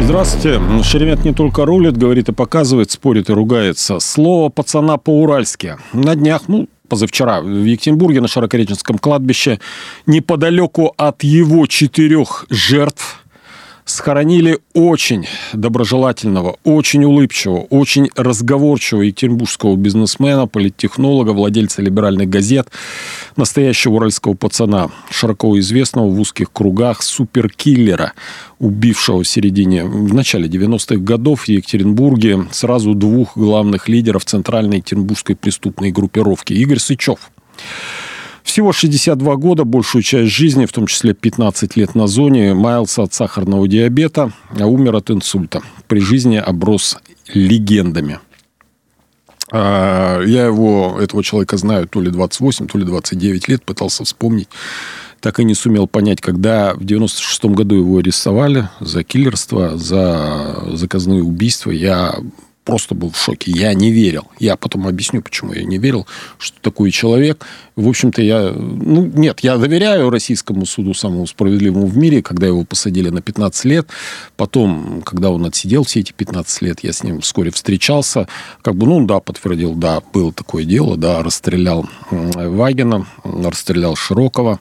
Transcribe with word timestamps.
Здравствуйте. 0.00 0.60
Шеремет 0.82 1.24
не 1.24 1.32
только 1.32 1.64
рулит, 1.64 1.96
говорит 1.96 2.28
и 2.28 2.32
показывает, 2.32 2.90
спорит 2.90 3.30
и 3.30 3.32
ругается. 3.32 3.98
Слово 3.98 4.50
пацана 4.50 4.98
по-уральски. 4.98 5.76
На 5.92 6.14
днях, 6.14 6.42
ну, 6.48 6.68
позавчера 6.88 7.40
в 7.40 7.64
Екатеринбурге 7.64 8.20
на 8.20 8.28
Широкореченском 8.28 8.98
кладбище 8.98 9.58
неподалеку 10.06 10.94
от 10.96 11.24
его 11.24 11.66
четырех 11.66 12.46
жертв 12.50 13.24
схоронили 13.86 14.58
очень 14.74 15.26
доброжелательного, 15.52 16.56
очень 16.64 17.04
улыбчивого, 17.04 17.60
очень 17.70 18.10
разговорчивого 18.16 19.02
екатеринбургского 19.02 19.76
бизнесмена, 19.76 20.48
политтехнолога, 20.48 21.30
владельца 21.30 21.82
либеральных 21.82 22.28
газет, 22.28 22.68
настоящего 23.36 23.94
уральского 23.94 24.34
пацана, 24.34 24.90
широко 25.10 25.58
известного 25.60 26.08
в 26.08 26.20
узких 26.20 26.52
кругах 26.52 27.02
суперкиллера, 27.02 28.12
убившего 28.58 29.22
в 29.22 29.28
середине, 29.28 29.84
в 29.84 30.12
начале 30.12 30.48
90-х 30.48 30.96
годов 30.96 31.42
в 31.42 31.48
Екатеринбурге 31.48 32.46
сразу 32.50 32.94
двух 32.94 33.38
главных 33.38 33.88
лидеров 33.88 34.24
центральной 34.24 34.78
екатеринбургской 34.78 35.36
преступной 35.36 35.92
группировки. 35.92 36.52
Игорь 36.52 36.80
Сычев. 36.80 37.30
Всего 38.46 38.72
62 38.72 39.36
года, 39.36 39.64
большую 39.64 40.02
часть 40.02 40.30
жизни, 40.32 40.66
в 40.66 40.72
том 40.72 40.86
числе 40.86 41.14
15 41.14 41.76
лет 41.76 41.96
на 41.96 42.06
зоне, 42.06 42.54
маялся 42.54 43.02
от 43.02 43.12
сахарного 43.12 43.66
диабета, 43.66 44.32
а 44.58 44.66
умер 44.66 44.94
от 44.94 45.10
инсульта. 45.10 45.62
При 45.88 45.98
жизни 45.98 46.36
оброс 46.36 46.96
легендами. 47.34 48.20
А, 49.50 50.22
я 50.22 50.46
его, 50.46 50.96
этого 51.00 51.24
человека 51.24 51.56
знаю 51.56 51.88
то 51.88 52.00
ли 52.00 52.08
28, 52.08 52.68
то 52.68 52.78
ли 52.78 52.84
29 52.84 53.48
лет, 53.48 53.64
пытался 53.64 54.04
вспомнить. 54.04 54.48
Так 55.20 55.40
и 55.40 55.44
не 55.44 55.54
сумел 55.54 55.88
понять, 55.88 56.20
когда 56.20 56.74
в 56.74 56.84
96 56.84 57.46
году 57.46 57.74
его 57.74 57.98
арестовали 57.98 58.68
за 58.78 59.02
киллерство, 59.02 59.76
за 59.76 60.62
заказные 60.72 61.22
убийства. 61.24 61.72
Я 61.72 62.14
просто 62.66 62.94
был 62.94 63.10
в 63.10 63.16
шоке. 63.16 63.52
Я 63.52 63.72
не 63.72 63.90
верил. 63.92 64.28
Я 64.38 64.56
потом 64.56 64.86
объясню, 64.86 65.22
почему 65.22 65.54
я 65.54 65.64
не 65.64 65.78
верил, 65.78 66.06
что 66.46 66.60
такой 66.60 66.90
человек 66.90 67.44
в 67.76 67.88
общем-то, 67.88 68.22
я... 68.22 68.52
Ну, 68.56 69.04
нет, 69.04 69.40
я 69.40 69.58
доверяю 69.58 70.08
российскому 70.08 70.64
суду 70.64 70.94
самому 70.94 71.26
справедливому 71.26 71.86
в 71.86 71.96
мире, 71.98 72.22
когда 72.22 72.46
его 72.46 72.64
посадили 72.64 73.10
на 73.10 73.20
15 73.20 73.64
лет. 73.66 73.86
Потом, 74.38 75.02
когда 75.04 75.30
он 75.30 75.44
отсидел 75.44 75.84
все 75.84 76.00
эти 76.00 76.12
15 76.12 76.62
лет, 76.62 76.80
я 76.82 76.94
с 76.94 77.02
ним 77.02 77.20
вскоре 77.20 77.50
встречался. 77.50 78.28
Как 78.62 78.76
бы, 78.76 78.86
ну, 78.86 79.06
да, 79.06 79.20
подтвердил, 79.20 79.74
да, 79.74 80.00
было 80.14 80.32
такое 80.32 80.64
дело, 80.64 80.96
да, 80.96 81.22
расстрелял 81.22 81.86
Вагина, 82.10 83.06
расстрелял 83.24 83.94
Широкого. 83.94 84.58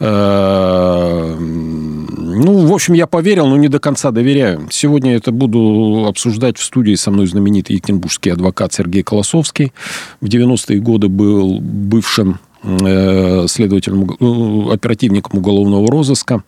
Э, 0.00 1.36
ну, 1.38 2.66
в 2.66 2.72
общем, 2.72 2.94
я 2.94 3.06
поверил, 3.06 3.48
но 3.48 3.58
не 3.58 3.68
до 3.68 3.80
конца 3.80 4.10
доверяю. 4.12 4.68
Сегодня 4.70 5.16
это 5.16 5.30
буду 5.30 6.06
обсуждать 6.08 6.56
в 6.56 6.64
студии 6.64 6.94
со 6.94 7.10
мной 7.10 7.26
знаменитый 7.26 7.76
екатеринбургский 7.76 8.32
адвокат 8.32 8.72
Сергей 8.72 9.02
Колосовский. 9.02 9.74
В 10.22 10.26
90-е 10.26 10.80
годы 10.80 11.08
был 11.16 11.60
бывшим 11.60 12.38
Э, 12.66 13.46
следователем, 13.48 14.10
э, 14.10 14.72
оперативником 14.72 15.38
уголовного 15.38 15.88
розыска. 15.88 16.42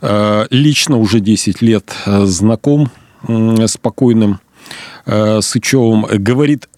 Э, 0.00 0.46
лично 0.50 0.98
уже 0.98 1.18
10 1.18 1.62
лет 1.62 1.92
знаком 2.06 2.90
с 3.26 3.76
покойным 3.76 4.38
Сычевым. 5.04 6.06
Говорит 6.22 6.68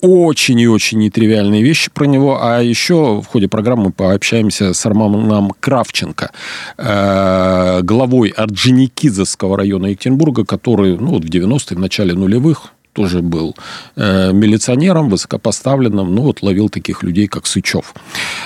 очень 0.00 0.58
и 0.60 0.66
очень 0.66 1.00
нетривиальные 1.00 1.62
вещи 1.62 1.90
про 1.92 2.06
него. 2.06 2.38
А 2.40 2.62
еще 2.62 3.20
в 3.20 3.26
ходе 3.26 3.48
программы 3.48 3.86
мы 3.86 3.92
пообщаемся 3.92 4.72
с 4.72 4.86
Романом 4.86 5.52
Кравченко, 5.60 6.30
главой 6.78 8.30
Орджоникидзевского 8.30 9.58
района 9.58 9.86
Екатеринбурга, 9.86 10.46
который 10.46 10.96
ну, 10.96 11.10
вот 11.10 11.24
в 11.24 11.28
90-е, 11.28 11.76
в 11.76 11.80
начале 11.80 12.14
нулевых 12.14 12.72
тоже 12.92 13.22
был 13.22 13.56
э, 13.96 14.32
милиционером, 14.32 15.08
высокопоставленным, 15.08 16.14
ну 16.14 16.22
вот 16.22 16.42
ловил 16.42 16.68
таких 16.68 17.02
людей, 17.02 17.26
как 17.26 17.46
Сычев. 17.46 17.94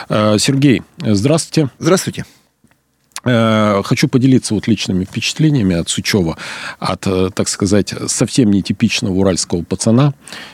Э, 0.08 0.36
Сергей, 0.38 0.82
здравствуйте. 0.98 1.70
Здравствуйте. 1.78 2.24
Э, 3.24 3.82
хочу 3.84 4.08
поделиться 4.08 4.54
вот 4.54 4.68
личными 4.68 5.04
впечатлениями 5.04 5.76
от 5.76 5.88
Сычева, 5.88 6.36
от, 6.78 7.06
э, 7.06 7.30
так 7.34 7.48
сказать, 7.48 7.94
совсем 8.06 8.50
нетипичного 8.50 9.14
уральского 9.14 9.62
пацана, 9.62 10.12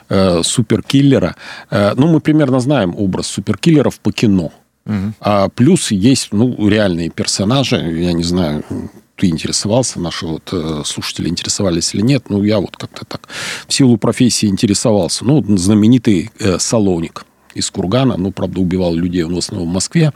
э, 0.08 0.42
суперкиллера. 0.42 1.34
Э, 1.70 1.94
ну, 1.96 2.06
мы 2.08 2.20
примерно 2.20 2.60
знаем 2.60 2.94
образ 2.96 3.26
суперкиллеров 3.26 3.98
по 4.00 4.12
кино. 4.12 4.52
Угу. 4.86 5.12
А 5.20 5.48
плюс 5.48 5.90
есть 5.90 6.28
ну, 6.32 6.68
реальные 6.68 7.10
персонажи, 7.10 7.76
я 7.76 8.12
не 8.12 8.22
знаю, 8.24 8.64
ты 9.20 9.28
интересовался, 9.28 10.00
наши 10.00 10.26
вот 10.26 10.48
э, 10.52 10.82
слушатели 10.86 11.28
интересовались 11.28 11.94
или 11.94 12.00
нет, 12.00 12.30
ну, 12.30 12.42
я 12.42 12.58
вот 12.58 12.76
как-то 12.76 13.04
так 13.04 13.28
в 13.68 13.72
силу 13.72 13.98
профессии 13.98 14.46
интересовался. 14.46 15.26
Ну, 15.26 15.44
знаменитый 15.58 16.30
э, 16.38 16.58
Салоник 16.58 17.26
из 17.54 17.70
Кургана, 17.70 18.16
ну, 18.16 18.32
правда, 18.32 18.60
убивал 18.60 18.94
людей 18.94 19.24
он 19.24 19.34
в 19.34 19.38
основном 19.38 19.68
в 19.68 19.74
Москве. 19.74 20.12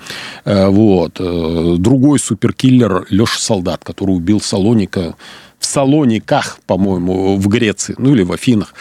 Э, 0.46 0.68
вот. 0.68 1.20
Э, 1.20 1.76
другой 1.78 2.18
суперкиллер 2.18 3.06
Леша 3.10 3.38
Солдат, 3.38 3.84
который 3.84 4.12
убил 4.12 4.40
Салоника 4.40 5.16
в 5.64 5.66
Салониках, 5.66 6.58
по-моему, 6.66 7.38
в 7.38 7.48
Греции, 7.48 7.94
ну 7.96 8.14
или 8.14 8.22
в 8.22 8.32
Афинах. 8.32 8.74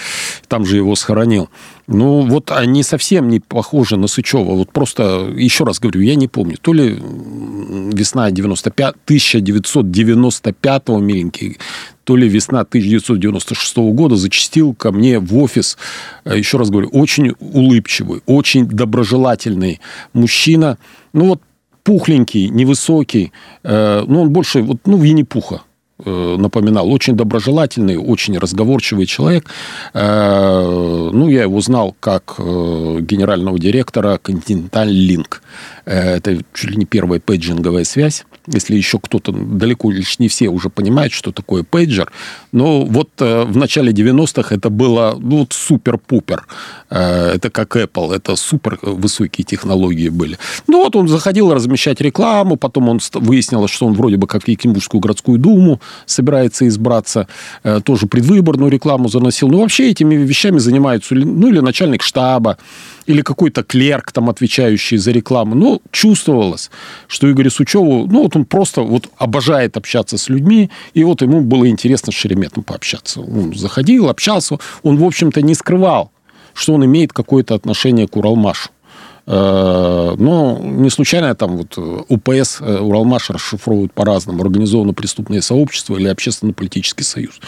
Там 0.49 0.66
же 0.66 0.75
его 0.75 0.95
схоронил. 0.95 1.49
Ну, 1.88 2.27
вот 2.27 2.51
они 2.51 2.83
совсем 2.83 3.29
не 3.29 3.39
похожи 3.39 3.95
на 3.95 4.07
Сычева. 4.07 4.55
Вот 4.55 4.71
просто, 4.71 5.31
еще 5.33 5.63
раз 5.63 5.79
говорю, 5.79 6.01
я 6.01 6.16
не 6.16 6.27
помню. 6.27 6.57
То 6.61 6.73
ли 6.73 6.99
весна 7.94 8.31
95, 8.31 8.95
1995 9.05 10.89
миленький, 10.89 11.57
то 12.03 12.17
ли 12.17 12.27
весна 12.27 12.59
1996 12.61 13.77
года 13.77 14.17
зачастил 14.17 14.73
ко 14.73 14.91
мне 14.91 15.19
в 15.19 15.38
офис, 15.38 15.77
э, 16.25 16.38
еще 16.38 16.57
раз 16.57 16.69
говорю, 16.69 16.89
очень 16.89 17.33
улыбчивый, 17.39 18.21
очень 18.25 18.67
доброжелательный 18.67 19.79
мужчина. 20.11 20.77
Ну, 21.13 21.27
вот 21.27 21.41
пухленький, 21.83 22.50
невысокий. 22.50 23.31
Э, 23.63 24.03
ну, 24.05 24.23
он 24.23 24.31
больше, 24.31 24.61
вот, 24.61 24.79
ну, 24.85 24.97
Винни-Пуха 24.97 25.61
напоминал. 26.05 26.91
Очень 26.91 27.15
доброжелательный, 27.15 27.97
очень 27.97 28.37
разговорчивый 28.37 29.05
человек. 29.05 29.45
Э, 29.93 31.09
ну, 31.13 31.29
я 31.29 31.43
его 31.43 31.61
знал 31.61 31.95
как 31.99 32.35
э, 32.37 32.97
генерального 33.01 33.59
директора 33.59 34.19
Continental 34.23 34.87
Link. 34.87 35.41
Это 35.85 36.38
чуть 36.53 36.71
ли 36.71 36.77
не 36.77 36.85
первая 36.85 37.19
пейджинговая 37.19 37.83
связь. 37.83 38.25
Если 38.47 38.75
еще 38.75 38.99
кто-то, 38.99 39.31
далеко 39.31 39.91
лишь 39.91 40.19
не 40.19 40.27
все 40.27 40.49
уже 40.49 40.69
понимают, 40.69 41.13
что 41.13 41.31
такое 41.31 41.63
пейджер. 41.63 42.11
Но 42.51 42.83
вот 42.85 43.09
в 43.19 43.55
начале 43.55 43.91
90-х 43.91 44.53
это 44.53 44.69
было 44.69 45.17
ну, 45.19 45.39
вот 45.39 45.53
супер-пупер. 45.53 46.45
Это 46.89 47.49
как 47.49 47.75
Apple. 47.75 48.13
Это 48.13 48.35
супер 48.35 48.79
высокие 48.81 49.45
технологии 49.45 50.09
были. 50.09 50.38
Ну, 50.67 50.83
вот 50.83 50.95
он 50.95 51.07
заходил 51.07 51.53
размещать 51.53 52.01
рекламу. 52.01 52.57
Потом 52.57 52.89
он 52.89 53.00
выяснилось, 53.13 53.71
что 53.71 53.85
он 53.85 53.94
вроде 53.94 54.17
бы 54.17 54.27
как 54.27 54.44
в 54.44 54.47
Екатеринбургскую 54.47 55.01
городскую 55.01 55.39
думу 55.39 55.79
собирается 56.05 56.67
избраться, 56.67 57.27
э, 57.63 57.81
тоже 57.83 58.07
предвыборную 58.07 58.71
рекламу 58.71 59.09
заносил. 59.09 59.50
Ну, 59.50 59.59
вообще 59.59 59.89
этими 59.91 60.15
вещами 60.15 60.59
занимаются, 60.59 61.15
ну, 61.15 61.47
или 61.47 61.59
начальник 61.59 62.03
штаба, 62.03 62.57
или 63.05 63.21
какой-то 63.21 63.63
клерк, 63.63 64.11
там, 64.11 64.29
отвечающий 64.29 64.97
за 64.97 65.11
рекламу. 65.11 65.55
Ну, 65.55 65.81
чувствовалось, 65.91 66.69
что 67.07 67.27
Игорь 67.27 67.50
Сучеву, 67.50 68.07
ну, 68.07 68.23
вот 68.23 68.35
он 68.35 68.45
просто 68.45 68.81
вот 68.81 69.09
обожает 69.17 69.77
общаться 69.77 70.17
с 70.17 70.29
людьми, 70.29 70.69
и 70.94 71.03
вот 71.03 71.21
ему 71.21 71.41
было 71.41 71.67
интересно 71.67 72.11
с 72.11 72.15
Шереметом 72.15 72.63
пообщаться. 72.63 73.21
Он 73.21 73.53
заходил, 73.53 74.09
общался, 74.09 74.57
он, 74.83 74.97
в 74.97 75.03
общем-то, 75.03 75.41
не 75.41 75.55
скрывал, 75.55 76.11
что 76.53 76.73
он 76.73 76.85
имеет 76.85 77.13
какое-то 77.13 77.55
отношение 77.55 78.07
к 78.07 78.15
Уралмашу. 78.15 78.69
Э, 79.25 80.15
но 80.17 80.59
не 80.61 80.89
случайно 80.89 81.33
там 81.35 81.57
вот 81.57 81.77
УПС, 81.77 82.59
э, 82.59 82.79
Уралмаш 82.79 83.29
расшифровывают 83.29 83.93
по-разному. 83.93 84.43
Организованно 84.43 84.93
преступное 84.93 85.41
сообщество 85.41 85.97
или 85.97 86.07
общественно-политический 86.07 87.03
союз. 87.03 87.39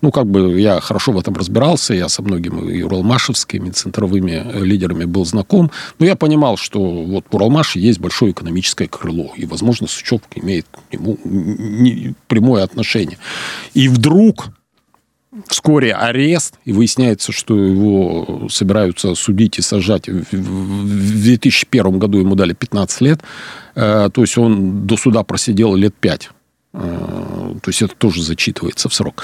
Ну, 0.00 0.10
как 0.10 0.26
бы 0.26 0.60
я 0.60 0.80
хорошо 0.80 1.12
в 1.12 1.18
этом 1.18 1.34
разбирался. 1.34 1.94
Я 1.94 2.08
со 2.08 2.22
многими 2.22 2.72
и 2.72 2.82
уралмашевскими 2.82 3.70
центровыми 3.70 4.64
лидерами 4.64 5.04
был 5.04 5.24
знаком. 5.24 5.70
Но 5.98 6.06
я 6.06 6.16
понимал, 6.16 6.56
что 6.56 6.80
вот 6.80 7.24
в 7.30 7.34
Уралмаше 7.34 7.78
есть 7.78 7.98
большое 7.98 8.32
экономическое 8.32 8.86
крыло. 8.86 9.32
И, 9.36 9.46
возможно, 9.46 9.88
Сычев 9.88 10.20
имеет 10.34 10.66
к 10.70 10.92
нему 10.92 11.18
прямое 12.28 12.62
отношение. 12.62 13.18
И 13.74 13.88
вдруг 13.88 14.48
Вскоре 15.48 15.92
арест, 15.92 16.54
и 16.64 16.72
выясняется, 16.72 17.32
что 17.32 17.56
его 17.56 18.48
собираются 18.48 19.14
судить 19.14 19.58
и 19.58 19.62
сажать. 19.62 20.08
В 20.08 21.22
2001 21.22 21.98
году 21.98 22.18
ему 22.18 22.34
дали 22.34 22.52
15 22.52 23.00
лет, 23.00 23.20
то 23.74 24.12
есть 24.16 24.38
он 24.38 24.86
до 24.86 24.96
суда 24.96 25.22
просидел 25.24 25.74
лет 25.74 25.94
5 25.94 26.30
то 26.72 27.68
есть 27.68 27.82
это 27.82 27.94
тоже 27.94 28.20
зачитывается 28.22 28.88
в 28.88 28.94
срок, 28.94 29.22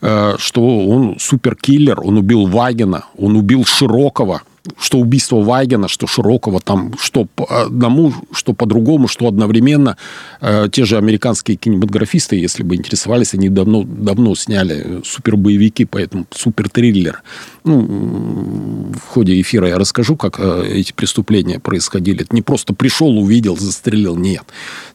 что 0.00 0.88
он 0.88 1.16
суперкиллер, 1.20 2.00
он 2.00 2.18
убил 2.18 2.46
Вагина, 2.46 3.04
он 3.16 3.36
убил 3.36 3.64
Широкого, 3.64 4.42
что 4.78 4.98
убийство 4.98 5.36
Вайгена, 5.40 5.88
что 5.88 6.06
Широкого, 6.06 6.60
там, 6.60 6.94
что 6.98 7.24
по 7.24 7.64
одному, 7.66 8.12
что 8.32 8.52
по-другому, 8.52 9.08
что 9.08 9.26
одновременно. 9.28 9.96
Э, 10.40 10.68
те 10.70 10.84
же 10.84 10.96
американские 10.96 11.56
кинематографисты, 11.56 12.36
если 12.36 12.62
бы 12.62 12.76
интересовались, 12.76 13.34
они 13.34 13.48
давно, 13.48 13.84
давно 13.84 14.34
сняли 14.34 15.00
супербоевики, 15.04 15.84
поэтому 15.84 16.26
супертриллер. 16.30 17.22
Ну, 17.64 18.92
в 18.94 19.08
ходе 19.08 19.40
эфира 19.40 19.68
я 19.68 19.78
расскажу, 19.78 20.16
как 20.16 20.38
э, 20.38 20.68
эти 20.72 20.92
преступления 20.92 21.58
происходили. 21.58 22.22
Это 22.22 22.34
не 22.34 22.42
просто 22.42 22.74
пришел, 22.74 23.18
увидел, 23.18 23.56
застрелил. 23.56 24.16
Нет. 24.16 24.44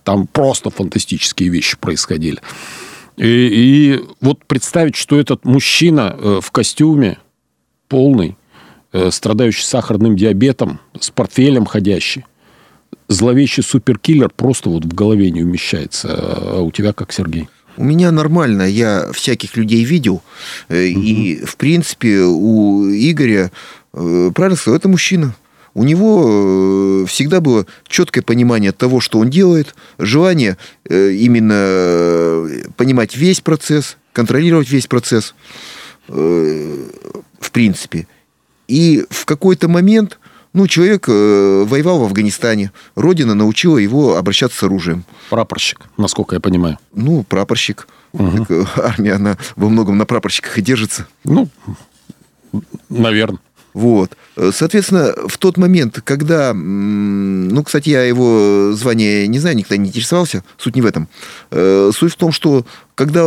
Там 0.04 0.28
просто 0.28 0.70
фантастические 0.70 1.50
вещи 1.50 1.78
происходили. 1.78 2.40
И, 3.18 3.26
и 3.26 4.04
вот 4.22 4.44
представить, 4.46 4.96
что 4.96 5.20
этот 5.20 5.46
мужчина 5.46 6.16
э, 6.18 6.40
в 6.42 6.52
костюме 6.52 7.20
полный, 7.88 8.36
страдающий 9.12 9.64
сахарным 9.64 10.16
диабетом, 10.16 10.80
с 11.00 11.10
портфелем 11.10 11.66
ходящий. 11.66 12.26
Зловещий 13.08 13.64
суперкиллер 13.64 14.30
просто 14.30 14.70
вот 14.70 14.86
в 14.86 14.94
голове 14.94 15.32
не 15.32 15.44
умещается. 15.44 16.10
А 16.12 16.62
у 16.62 16.72
тебя 16.72 16.94
как, 16.94 17.12
Сергей? 17.12 17.50
У 17.76 17.84
меня 17.84 18.12
нормально, 18.12 18.64
я 18.64 19.12
всяких 19.14 19.58
людей 19.58 19.84
видел, 19.84 20.22
угу. 20.70 20.76
и, 20.76 21.44
в 21.44 21.58
принципе, 21.58 22.20
у 22.20 22.88
Игоря, 22.88 23.52
э, 23.94 24.32
правильно 24.34 24.58
сказал, 24.58 24.78
это 24.78 24.90
мужчина. 24.90 25.36
У 25.74 25.84
него 25.84 27.04
всегда 27.08 27.42
было 27.42 27.66
четкое 27.88 28.22
понимание 28.24 28.72
того, 28.74 29.00
что 29.00 29.18
он 29.18 29.32
делает, 29.32 29.74
желание 29.98 30.60
именно 30.88 32.48
понимать 32.78 33.16
весь 33.18 33.42
процесс, 33.42 33.98
контролировать 34.12 34.70
весь 34.70 34.86
процесс, 34.86 35.34
в 36.08 37.52
принципе. 37.52 38.08
И 38.68 39.06
в 39.10 39.26
какой-то 39.26 39.68
момент, 39.68 40.20
ну, 40.54 40.68
человек 40.68 41.06
э, 41.08 41.64
воевал 41.68 42.00
в 42.00 42.04
Афганистане. 42.04 42.72
Родина 42.96 43.34
научила 43.34 43.78
его 43.78 44.18
обращаться 44.18 44.58
с 44.60 44.64
оружием. 44.64 45.04
Прапорщик, 45.30 45.82
насколько 45.98 46.36
я 46.36 46.40
понимаю. 46.40 46.78
Ну, 46.94 47.24
прапорщик. 47.24 47.88
Угу. 48.14 48.46
Так, 48.46 48.78
армия, 48.78 49.14
она 49.14 49.38
во 49.56 49.70
многом 49.70 49.98
на 49.98 50.06
прапорщиках 50.06 50.58
и 50.58 50.62
держится. 50.62 51.08
Ну, 51.24 51.50
наверное. 52.90 53.40
Вот. 53.74 54.16
Соответственно, 54.52 55.14
в 55.28 55.38
тот 55.38 55.58
момент, 55.58 56.02
когда... 56.04 56.54
Ну, 56.54 57.64
кстати, 57.64 57.90
я 57.90 58.04
его 58.04 58.74
звание 58.74 59.28
не 59.28 59.40
знаю, 59.40 59.56
никогда 59.56 59.78
не 59.78 59.90
интересовался. 59.90 60.44
Суть 60.58 60.76
не 60.76 60.82
в 60.82 60.86
этом. 60.86 61.08
Э, 61.52 61.92
суть 61.94 62.14
в 62.14 62.18
том, 62.18 62.32
что 62.32 62.66
когда 62.96 63.24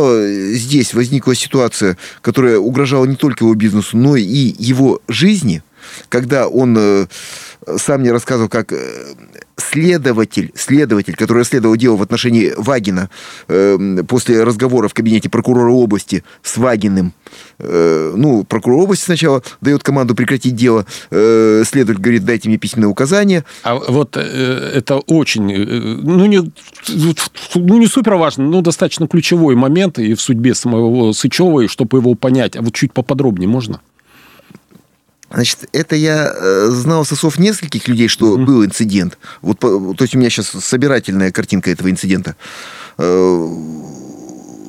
здесь 0.53 0.93
возникла 0.93 1.35
ситуация, 1.35 1.97
которая 2.21 2.57
угрожала 2.59 3.05
не 3.05 3.15
только 3.15 3.43
его 3.43 3.53
бизнесу, 3.55 3.97
но 3.97 4.15
и 4.15 4.23
его 4.57 5.01
жизни, 5.07 5.63
когда 6.09 6.47
он 6.47 6.75
э, 6.77 7.07
сам 7.77 8.01
мне 8.01 8.11
рассказывал, 8.11 8.49
как 8.49 8.71
э, 8.71 9.13
следователь, 9.57 10.51
следователь, 10.55 11.15
который 11.15 11.39
расследовал 11.39 11.75
дело 11.75 11.97
в 11.97 12.01
отношении 12.01 12.53
Вагина 12.55 13.09
э, 13.47 14.03
после 14.07 14.43
разговора 14.43 14.87
в 14.87 14.93
кабинете 14.93 15.29
прокурора 15.29 15.71
области 15.71 16.23
с 16.43 16.57
Вагиным, 16.57 17.13
э, 17.59 18.13
ну, 18.15 18.43
прокурор 18.43 18.83
области 18.83 19.05
сначала 19.05 19.41
дает 19.61 19.83
команду 19.83 20.15
прекратить 20.15 20.55
дело, 20.55 20.85
э, 21.09 21.63
следователь 21.65 22.01
говорит, 22.01 22.25
дайте 22.25 22.49
мне 22.49 22.57
письменные 22.57 22.89
указания. 22.89 23.43
А 23.63 23.75
вот 23.75 24.15
э, 24.15 24.71
это 24.75 24.97
очень, 24.97 25.51
э, 25.51 25.55
ну 26.03 26.25
не, 26.27 26.39
ну, 27.55 27.77
не 27.77 27.87
супер 27.87 28.15
важно, 28.15 28.45
но 28.45 28.61
достаточно 28.61 29.07
ключевой 29.07 29.55
момент 29.55 29.97
и 29.97 30.13
в 30.13 30.21
судьбе 30.21 30.53
самого 30.53 31.13
Сычева, 31.13 31.61
и 31.61 31.67
чтобы 31.67 31.97
его 31.97 32.13
понять. 32.13 32.55
А 32.55 32.61
вот 32.61 32.73
чуть 32.75 32.93
поподробнее 32.93 33.49
можно? 33.49 33.81
Значит, 35.29 35.69
это 35.73 35.95
я 35.95 36.31
э, 36.33 36.69
знал 36.71 37.05
со 37.05 37.15
слов 37.15 37.37
нескольких 37.37 37.87
людей, 37.87 38.07
что 38.07 38.37
mm-hmm. 38.37 38.45
был 38.45 38.65
инцидент. 38.65 39.17
Вот, 39.41 39.59
то 39.59 39.97
есть 39.99 40.15
у 40.15 40.17
меня 40.17 40.29
сейчас 40.29 40.47
собирательная 40.47 41.31
картинка 41.31 41.69
этого 41.69 41.89
инцидента. 41.89 42.35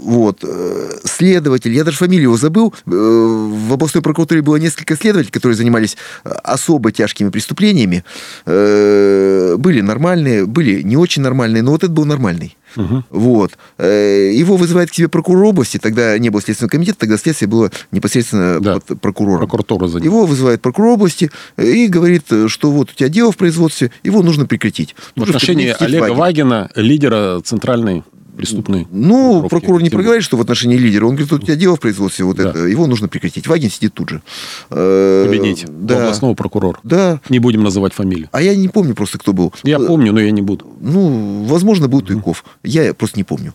Вот. 0.01 0.41
Э, 0.43 0.91
следователь, 1.05 1.73
я 1.73 1.85
даже 1.85 1.97
фамилию 1.97 2.29
его 2.29 2.37
забыл. 2.37 2.75
Э, 2.87 2.91
в 2.91 3.73
областной 3.73 4.03
прокуратуре 4.03 4.43
было 4.43 4.57
несколько 4.57 4.97
следователей, 4.97 5.33
которые 5.33 5.57
занимались 5.57 5.97
э, 6.25 6.31
особо 6.45 6.93
тяжкими 6.93 7.31
преступлениями. 7.31 8.05
Были 8.47 9.81
нормальные, 9.81 10.47
были 10.47 10.83
не 10.83 10.97
очень 10.97 11.23
нормальные, 11.23 11.63
но 11.63 11.73
вот 11.73 11.85
это 11.85 11.93
был 11.93 12.05
нормальный. 12.05 12.57
Угу. 12.77 13.05
Вот. 13.11 13.53
Его 13.79 14.57
вызывает 14.57 14.91
к 14.91 14.95
себе 14.95 15.09
прокурор 15.09 15.47
области, 15.47 15.79
тогда 15.79 16.19
не 16.19 16.29
было 16.29 16.43
Следственного 16.43 16.71
комитета, 16.71 16.99
тогда 17.01 17.17
следствие 17.17 17.49
было 17.49 17.71
непосредственно 17.93 18.61
да. 18.61 18.81
под 18.81 19.01
прокурором. 19.01 19.41
Прокуратура 19.41 19.89
за 19.89 19.99
Его 19.99 20.27
вызывает 20.27 20.61
прокурор 20.61 20.93
области 20.93 21.31
и 21.57 21.87
говорит, 21.87 22.25
что 22.49 22.71
вот 22.71 22.91
у 22.91 22.95
тебя 22.95 23.09
дело 23.09 23.33
в 23.33 23.37
производстве, 23.37 23.91
его 24.03 24.23
нужно 24.23 24.47
прекратить. 24.47 24.95
В 25.17 25.23
отношении 25.23 25.75
Олега 25.79 26.13
Вагина, 26.13 26.71
лидера 26.75 27.41
центральной 27.41 28.05
преступный. 28.39 28.87
Ну, 28.91 29.47
прокурор 29.49 29.83
не 29.83 29.91
проговорит, 29.91 30.23
что 30.23 30.37
в 30.37 30.41
отношении 30.41 30.77
лидера. 30.77 31.07
Он 31.07 31.17
говорит, 31.17 31.33
у 31.33 31.39
тебя 31.39 31.57
дело 31.57 31.77
в 31.77 31.81
производстве, 31.81 32.25
вот 32.25 32.37
да. 32.37 32.51
это, 32.51 32.61
его 32.61 32.87
нужно 32.87 33.09
прекратить. 33.09 33.49
Вагин 33.49 33.71
сидит 33.71 33.95
тут 33.95 34.11
же. 34.11 34.23
В 34.71 35.25
кабинете 35.27 35.67
да. 35.69 35.99
областного 35.99 36.35
прокурора. 36.35 36.79
Да. 36.85 37.21
Не 37.29 37.41
будем 37.41 37.63
называть 37.63 37.93
фамилию. 37.93 38.29
А 38.33 38.41
я 38.41 38.55
не 38.55 38.69
помню 38.69 38.95
просто, 38.95 39.19
кто 39.19 39.33
был. 39.33 39.53
Я 39.65 39.81
помню, 39.81 40.13
но 40.13 40.21
я 40.21 40.31
не 40.31 40.43
буду. 40.43 40.67
Ну, 40.81 41.45
возможно, 41.45 41.89
был 41.89 42.01
Туйков. 42.01 42.45
Я 42.63 42.95
просто 42.95 43.19
не 43.19 43.25
помню. 43.25 43.55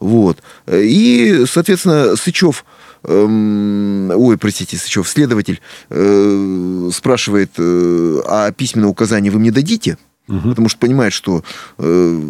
Вот. 0.00 0.38
И, 0.72 1.44
соответственно, 1.46 2.16
Сычев 2.16 2.64
эм, 3.04 4.10
ой, 4.10 4.38
простите, 4.38 4.76
Сычев, 4.76 5.08
следователь 5.08 5.60
э, 5.90 6.90
спрашивает, 6.92 7.52
э, 7.58 8.20
а 8.26 8.50
письменное 8.52 8.88
указание 8.88 9.30
вы 9.30 9.38
мне 9.38 9.52
дадите? 9.52 9.98
Угу. 10.28 10.50
Потому 10.50 10.68
что 10.68 10.78
понимает, 10.78 11.12
что 11.12 11.44
э, 11.78 12.20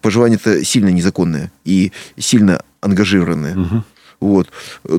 пожелание-то 0.00 0.64
сильно 0.64 0.88
незаконное 0.88 1.50
и 1.64 1.92
сильно 2.16 2.62
ангажированное. 2.80 3.56
Угу. 3.56 3.84
Вот. 4.20 4.48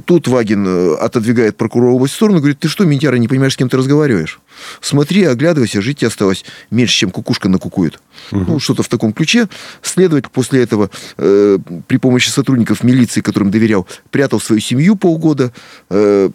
Тут 0.06 0.30
Вагин 0.30 0.66
э, 0.66 0.96
отодвигает 0.96 1.58
прокурора 1.58 1.92
области 1.92 2.14
в 2.14 2.16
сторону 2.16 2.40
говорит, 2.40 2.60
ты 2.60 2.70
что, 2.70 2.86
Ментяра, 2.86 3.18
не 3.18 3.28
понимаешь, 3.28 3.54
с 3.54 3.58
кем 3.58 3.68
ты 3.68 3.76
разговариваешь? 3.76 4.40
Смотри, 4.80 5.26
оглядывайся, 5.26 5.82
жить 5.82 6.00
тебе 6.00 6.08
осталось 6.08 6.46
меньше, 6.72 6.96
чем 6.96 7.12
кукушка 7.12 7.50
накукует. 7.50 8.00
Угу. 8.32 8.46
Ну, 8.48 8.60
что-то 8.60 8.84
в 8.84 8.88
таком 8.88 9.12
ключе. 9.12 9.50
Следователь 9.82 10.30
после 10.32 10.64
этого 10.64 10.90
э, 11.18 11.58
при 11.88 11.98
помощи 11.98 12.30
сотрудников 12.30 12.84
милиции, 12.84 13.20
которым 13.20 13.52
доверял, 13.52 13.88
прятал 14.10 14.40
свою 14.40 14.62
семью 14.62 14.96
полгода, 14.96 15.52
э, 15.90 16.30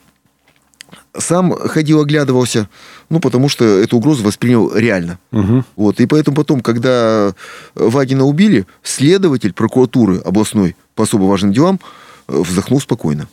сам 1.18 1.52
ходил, 1.52 2.00
оглядывался, 2.00 2.68
ну, 3.10 3.20
потому 3.20 3.48
что 3.48 3.64
эту 3.64 3.96
угрозу 3.96 4.24
воспринял 4.24 4.74
реально. 4.74 5.18
Угу. 5.32 5.64
Вот, 5.76 6.00
и 6.00 6.06
поэтому 6.06 6.36
потом, 6.36 6.60
когда 6.60 7.34
Вагина 7.74 8.24
убили, 8.24 8.66
следователь 8.82 9.52
прокуратуры 9.52 10.18
областной 10.18 10.76
по 10.94 11.04
особо 11.04 11.24
важным 11.24 11.52
делам 11.52 11.80
э, 12.28 12.40
вздохнул 12.40 12.80
спокойно. 12.80 13.28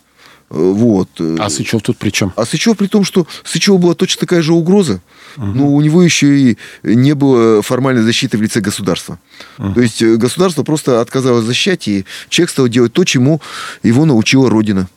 Э, 0.50 0.56
вот. 0.58 1.10
А 1.20 1.50
Сычев 1.50 1.82
тут 1.82 1.98
при 1.98 2.10
чем? 2.10 2.34
А 2.36 2.46
Сычев 2.46 2.78
при 2.78 2.88
том, 2.88 3.04
что 3.04 3.26
Сычева 3.44 3.78
была 3.78 3.96
точно 3.96 4.20
такая 4.20 4.42
же 4.42 4.54
угроза, 4.54 5.02
угу. 5.38 5.46
но 5.46 5.68
у 5.68 5.82
него 5.82 6.04
еще 6.04 6.38
и 6.38 6.58
не 6.84 7.14
было 7.14 7.62
формальной 7.62 8.04
защиты 8.04 8.38
в 8.38 8.42
лице 8.42 8.60
государства. 8.60 9.20
Угу. 9.58 9.74
То 9.74 9.82
есть 9.82 10.02
э, 10.02 10.16
государство 10.18 10.64
просто 10.64 11.02
отказалось 11.02 11.46
защищать, 11.46 11.88
и 11.88 12.06
человек 12.30 12.50
стал 12.52 12.68
делать 12.68 12.94
то, 12.94 13.04
чему 13.06 13.42
его 13.84 14.06
научила 14.06 14.50
Родина. 14.50 14.88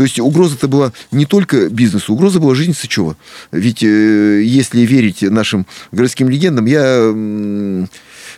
То 0.00 0.04
есть 0.04 0.18
угроза-то 0.18 0.66
была 0.66 0.94
не 1.12 1.26
только 1.26 1.68
бизнесу, 1.68 2.14
угроза 2.14 2.40
была 2.40 2.54
жизни 2.54 2.72
Сычева. 2.72 3.18
Ведь 3.52 3.82
э, 3.82 4.40
если 4.42 4.80
верить 4.80 5.20
нашим 5.20 5.66
городским 5.92 6.30
легендам, 6.30 6.64
я 6.64 7.12
э, 7.12 7.86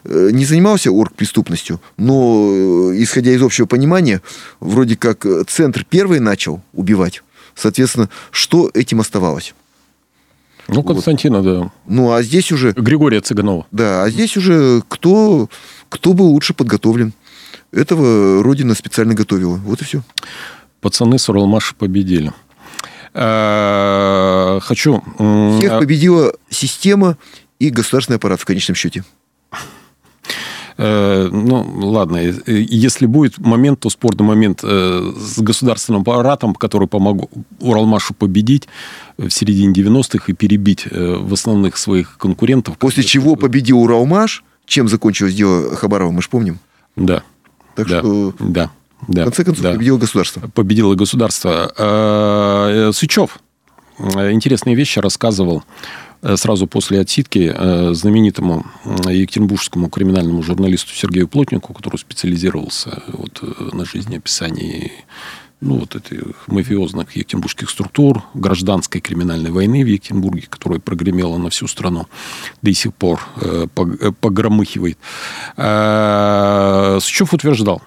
не 0.02 0.44
занимался 0.44 0.90
оргпреступностью, 0.90 1.80
но, 1.96 2.50
э, 2.50 3.00
исходя 3.00 3.30
из 3.30 3.40
общего 3.40 3.66
понимания, 3.66 4.22
вроде 4.58 4.96
как 4.96 5.24
центр 5.46 5.86
первый 5.88 6.18
начал 6.18 6.60
убивать. 6.72 7.22
Соответственно, 7.54 8.08
что 8.32 8.68
этим 8.74 8.98
оставалось? 8.98 9.54
Ну, 10.66 10.82
Константина, 10.82 11.42
вот. 11.42 11.44
да. 11.44 11.70
Ну, 11.86 12.10
а 12.10 12.24
здесь 12.24 12.50
уже... 12.50 12.72
Григория 12.72 13.20
Цыганова. 13.20 13.68
Да, 13.70 14.02
а 14.02 14.10
здесь 14.10 14.36
уже 14.36 14.82
кто, 14.88 15.48
кто 15.88 16.12
был 16.12 16.26
лучше 16.26 16.54
подготовлен. 16.54 17.12
Этого 17.70 18.42
Родина 18.42 18.74
специально 18.74 19.14
готовила. 19.14 19.54
Вот 19.58 19.80
и 19.80 19.84
все 19.84 20.02
пацаны 20.82 21.18
с 21.18 21.28
Уралмаша 21.30 21.74
победили. 21.74 22.32
Э, 23.14 24.58
хочу... 24.60 25.02
Всех 25.58 25.78
победила 25.78 26.34
система 26.50 27.16
и 27.58 27.70
государственный 27.70 28.16
аппарат 28.16 28.40
в 28.40 28.44
конечном 28.44 28.74
счете. 28.74 29.04
Э, 30.78 31.28
ну, 31.30 31.62
ладно, 31.90 32.16
если 32.18 33.06
будет 33.06 33.38
момент, 33.38 33.80
то 33.80 33.90
спорный 33.90 34.26
момент 34.26 34.60
с 34.62 35.38
государственным 35.38 36.02
аппаратом, 36.02 36.54
который 36.54 36.88
помог 36.88 37.30
Уралмашу 37.60 38.14
победить 38.14 38.68
в 39.16 39.30
середине 39.30 39.72
90-х 39.72 40.24
и 40.26 40.32
перебить 40.32 40.86
в 40.90 41.32
основных 41.32 41.76
своих 41.76 42.18
конкурентов. 42.18 42.76
После 42.76 43.04
чего 43.04 43.36
победил 43.36 43.78
Уралмаш, 43.80 44.42
чем 44.66 44.88
закончилось 44.88 45.34
дело 45.34 45.76
Хабарова, 45.76 46.10
мы 46.10 46.22
же 46.22 46.28
помним. 46.28 46.58
Да. 46.96 47.22
Так 47.76 47.88
да, 47.88 47.98
что... 48.00 48.34
Да. 48.40 48.70
Да, 49.08 49.22
в 49.22 49.24
конце 49.26 49.44
концов, 49.44 49.62
да. 49.62 49.72
победило 49.72 49.98
государство. 49.98 50.40
Победило 50.54 50.94
государство. 50.94 52.90
Сычев 52.92 53.38
интересные 53.98 54.74
вещи 54.74 54.98
рассказывал 54.98 55.62
Э, 56.22 56.36
сразу 56.36 56.66
после 56.66 57.00
отсидки 57.00 57.52
э, 57.54 57.94
знаменитому 57.94 58.64
екатеринбургскому 58.84 59.88
криминальному 59.88 60.42
журналисту 60.42 60.94
Сергею 60.94 61.26
Плотнику, 61.26 61.74
который 61.74 61.96
специализировался 61.96 63.02
вот 63.08 63.40
э, 63.42 63.70
на 63.72 63.84
жизнеописании 63.84 64.92
ну, 65.60 65.78
вот 65.78 65.96
этих 65.96 66.48
мафиозных 66.48 67.14
екатеринбургских 67.16 67.70
структур, 67.70 68.22
гражданской 68.34 69.00
криминальной 69.00 69.50
войны 69.50 69.84
в 69.84 69.86
Екатеринбурге, 69.86 70.46
которая 70.48 70.80
прогремела 70.80 71.38
на 71.38 71.50
всю 71.50 71.68
страну, 71.68 72.06
до 72.62 72.72
сих 72.72 72.94
пор 72.94 73.20
э, 73.36 73.66
погромыхивает. 74.20 74.98
Э, 75.56 76.98
Сычев 77.00 77.34
утверждал, 77.34 77.82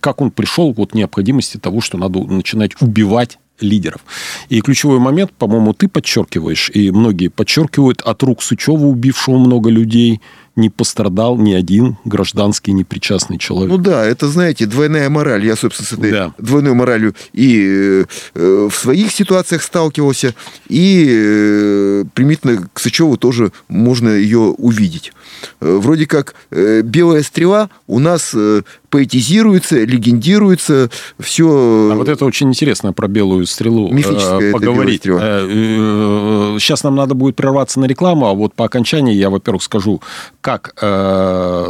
как 0.00 0.20
он 0.20 0.30
пришел 0.30 0.72
к 0.74 0.78
вот 0.78 0.94
необходимости 0.94 1.56
того, 1.56 1.80
что 1.80 1.98
надо 1.98 2.20
начинать 2.20 2.80
убивать 2.80 3.38
лидеров. 3.60 4.00
И 4.48 4.60
ключевой 4.60 4.98
момент, 4.98 5.32
по-моему, 5.32 5.72
ты 5.72 5.88
подчеркиваешь, 5.88 6.70
и 6.74 6.90
многие 6.90 7.28
подчеркивают, 7.28 8.02
от 8.02 8.22
рук 8.22 8.42
Сычева, 8.42 8.84
убившего 8.84 9.38
много 9.38 9.70
людей, 9.70 10.20
не 10.56 10.70
пострадал 10.70 11.36
ни 11.36 11.52
один 11.52 11.98
гражданский 12.04 12.72
непричастный 12.72 13.38
человек. 13.38 13.70
Ну 13.70 13.78
да, 13.78 14.04
это, 14.04 14.28
знаете, 14.28 14.66
двойная 14.66 15.08
мораль. 15.10 15.44
Я, 15.44 15.54
собственно, 15.54 15.86
с 15.86 15.92
этой 15.92 16.10
да. 16.10 16.34
двойной 16.38 16.74
моралью 16.74 17.14
и 17.32 18.04
э, 18.34 18.68
в 18.70 18.74
своих 18.74 19.12
ситуациях 19.12 19.62
сталкивался, 19.62 20.34
и 20.68 21.06
э, 21.08 22.04
примитивно 22.14 22.68
к 22.72 22.80
Сычеву 22.80 23.16
тоже 23.16 23.52
можно 23.68 24.08
ее 24.08 24.38
увидеть. 24.38 25.12
Э, 25.60 25.76
вроде 25.76 26.06
как 26.06 26.34
э, 26.50 26.82
белая 26.82 27.22
стрела 27.22 27.70
у 27.86 27.98
нас 27.98 28.32
э, 28.34 28.62
поэтизируется, 28.90 29.84
легендируется, 29.84 30.90
все... 31.18 31.90
А 31.92 31.94
вот 31.94 32.08
это 32.08 32.24
очень 32.24 32.48
интересно 32.48 32.92
про 32.92 33.08
белую 33.08 33.46
стрелу 33.46 33.92
Мифическая 33.92 34.52
поговорить. 34.52 35.02
Сейчас 35.02 36.82
нам 36.84 36.94
надо 36.96 37.14
будет 37.14 37.36
прерваться 37.36 37.80
на 37.80 37.86
рекламу, 37.86 38.26
а 38.26 38.32
вот 38.32 38.54
по 38.54 38.64
окончании 38.64 39.14
я, 39.14 39.28
во-первых, 39.28 39.62
скажу, 39.62 40.00
как 40.46 40.74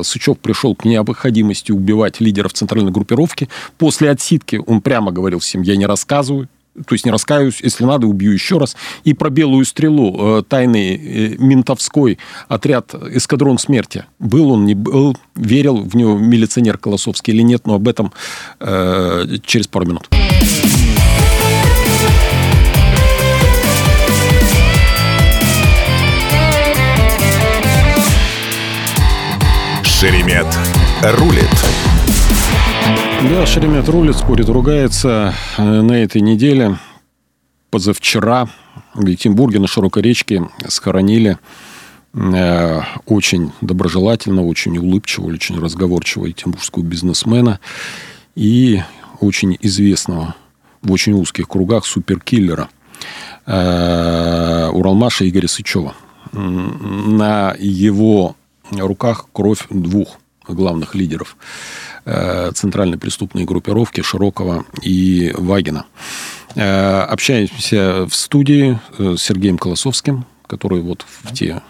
Сычев 0.04 0.38
пришел 0.38 0.74
к 0.74 0.84
необходимости 0.84 1.72
убивать 1.72 2.20
лидеров 2.20 2.52
центральной 2.52 2.92
группировки. 2.92 3.48
После 3.78 4.10
отсидки 4.10 4.60
он 4.66 4.82
прямо 4.82 5.12
говорил 5.12 5.38
всем, 5.38 5.62
я 5.62 5.76
не 5.76 5.86
рассказываю, 5.86 6.48
то 6.84 6.94
есть 6.94 7.04
не 7.04 7.10
раскаюсь, 7.10 7.60
если 7.62 7.84
надо, 7.84 8.06
убью 8.06 8.32
еще 8.32 8.58
раз. 8.58 8.76
И 9.04 9.14
про 9.14 9.30
белую 9.30 9.64
стрелу, 9.64 10.38
э, 10.38 10.42
тайный 10.46 10.96
э, 10.96 11.36
ментовской 11.38 12.18
отряд 12.48 12.94
«Эскадрон 12.94 13.58
смерти». 13.58 14.04
Был 14.18 14.50
он, 14.50 14.66
не 14.66 14.74
был, 14.74 15.16
верил 15.34 15.78
в 15.78 15.94
него 15.96 16.18
милиционер 16.18 16.76
Колосовский 16.78 17.32
или 17.32 17.42
нет, 17.42 17.66
но 17.66 17.74
об 17.74 17.88
этом 17.88 18.12
э, 18.60 19.38
через 19.44 19.66
пару 19.68 19.86
минут. 19.86 20.08
Шеремет 29.98 30.46
рулит. 31.02 31.48
Да, 33.30 33.46
Шеремет 33.46 33.88
рулит, 33.88 34.14
спорит, 34.14 34.46
ругается. 34.50 35.32
Э, 35.56 35.80
на 35.80 35.92
этой 35.92 36.20
неделе, 36.20 36.76
позавчера, 37.70 38.46
в 38.92 39.06
Екатеринбурге 39.06 39.58
на 39.58 39.66
Широкой 39.66 40.02
речке 40.02 40.50
схоронили 40.68 41.38
э, 42.12 42.80
очень 43.06 43.52
доброжелательного, 43.62 44.44
очень 44.44 44.76
улыбчивого, 44.76 45.32
очень 45.32 45.58
разговорчивого 45.58 46.26
екатеринбургского 46.26 46.82
бизнесмена 46.82 47.58
и 48.34 48.82
очень 49.20 49.56
известного 49.62 50.34
в 50.82 50.92
очень 50.92 51.14
узких 51.14 51.48
кругах 51.48 51.86
суперкиллера 51.86 52.68
э, 53.46 54.68
Уралмаша 54.74 55.26
Игоря 55.26 55.48
Сычева. 55.48 55.94
На 56.32 57.54
его 57.58 58.36
руках 58.72 59.26
кровь 59.32 59.66
двух 59.70 60.18
главных 60.48 60.94
лидеров 60.94 61.36
Э, 62.08 62.52
центральной 62.54 62.98
преступной 62.98 63.44
группировки 63.44 64.00
Широкого 64.00 64.64
и 64.80 65.32
Вагина. 65.36 65.86
Э, 66.54 67.00
общаемся 67.00 68.06
в 68.06 68.14
студии 68.14 68.78
с 68.96 69.20
Сергеем 69.20 69.58
Колосовским, 69.58 70.24
который 70.46 70.82
вот 70.82 71.04
в 71.24 71.34
те 71.34 71.62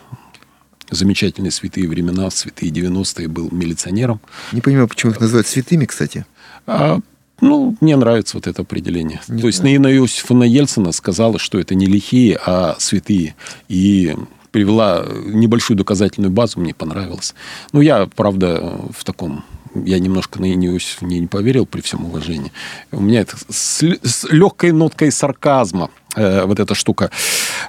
замечательные 0.91 1.50
святые 1.50 1.88
времена, 1.88 2.29
святые 2.29 2.71
90-е, 2.71 3.29
был 3.29 3.49
милиционером. 3.50 4.21
Не 4.53 4.61
понимаю, 4.61 4.88
почему 4.88 5.12
их 5.12 5.21
называют 5.21 5.47
святыми, 5.47 5.87
кстати. 5.87 6.26
А, 6.67 6.99
ну, 7.41 7.75
мне 7.81 7.97
нравится 7.97 8.37
вот 8.37 8.47
это 8.47 8.61
определение. 8.61 9.23
Не 9.29 9.41
То 9.41 9.47
есть 9.47 9.62
Наина 9.62 9.87
Иосифовна 9.87 10.45
Ельцина 10.45 10.93
сказала, 10.93 11.38
что 11.38 11.59
это 11.59 11.75
не 11.75 11.87
лихие, 11.87 12.38
а 12.45 12.76
святые. 12.79 13.37
И 13.71 14.15
привела 14.50 15.05
небольшую 15.26 15.76
доказательную 15.76 16.31
базу, 16.31 16.61
мне 16.61 16.75
понравилось. 16.75 17.35
Ну, 17.73 17.81
я, 17.81 18.09
правда, 18.15 18.81
в 18.97 19.05
таком 19.05 19.45
я 19.85 19.99
немножко 19.99 20.41
на 20.41 20.53
Ине 20.53 20.69
Иосифовне 20.69 21.21
не 21.21 21.26
поверил, 21.26 21.67
при 21.67 21.81
всем 21.81 22.05
уважении. 22.05 22.53
У 22.93 23.00
меня 23.00 23.21
это 23.21 23.37
с, 23.49 23.83
с 24.03 24.25
легкой 24.31 24.73
ноткой 24.73 25.12
сарказма 25.12 25.91
э, 26.15 26.45
вот 26.45 26.61
эта 26.61 26.75
штука. 26.75 27.11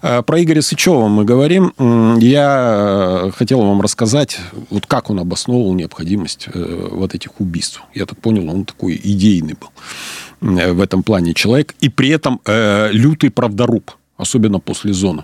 Э, 0.01 0.21
про 0.21 0.41
Игоря 0.41 0.61
Сычева 0.61 1.07
мы 1.07 1.25
говорим. 1.25 1.73
Я 2.19 3.31
хотел 3.35 3.61
вам 3.61 3.81
рассказать, 3.81 4.39
вот 4.69 4.85
как 4.85 5.09
он 5.09 5.19
обосновывал 5.19 5.73
необходимость 5.73 6.47
э, 6.53 6.89
вот 6.91 7.15
этих 7.15 7.39
убийств. 7.39 7.81
Я 7.93 8.05
так 8.05 8.19
понял, 8.19 8.49
он 8.49 8.65
такой 8.65 8.99
идейный 9.03 9.55
был 9.59 10.59
э, 10.59 10.71
в 10.71 10.81
этом 10.81 11.03
плане 11.03 11.33
человек. 11.33 11.75
И 11.81 11.89
при 11.89 12.09
этом 12.09 12.39
э, 12.45 12.89
лютый 12.91 13.29
правдоруб, 13.29 13.91
особенно 14.17 14.59
после 14.59 14.93
зоны. 14.93 15.23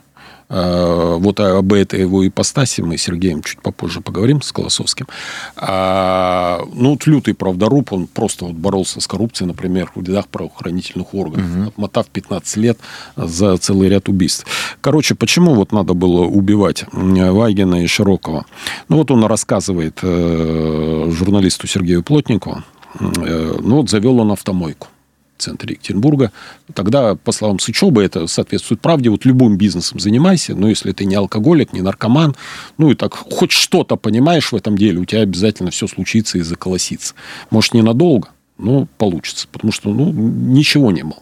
Э, 0.49 1.17
вот 1.19 1.39
об 1.39 1.73
этой 1.73 2.01
его 2.01 2.25
ипостаси 2.27 2.81
мы 2.81 2.97
с 2.97 3.03
Сергеем 3.03 3.41
чуть 3.41 3.61
попозже 3.61 4.01
поговорим, 4.01 4.41
с 4.41 4.51
Колосовским. 4.51 5.07
А, 5.55 6.61
ну, 6.73 6.91
вот 6.91 7.05
лютый 7.07 7.33
правдоруб, 7.33 7.91
он 7.93 8.07
просто 8.07 8.45
вот 8.45 8.55
боролся 8.55 9.01
с 9.01 9.07
коррупцией, 9.07 9.47
например, 9.47 9.91
в 9.95 10.03
рядах 10.03 10.27
правоохранительных 10.27 11.13
органов, 11.13 11.45
угу. 11.49 11.67
отмотав 11.69 12.07
15 12.07 12.57
лет 12.57 12.77
за 13.15 13.57
целый 13.57 13.89
ряд 13.89 14.09
убийств. 14.09 14.45
Короче, 14.81 15.15
почему 15.15 15.53
вот 15.55 15.71
надо 15.71 15.93
было 15.93 16.25
убивать 16.25 16.85
Вайгена 16.91 17.83
и 17.83 17.87
Широкого? 17.87 18.45
Ну, 18.89 18.97
вот 18.97 19.11
он 19.11 19.25
рассказывает 19.25 19.99
э, 20.01 21.11
журналисту 21.11 21.67
Сергею 21.67 22.03
Плотникову, 22.03 22.63
э, 22.99 23.55
ну, 23.61 23.77
вот 23.77 23.89
завел 23.89 24.19
он 24.19 24.31
автомойку 24.31 24.87
центре 25.37 25.73
Екатеринбурга. 25.73 26.31
Тогда, 26.73 27.15
по 27.15 27.31
словам 27.31 27.59
Сычева, 27.59 28.01
это 28.01 28.27
соответствует 28.27 28.81
правде. 28.81 29.09
Вот 29.09 29.25
любым 29.25 29.57
бизнесом 29.57 29.99
занимайся, 29.99 30.55
но 30.55 30.69
если 30.69 30.91
ты 30.91 31.05
не 31.05 31.15
алкоголик, 31.15 31.73
не 31.73 31.81
наркоман, 31.81 32.35
ну 32.77 32.91
и 32.91 32.95
так 32.95 33.13
хоть 33.13 33.51
что-то 33.51 33.95
понимаешь 33.95 34.51
в 34.51 34.55
этом 34.55 34.77
деле, 34.77 34.99
у 34.99 35.05
тебя 35.05 35.21
обязательно 35.21 35.71
все 35.71 35.87
случится 35.87 36.37
и 36.37 36.41
заколосится. 36.41 37.13
Может, 37.49 37.73
ненадолго, 37.73 38.29
но 38.57 38.87
получится. 38.97 39.47
Потому 39.51 39.71
что 39.71 39.89
ну, 39.89 40.11
ничего 40.11 40.91
не 40.91 41.03
было 41.03 41.21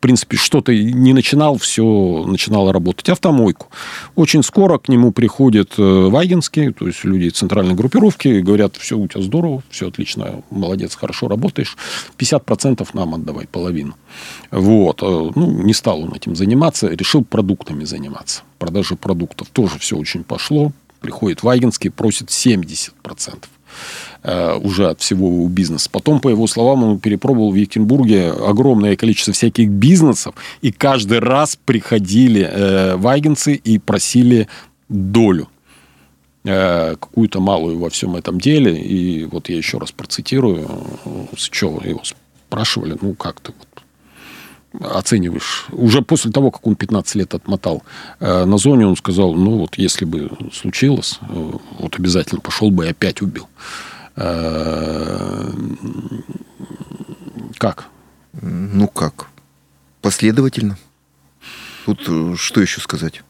принципе, 0.00 0.36
что-то 0.36 0.74
не 0.74 1.12
начинал, 1.12 1.58
все 1.58 2.24
начинало 2.26 2.72
работать. 2.72 3.08
Автомойку. 3.08 3.68
Очень 4.16 4.42
скоро 4.42 4.78
к 4.78 4.88
нему 4.88 5.12
приходят 5.12 5.74
э, 5.78 5.82
Вайгинские, 5.82 6.72
то 6.72 6.86
есть 6.86 7.04
люди 7.04 7.28
центральной 7.28 7.74
группировки, 7.74 8.40
говорят, 8.40 8.76
все 8.76 8.96
у 8.96 9.06
тебя 9.06 9.22
здорово, 9.22 9.62
все 9.70 9.88
отлично, 9.88 10.42
молодец, 10.50 10.96
хорошо 10.96 11.28
работаешь, 11.28 11.76
50% 12.18 12.88
нам 12.94 13.14
отдавай, 13.14 13.46
половину. 13.46 13.94
Вот. 14.50 15.02
Э, 15.02 15.30
ну, 15.34 15.62
не 15.62 15.74
стал 15.74 16.00
он 16.00 16.14
этим 16.14 16.34
заниматься, 16.34 16.88
решил 16.88 17.22
продуктами 17.24 17.84
заниматься. 17.84 18.42
Продажа 18.58 18.96
продуктов 18.96 19.48
тоже 19.48 19.78
все 19.78 19.96
очень 19.96 20.24
пошло. 20.24 20.72
Приходит 21.00 21.42
Вайгинский, 21.42 21.90
просит 21.90 22.28
70% 22.28 22.90
э, 23.04 23.59
уже 24.22 24.90
от 24.90 25.00
всего 25.00 25.48
бизнеса. 25.48 25.88
Потом, 25.90 26.20
по 26.20 26.28
его 26.28 26.46
словам, 26.46 26.84
он 26.84 26.98
перепробовал 26.98 27.52
в 27.52 27.54
Екатеринбурге 27.54 28.30
огромное 28.30 28.94
количество 28.96 29.32
всяких 29.32 29.70
бизнесов, 29.70 30.34
и 30.60 30.72
каждый 30.72 31.20
раз 31.20 31.56
приходили 31.56 32.42
э, 32.42 32.96
вайгенцы 32.96 33.54
и 33.54 33.78
просили 33.78 34.48
долю 34.90 35.48
э, 36.44 36.96
какую-то 36.96 37.40
малую 37.40 37.78
во 37.78 37.88
всем 37.88 38.16
этом 38.16 38.40
деле. 38.40 38.76
И 38.76 39.24
вот 39.24 39.48
я 39.48 39.56
еще 39.56 39.78
раз 39.78 39.92
процитирую, 39.92 40.68
с 41.36 41.48
чего 41.48 41.80
его 41.82 42.02
спрашивали, 42.50 42.96
ну, 43.00 43.14
как 43.14 43.40
ты 43.40 43.52
вот 43.56 43.68
оцениваешь. 44.78 45.66
Уже 45.72 46.02
после 46.02 46.30
того, 46.30 46.50
как 46.50 46.66
он 46.66 46.76
15 46.76 47.14
лет 47.16 47.34
отмотал 47.34 47.82
э, 48.20 48.44
на 48.44 48.58
зоне, 48.58 48.86
он 48.86 48.96
сказал, 48.96 49.34
ну, 49.34 49.58
вот 49.58 49.76
если 49.76 50.04
бы 50.04 50.30
случилось, 50.52 51.18
э, 51.22 51.52
вот 51.78 51.98
обязательно 51.98 52.40
пошел 52.40 52.70
бы 52.70 52.86
и 52.86 52.90
опять 52.90 53.22
убил. 53.22 53.48
Как? 57.58 57.86
Ну 58.42 58.88
как? 58.88 59.28
Последовательно. 60.02 60.76
Тут 61.86 62.38
что 62.38 62.60
еще 62.60 62.80
сказать? 62.80 63.22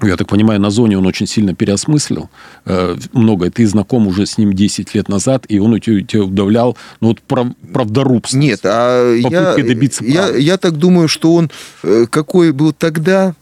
Я 0.00 0.16
так 0.16 0.28
понимаю, 0.28 0.60
на 0.60 0.70
зоне 0.70 0.98
он 0.98 1.06
очень 1.06 1.26
сильно 1.26 1.54
переосмыслил 1.54 2.30
э, 2.64 2.96
многое. 3.12 3.50
Ты 3.50 3.66
знаком 3.66 4.06
уже 4.06 4.26
с 4.26 4.38
ним 4.38 4.52
10 4.52 4.94
лет 4.94 5.08
назад, 5.08 5.44
и 5.48 5.58
он 5.58 5.72
у 5.72 5.78
тебя, 5.78 6.02
тебя 6.02 6.24
удавлял, 6.24 6.76
ну, 7.00 7.08
вот 7.08 7.20
прав, 7.20 7.48
правдорубство. 7.72 8.36
Нет, 8.36 8.60
а 8.64 9.14
я, 9.14 9.54
добиться 9.56 10.04
я, 10.04 10.28
я 10.28 10.56
так 10.56 10.76
думаю, 10.76 11.08
что 11.08 11.34
он 11.34 11.50
э, 11.82 12.06
какой 12.10 12.52
был 12.52 12.72
тогда, 12.72 13.34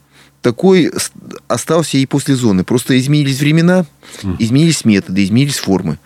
такой 0.42 0.90
остался 1.48 1.98
и 1.98 2.06
после 2.06 2.34
зоны. 2.34 2.64
Просто 2.64 2.98
изменились 2.98 3.40
времена, 3.40 3.84
изменились 4.38 4.84
методы, 4.84 5.24
изменились 5.24 5.58
формы. 5.58 5.98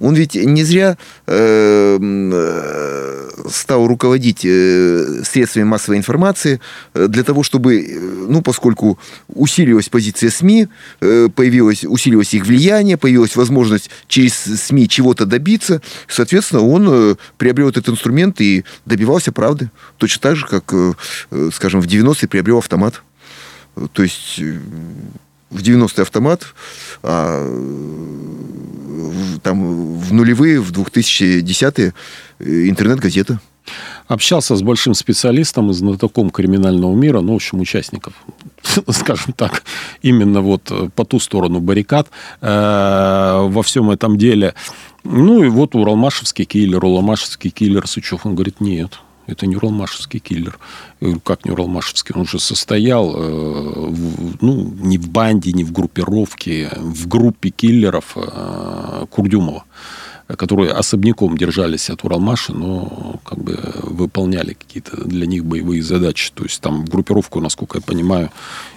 Он 0.00 0.14
ведь 0.14 0.34
не 0.34 0.64
зря 0.64 0.98
э, 1.26 1.98
э, 2.00 3.05
стал 3.48 3.86
руководить 3.86 4.44
э, 4.44 5.22
средствами 5.24 5.64
массовой 5.64 5.98
информации 5.98 6.60
э, 6.94 7.06
для 7.08 7.22
того, 7.22 7.42
чтобы, 7.42 7.80
э, 7.80 7.98
ну, 8.28 8.42
поскольку 8.42 8.98
усилилась 9.28 9.88
позиция 9.88 10.30
СМИ, 10.30 10.68
появилось, 11.00 11.84
усилилось 11.84 12.34
их 12.34 12.46
влияние, 12.46 12.96
появилась 12.96 13.36
возможность 13.36 13.90
через 14.08 14.34
СМИ 14.34 14.88
чего-то 14.88 15.26
добиться, 15.26 15.82
соответственно, 16.08 16.62
он 16.62 17.16
приобрел 17.38 17.68
этот 17.68 17.88
инструмент 17.88 18.40
и 18.40 18.64
добивался 18.84 19.32
правды. 19.32 19.70
Точно 19.98 20.20
так 20.20 20.36
же, 20.36 20.46
как, 20.46 20.74
скажем, 21.52 21.80
в 21.80 21.86
90-е 21.86 22.28
приобрел 22.28 22.58
автомат. 22.58 23.02
То 23.92 24.02
есть 24.02 24.40
в 25.50 25.58
90-й 25.58 26.02
автомат, 26.02 26.54
а 27.02 27.44
там 29.42 29.98
в 29.98 30.12
нулевые, 30.12 30.60
в 30.60 30.72
2010-е 30.72 31.94
э, 32.38 32.68
интернет-газета. 32.68 33.40
Общался 34.06 34.54
с 34.54 34.62
большим 34.62 34.94
специалистом 34.94 35.70
и 35.70 35.74
знатоком 35.74 36.30
криминального 36.30 36.94
мира, 36.94 37.20
ну, 37.20 37.32
в 37.32 37.36
общем, 37.36 37.60
участников, 37.60 38.14
скажем 38.90 39.32
так, 39.32 39.64
именно 40.02 40.40
вот 40.40 40.72
по 40.94 41.04
ту 41.04 41.18
сторону 41.18 41.60
баррикад 41.60 42.08
э, 42.40 43.46
во 43.48 43.62
всем 43.62 43.90
этом 43.90 44.16
деле. 44.18 44.54
Ну, 45.02 45.42
и 45.42 45.48
вот 45.48 45.74
Уралмашевский 45.74 46.44
киллер, 46.44 46.84
Уралмашевский 46.84 47.50
киллер 47.50 47.86
Сычев, 47.86 48.26
он 48.26 48.34
говорит, 48.34 48.60
нет, 48.60 49.00
это 49.26 49.46
не 49.46 49.56
Уралмашевский 49.56 50.20
киллер. 50.20 50.58
Я 51.00 51.06
говорю, 51.06 51.20
как 51.20 51.44
не 51.44 51.50
Уралмашевский? 51.50 52.14
Он 52.14 52.26
же 52.26 52.38
состоял 52.38 53.14
э, 53.14 53.20
в, 53.20 54.42
ну, 54.42 54.72
не 54.80 54.98
в 54.98 55.08
банде, 55.08 55.52
не 55.52 55.64
в 55.64 55.72
группировке, 55.72 56.70
в 56.76 57.08
группе 57.08 57.50
киллеров 57.50 58.16
э, 58.16 59.06
Курдюмова 59.10 59.64
которые 60.36 60.72
особняком 60.72 61.38
держались 61.38 61.88
от 61.88 62.02
Уралмаши, 62.04 62.52
но 62.52 63.20
как 63.24 63.38
бы 63.38 63.56
выполняли 63.82 64.54
какие-то 64.54 64.96
для 65.04 65.26
них 65.26 65.44
боевые 65.44 65.82
задачи. 65.82 66.32
То 66.34 66.42
есть 66.42 66.60
там 66.60 66.84
группировку, 66.84 67.40
насколько 67.40 67.78
я 67.78 67.82
понимаю, 67.82 68.30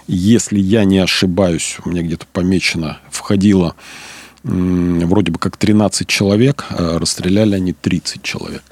если 0.06 0.60
я 0.60 0.84
не 0.84 0.98
ошибаюсь, 0.98 1.78
у 1.84 1.90
меня 1.90 2.02
где-то 2.02 2.26
помечено, 2.32 2.98
входило 3.10 3.74
вроде 4.42 5.32
бы 5.32 5.38
как 5.38 5.56
13 5.56 6.06
человек, 6.06 6.64
а 6.70 6.98
расстреляли 6.98 7.56
они 7.56 7.72
30 7.72 8.22
человек. 8.22 8.62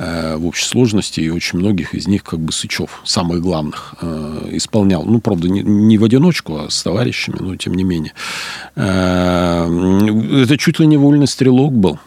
Э, 0.00 0.36
в 0.36 0.46
общей 0.46 0.64
сложности, 0.64 1.20
и 1.20 1.28
очень 1.28 1.58
многих 1.58 1.92
из 1.92 2.06
них 2.06 2.22
как 2.22 2.38
бы 2.38 2.52
Сычев, 2.52 3.00
самых 3.04 3.40
главных, 3.40 3.96
э, 4.00 4.50
исполнял. 4.52 5.04
Ну, 5.04 5.20
правда, 5.20 5.48
не, 5.48 5.98
в 5.98 6.04
одиночку, 6.04 6.56
а 6.56 6.70
с 6.70 6.84
товарищами, 6.84 7.38
но 7.40 7.56
тем 7.56 7.74
не 7.74 7.82
менее. 7.82 8.12
Э, 8.76 9.66
это 10.44 10.56
чуть 10.56 10.78
ли 10.78 10.86
не 10.86 10.96
вольный 10.96 11.26
стрелок 11.26 11.72
был. 11.72 11.98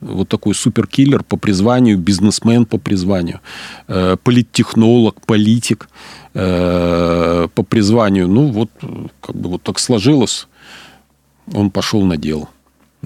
Вот 0.00 0.30
такой 0.30 0.54
суперкиллер 0.54 1.24
по 1.24 1.36
призванию, 1.36 1.98
бизнесмен 1.98 2.64
по 2.64 2.78
призванию, 2.78 3.40
политтехнолог, 3.86 5.24
политик 5.24 5.88
по 6.34 7.66
призванию. 7.68 8.28
Ну, 8.28 8.48
вот 8.48 8.70
как 9.22 9.36
бы 9.36 9.48
вот 9.48 9.62
так 9.62 9.78
сложилось, 9.78 10.48
он 11.54 11.70
пошел 11.70 12.02
на 12.04 12.18
дело. 12.18 12.50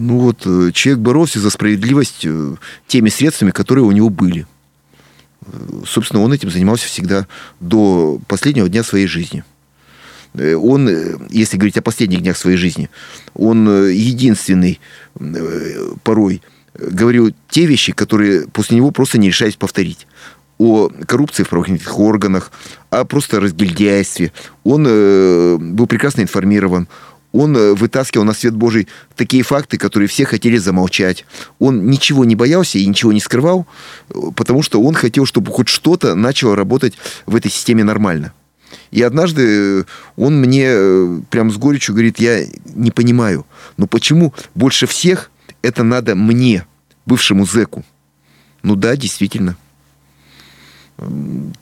Ну 0.01 0.19
вот, 0.19 0.47
э, 0.47 0.71
человек 0.73 1.03
боролся 1.03 1.41
за 1.41 1.51
справедливость 1.51 2.25
э, 2.25 2.55
теми 2.87 3.11
средствами, 3.11 3.51
которые 3.51 3.85
у 3.85 3.93
него 3.93 4.09
были. 4.09 4.47
Э, 5.43 5.83
собственно, 5.87 6.23
он 6.23 6.33
этим 6.33 6.51
занимался 6.51 6.87
всегда 6.87 7.27
до 7.61 8.19
последнего 8.27 8.69
дня 8.71 8.83
своей 8.83 9.07
жизни. 9.07 9.45
Он, 10.33 10.89
если 11.29 11.57
говорить 11.57 11.77
о 11.77 11.83
последних 11.83 12.23
днях 12.23 12.37
своей 12.37 12.57
жизни, 12.57 12.89
он 13.35 13.67
единственный 13.89 14.79
порой 16.05 16.41
говорил 16.73 17.35
те 17.49 17.67
вещи, 17.67 17.93
которые 17.93 18.47
после 18.47 18.77
него 18.77 18.93
просто 18.93 19.19
не 19.19 19.27
решались 19.27 19.57
повторить 19.57 20.07
о 20.57 20.89
коррупции 21.07 21.43
в 21.43 21.49
правоохранительных 21.49 21.99
органах, 21.99 22.53
о 22.91 23.05
просто 23.05 23.41
разгильдяйстве. 23.41 24.33
Он 24.63 24.85
был 25.75 25.89
прекрасно 25.89 26.21
информирован 26.21 26.87
он 27.33 27.57
э, 27.57 27.75
вытаскивал 27.75 28.25
на 28.25 28.33
свет 28.33 28.55
Божий 28.55 28.89
такие 29.17 29.43
факты, 29.43 29.79
которые 29.79 30.09
все 30.09 30.25
хотели 30.25 30.57
замолчать. 30.57 31.25
Он 31.59 31.87
ничего 31.87 32.25
не 32.25 32.35
боялся 32.35 32.79
и 32.79 32.87
ничего 32.87 33.13
не 33.13 33.21
скрывал, 33.21 33.67
э, 34.09 34.15
потому 34.35 34.63
что 34.63 34.83
он 34.83 34.95
хотел, 34.95 35.27
чтобы 35.27 35.53
хоть 35.53 35.69
что-то 35.69 36.15
начало 36.15 36.57
работать 36.57 36.95
в 37.27 37.37
этой 37.37 37.51
системе 37.51 37.85
нормально. 37.85 38.33
И 38.91 39.03
однажды 39.03 39.81
э, 39.81 39.85
он 40.17 40.41
мне 40.41 41.23
прям 41.31 41.51
с 41.51 41.57
горечью 41.57 41.95
говорит, 41.95 42.19
я 42.19 42.45
не 42.75 42.91
понимаю, 42.91 43.47
но 43.77 43.87
почему 43.87 44.35
больше 44.55 44.87
всех 44.87 45.31
это 45.63 45.85
надо 45.85 46.15
мне, 46.15 46.67
бывшему 47.07 47.47
зэку? 47.47 47.85
Ну 48.63 48.75
да, 48.77 48.97
действительно. 48.97 49.57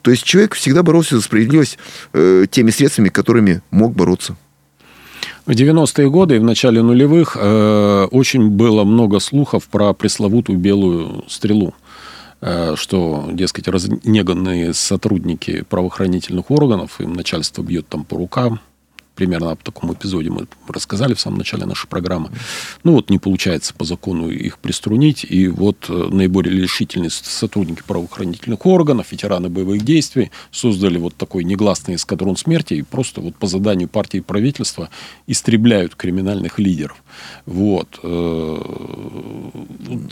То 0.02 0.10
есть 0.10 0.24
человек 0.24 0.54
всегда 0.54 0.82
боролся 0.82 1.16
за 1.16 1.22
справедливость 1.22 1.78
э, 2.12 2.46
теми 2.50 2.70
средствами, 2.70 3.08
которыми 3.08 3.62
мог 3.70 3.94
бороться. 3.94 4.36
В 5.48 5.52
90-е 5.52 6.10
годы 6.10 6.36
и 6.36 6.38
в 6.38 6.44
начале 6.44 6.82
нулевых 6.82 7.34
э, 7.40 8.08
очень 8.10 8.50
было 8.50 8.84
много 8.84 9.18
слухов 9.18 9.66
про 9.68 9.94
пресловутую 9.94 10.58
белую 10.58 11.24
стрелу 11.26 11.72
э, 12.42 12.74
что, 12.76 13.30
дескать, 13.32 13.66
разнеганные 13.66 14.74
сотрудники 14.74 15.64
правоохранительных 15.70 16.50
органов, 16.50 17.00
им 17.00 17.14
начальство 17.14 17.62
бьет 17.62 17.88
там 17.88 18.04
по 18.04 18.18
рукам, 18.18 18.60
примерно 19.18 19.50
об 19.50 19.62
таком 19.64 19.92
эпизоде 19.92 20.30
мы 20.30 20.46
рассказали 20.68 21.12
в 21.12 21.20
самом 21.20 21.38
начале 21.38 21.66
нашей 21.66 21.88
программы. 21.88 22.30
Ну 22.84 22.92
вот 22.92 23.10
не 23.10 23.18
получается 23.18 23.74
по 23.74 23.84
закону 23.84 24.30
их 24.30 24.58
приструнить, 24.58 25.26
и 25.28 25.48
вот 25.48 25.86
э, 25.88 26.08
наиболее 26.12 26.62
решительные 26.62 27.10
сотрудники 27.10 27.82
правоохранительных 27.84 28.64
органов, 28.64 29.10
ветераны 29.10 29.48
боевых 29.48 29.84
действий 29.84 30.30
создали 30.52 30.98
вот 30.98 31.16
такой 31.16 31.42
негласный 31.42 31.96
эскадрон 31.96 32.36
смерти 32.36 32.74
и 32.74 32.82
просто 32.82 33.20
вот 33.20 33.34
по 33.34 33.48
заданию 33.48 33.88
партии 33.88 34.18
и 34.18 34.20
правительства 34.20 34.88
истребляют 35.26 35.96
криминальных 35.96 36.60
лидеров. 36.60 37.02
Вот. 37.44 37.98
Э, 38.04 38.58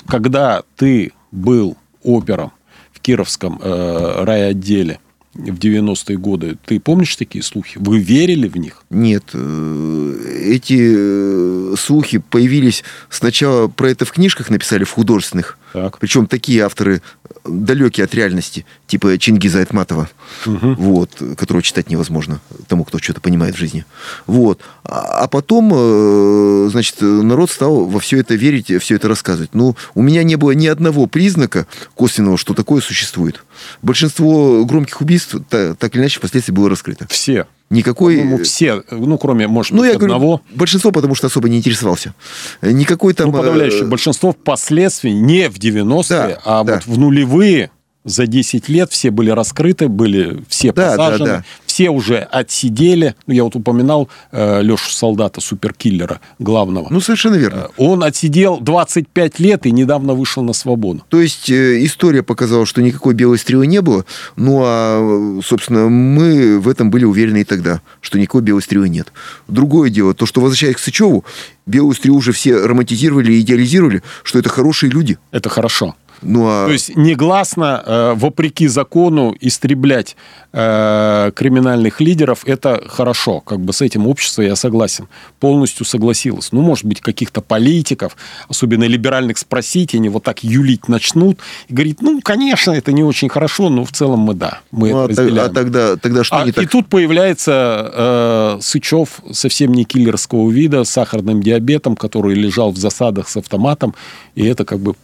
когда 0.08 0.64
ты 0.74 1.12
был 1.30 1.76
опером 2.02 2.50
в 2.92 2.98
Кировском 2.98 3.60
э, 3.62 4.24
райотделе, 4.24 4.98
в 5.36 5.58
90-е 5.58 6.16
годы. 6.16 6.56
Ты 6.64 6.80
помнишь 6.80 7.16
такие 7.16 7.42
слухи? 7.42 7.78
Вы 7.80 7.98
верили 7.98 8.48
в 8.48 8.56
них? 8.56 8.82
Нет. 8.90 9.24
Э, 9.34 10.42
эти 10.44 10.94
э, 10.96 11.74
слухи 11.78 12.18
появились 12.18 12.84
сначала 13.10 13.68
про 13.68 13.90
это 13.90 14.04
в 14.04 14.12
книжках 14.12 14.50
написали, 14.50 14.84
в 14.84 14.90
художественных. 14.90 15.58
Так. 15.72 15.98
Причем 15.98 16.26
такие 16.26 16.62
авторы 16.64 17.02
далекие 17.44 18.04
от 18.04 18.14
реальности, 18.14 18.64
типа 18.86 19.18
Чингиза 19.18 19.60
Айтматова, 19.60 20.08
угу. 20.46 20.74
вот, 20.74 21.10
которого 21.36 21.62
читать 21.62 21.90
невозможно 21.90 22.40
тому, 22.68 22.84
кто 22.84 22.98
что-то 22.98 23.20
понимает 23.20 23.54
в 23.54 23.58
жизни. 23.58 23.84
Вот. 24.26 24.60
А, 24.84 25.22
а 25.22 25.28
потом, 25.28 25.72
э, 25.74 26.68
значит, 26.70 27.00
народ 27.00 27.50
стал 27.50 27.86
во 27.86 28.00
все 28.00 28.18
это 28.18 28.34
верить, 28.34 28.72
все 28.82 28.96
это 28.96 29.08
рассказывать. 29.08 29.54
Ну, 29.54 29.76
у 29.94 30.02
меня 30.02 30.22
не 30.22 30.36
было 30.36 30.52
ни 30.52 30.66
одного 30.66 31.06
признака 31.06 31.66
косвенного, 31.94 32.38
что 32.38 32.54
такое 32.54 32.80
существует. 32.80 33.44
Большинство 33.82 34.64
громких 34.64 35.00
убийств 35.00 35.36
так 35.48 35.94
или 35.94 36.02
иначе 36.02 36.18
впоследствии 36.18 36.52
было 36.52 36.68
раскрыто. 36.68 37.06
Все. 37.08 37.46
Никакой... 37.68 38.22
Ну, 38.22 38.42
все, 38.44 38.82
ну, 38.90 39.18
кроме, 39.18 39.48
может 39.48 39.72
ну, 39.72 39.80
быть, 39.80 39.90
я 39.90 39.96
одного. 39.96 40.36
Говорю, 40.38 40.56
большинство, 40.56 40.92
потому 40.92 41.16
что 41.16 41.26
особо 41.26 41.48
не 41.48 41.58
интересовался. 41.58 42.14
Никакой 42.62 43.12
там... 43.12 43.30
Ну, 43.30 43.36
подавляющее 43.36 43.82
э... 43.82 43.86
большинство 43.86 44.32
впоследствии, 44.32 45.10
не 45.10 45.48
в 45.48 45.58
90-е, 45.58 46.04
да, 46.08 46.40
а 46.44 46.64
да. 46.64 46.74
вот 46.74 46.86
в 46.86 46.98
нулевые, 46.98 47.70
за 48.06 48.26
10 48.26 48.68
лет 48.68 48.90
все 48.92 49.10
были 49.10 49.30
раскрыты, 49.30 49.88
были 49.88 50.42
все 50.48 50.72
да, 50.72 50.92
посажены, 50.92 51.26
да, 51.26 51.36
да. 51.38 51.44
все 51.66 51.90
уже 51.90 52.18
отсидели. 52.18 53.16
Ну, 53.26 53.34
я 53.34 53.44
вот 53.44 53.56
упоминал 53.56 54.08
э, 54.30 54.62
Лешу 54.62 54.90
Солдата, 54.90 55.40
суперкиллера 55.40 56.20
главного. 56.38 56.86
Ну, 56.88 57.00
совершенно 57.00 57.34
верно. 57.34 57.66
Э, 57.66 57.68
он 57.76 58.04
отсидел 58.04 58.58
25 58.60 59.40
лет 59.40 59.66
и 59.66 59.72
недавно 59.72 60.14
вышел 60.14 60.44
на 60.44 60.52
свободу. 60.52 61.04
То 61.08 61.20
есть 61.20 61.50
э, 61.50 61.84
история 61.84 62.22
показала, 62.22 62.64
что 62.64 62.80
никакой 62.80 63.14
белой 63.14 63.38
стрелы 63.38 63.66
не 63.66 63.82
было, 63.82 64.06
ну, 64.36 64.62
а, 64.64 65.40
собственно, 65.44 65.88
мы 65.88 66.60
в 66.60 66.68
этом 66.68 66.90
были 66.90 67.04
уверены 67.04 67.40
и 67.40 67.44
тогда, 67.44 67.82
что 68.00 68.18
никакой 68.20 68.42
белой 68.42 68.62
стрелы 68.62 68.88
нет. 68.88 69.12
Другое 69.48 69.90
дело, 69.90 70.14
то, 70.14 70.26
что 70.26 70.40
возвращаясь 70.40 70.76
к 70.76 70.78
Сычеву, 70.78 71.24
белую 71.66 71.94
стрелу 71.94 72.18
уже 72.18 72.32
все 72.32 72.64
романтизировали 72.64 73.32
и 73.32 73.40
идеализировали, 73.40 74.02
что 74.22 74.38
это 74.38 74.48
хорошие 74.48 74.90
люди. 74.90 75.18
Это 75.32 75.48
хорошо. 75.48 75.96
Ну, 76.22 76.46
а... 76.46 76.66
То 76.66 76.72
есть 76.72 76.96
негласно, 76.96 77.82
э, 77.84 78.12
вопреки 78.16 78.66
закону, 78.66 79.34
истреблять 79.40 80.16
э, 80.52 81.30
криминальных 81.34 82.00
лидеров– 82.00 82.42
это 82.46 82.82
хорошо. 82.88 83.40
Как 83.40 83.60
бы 83.60 83.72
с 83.72 83.82
этим 83.82 84.06
общество 84.06 84.42
я 84.42 84.56
согласен. 84.56 85.08
Полностью 85.40 85.84
согласилось. 85.84 86.52
Ну, 86.52 86.62
может 86.62 86.84
быть, 86.84 87.00
каких-то 87.00 87.40
политиков, 87.40 88.16
особенно 88.48 88.84
либеральных, 88.84 89.38
спросить, 89.38 89.94
они 89.94 90.08
вот 90.08 90.22
так 90.24 90.42
юлить 90.42 90.88
начнут 90.88 91.38
и 91.68 91.74
говорить, 91.74 92.00
ну, 92.00 92.20
конечно, 92.22 92.72
это 92.72 92.92
не 92.92 93.04
очень 93.04 93.28
хорошо, 93.28 93.68
но 93.68 93.84
в 93.84 93.92
целом 93.92 94.20
мы 94.20 94.34
да, 94.34 94.60
мы 94.70 94.90
ну, 94.90 95.08
это 95.08 95.22
а, 95.22 95.46
а 95.46 95.48
тогда, 95.50 95.96
тогда 95.96 96.24
что 96.24 96.36
а, 96.36 96.44
не 96.44 96.52
так? 96.52 96.64
И 96.64 96.66
тут 96.66 96.88
появляется 96.88 97.92
э, 97.94 98.58
Сычев, 98.62 99.20
совсем 99.32 99.72
не 99.72 99.84
киллерского 99.84 100.50
вида, 100.50 100.84
с 100.84 100.90
сахарным 100.90 101.42
диабетом, 101.42 101.96
который 101.96 102.34
лежал 102.34 102.72
в 102.72 102.78
засадах 102.78 103.28
с 103.28 103.36
автоматом, 103.36 103.94
и 104.34 104.44
это 104.46 104.64
как 104.64 104.78
бы 104.78 104.94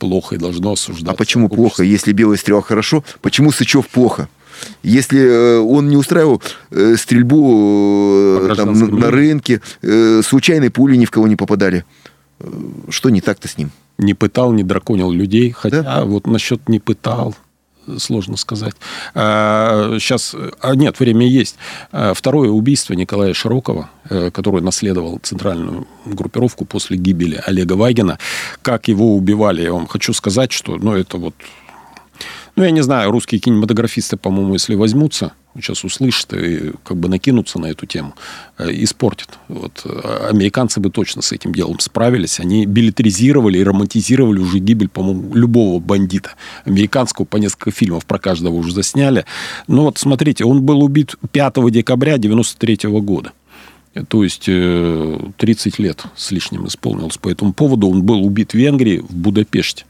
плохо 0.00 0.34
и 0.34 0.38
должно 0.38 0.72
осуждаться. 0.72 1.12
А 1.12 1.14
почему 1.14 1.46
общество. 1.46 1.62
плохо? 1.62 1.82
Если 1.84 2.12
белая 2.12 2.38
стрела 2.38 2.62
хорошо, 2.62 3.04
почему 3.20 3.52
Сычев 3.52 3.86
плохо? 3.86 4.28
Если 4.82 5.20
э, 5.20 5.58
он 5.58 5.88
не 5.88 5.96
устраивал 5.96 6.42
э, 6.70 6.96
стрельбу 6.96 8.40
э, 8.42 8.54
там, 8.56 8.72
на, 8.72 8.86
на 8.86 9.10
рынке, 9.10 9.60
случайные 9.80 10.70
пули 10.70 10.96
ни 10.96 11.04
в 11.04 11.10
кого 11.10 11.28
не 11.28 11.36
попадали, 11.36 11.84
что 12.88 13.10
не 13.10 13.20
так-то 13.20 13.48
с 13.48 13.58
ним? 13.58 13.70
Не 13.98 14.14
пытал, 14.14 14.52
не 14.52 14.62
драконил 14.62 15.10
людей, 15.10 15.50
хотя 15.50 15.82
да? 15.82 16.04
вот 16.04 16.26
насчет 16.26 16.68
не 16.68 16.80
пытал, 16.80 17.34
сложно 17.98 18.36
сказать. 18.36 18.74
А, 19.14 19.96
сейчас, 19.98 20.34
а 20.60 20.74
нет, 20.74 21.00
время 21.00 21.26
есть. 21.26 21.56
А, 21.92 22.14
второе 22.14 22.50
убийство 22.50 22.94
Николая 22.94 23.34
Широкова, 23.34 23.90
э, 24.08 24.30
который 24.30 24.62
наследовал 24.62 25.18
центральную 25.22 25.86
группировку 26.04 26.64
после 26.64 26.96
гибели 26.96 27.42
Олега 27.46 27.74
Вагина. 27.74 28.18
Как 28.62 28.88
его 28.88 29.14
убивали, 29.16 29.62
я 29.62 29.72
вам 29.72 29.86
хочу 29.86 30.12
сказать, 30.12 30.52
что 30.52 30.76
ну, 30.76 30.94
это 30.94 31.18
вот 31.18 31.34
ну, 32.56 32.64
я 32.64 32.70
не 32.70 32.82
знаю, 32.82 33.10
русские 33.10 33.40
кинематографисты, 33.40 34.16
по-моему, 34.16 34.54
если 34.54 34.74
возьмутся, 34.74 35.32
сейчас 35.54 35.84
услышат 35.84 36.32
и 36.32 36.72
как 36.84 36.96
бы 36.96 37.08
накинутся 37.08 37.58
на 37.58 37.66
эту 37.66 37.86
тему, 37.86 38.14
э, 38.58 38.70
испортят. 38.70 39.38
Вот. 39.48 39.82
А 39.84 40.28
американцы 40.30 40.80
бы 40.80 40.90
точно 40.90 41.22
с 41.22 41.32
этим 41.32 41.52
делом 41.52 41.80
справились. 41.80 42.40
Они 42.40 42.66
билетризировали 42.66 43.58
и 43.58 43.64
романтизировали 43.64 44.38
уже 44.38 44.58
гибель, 44.58 44.88
по-моему, 44.88 45.34
любого 45.34 45.80
бандита. 45.80 46.32
Американского 46.64 47.24
по 47.24 47.36
несколько 47.36 47.70
фильмов 47.70 48.06
про 48.06 48.18
каждого 48.18 48.54
уже 48.54 48.72
засняли. 48.72 49.24
Но 49.66 49.84
вот 49.84 49.98
смотрите, 49.98 50.44
он 50.44 50.62
был 50.62 50.82
убит 50.82 51.16
5 51.32 51.70
декабря 51.70 52.18
93 52.18 52.88
года. 53.00 53.32
То 54.08 54.22
есть 54.22 54.44
30 54.44 54.48
э, 54.48 55.82
лет 55.82 56.04
с 56.14 56.30
лишним 56.30 56.68
исполнилось 56.68 57.18
по 57.18 57.28
этому 57.28 57.52
поводу. 57.52 57.88
Он 57.88 58.02
был 58.02 58.24
убит 58.24 58.52
в 58.52 58.54
Венгрии, 58.54 58.98
в 58.98 59.12
Будапеште. 59.12 59.84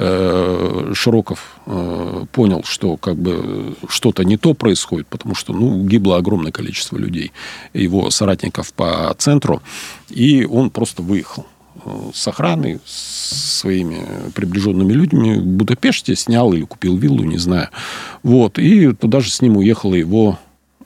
Э, 0.00 0.92
Широков 0.94 1.56
э, 1.66 2.24
понял, 2.30 2.62
что 2.62 2.96
как 2.96 3.16
бы 3.16 3.74
что-то 3.88 4.22
не 4.22 4.36
то 4.36 4.54
происходит, 4.54 5.08
потому 5.08 5.34
что 5.34 5.52
ну, 5.52 5.84
гибло 5.84 6.16
огромное 6.16 6.52
количество 6.52 6.96
людей, 6.96 7.32
его 7.74 8.08
соратников 8.10 8.72
по 8.74 9.12
центру, 9.18 9.60
и 10.08 10.44
он 10.44 10.70
просто 10.70 11.02
выехал 11.02 11.46
э, 11.84 12.10
с 12.14 12.28
охраной, 12.28 12.78
с 12.84 13.58
своими 13.58 14.06
приближенными 14.36 14.92
людьми 14.92 15.34
в 15.34 15.44
Будапеште, 15.44 16.14
снял 16.14 16.52
или 16.52 16.62
купил 16.62 16.96
виллу, 16.96 17.24
не 17.24 17.38
знаю. 17.38 17.68
Вот, 18.22 18.60
и 18.60 18.92
туда 18.92 19.18
же 19.18 19.32
с 19.32 19.42
ним 19.42 19.56
уехала 19.56 19.96
его 19.96 20.38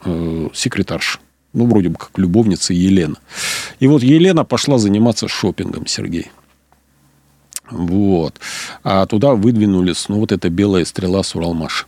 э, 0.07 0.48
секретарша. 0.55 1.18
Ну, 1.53 1.66
вроде 1.66 1.90
бы 1.90 1.96
как 1.96 2.12
любовница 2.16 2.72
Елена. 2.72 3.16
И 3.79 3.87
вот 3.87 4.03
Елена 4.03 4.42
пошла 4.46 4.79
заниматься 4.79 5.29
шопингом, 5.29 5.87
Сергей. 5.87 6.31
Вот. 7.73 8.41
А 8.85 9.07
туда 9.07 9.35
выдвинулись, 9.35 10.09
ну, 10.09 10.21
вот 10.21 10.33
эта 10.33 10.49
белая 10.51 10.85
стрела 10.85 11.23
с 11.23 11.35
Уралмаш. 11.35 11.87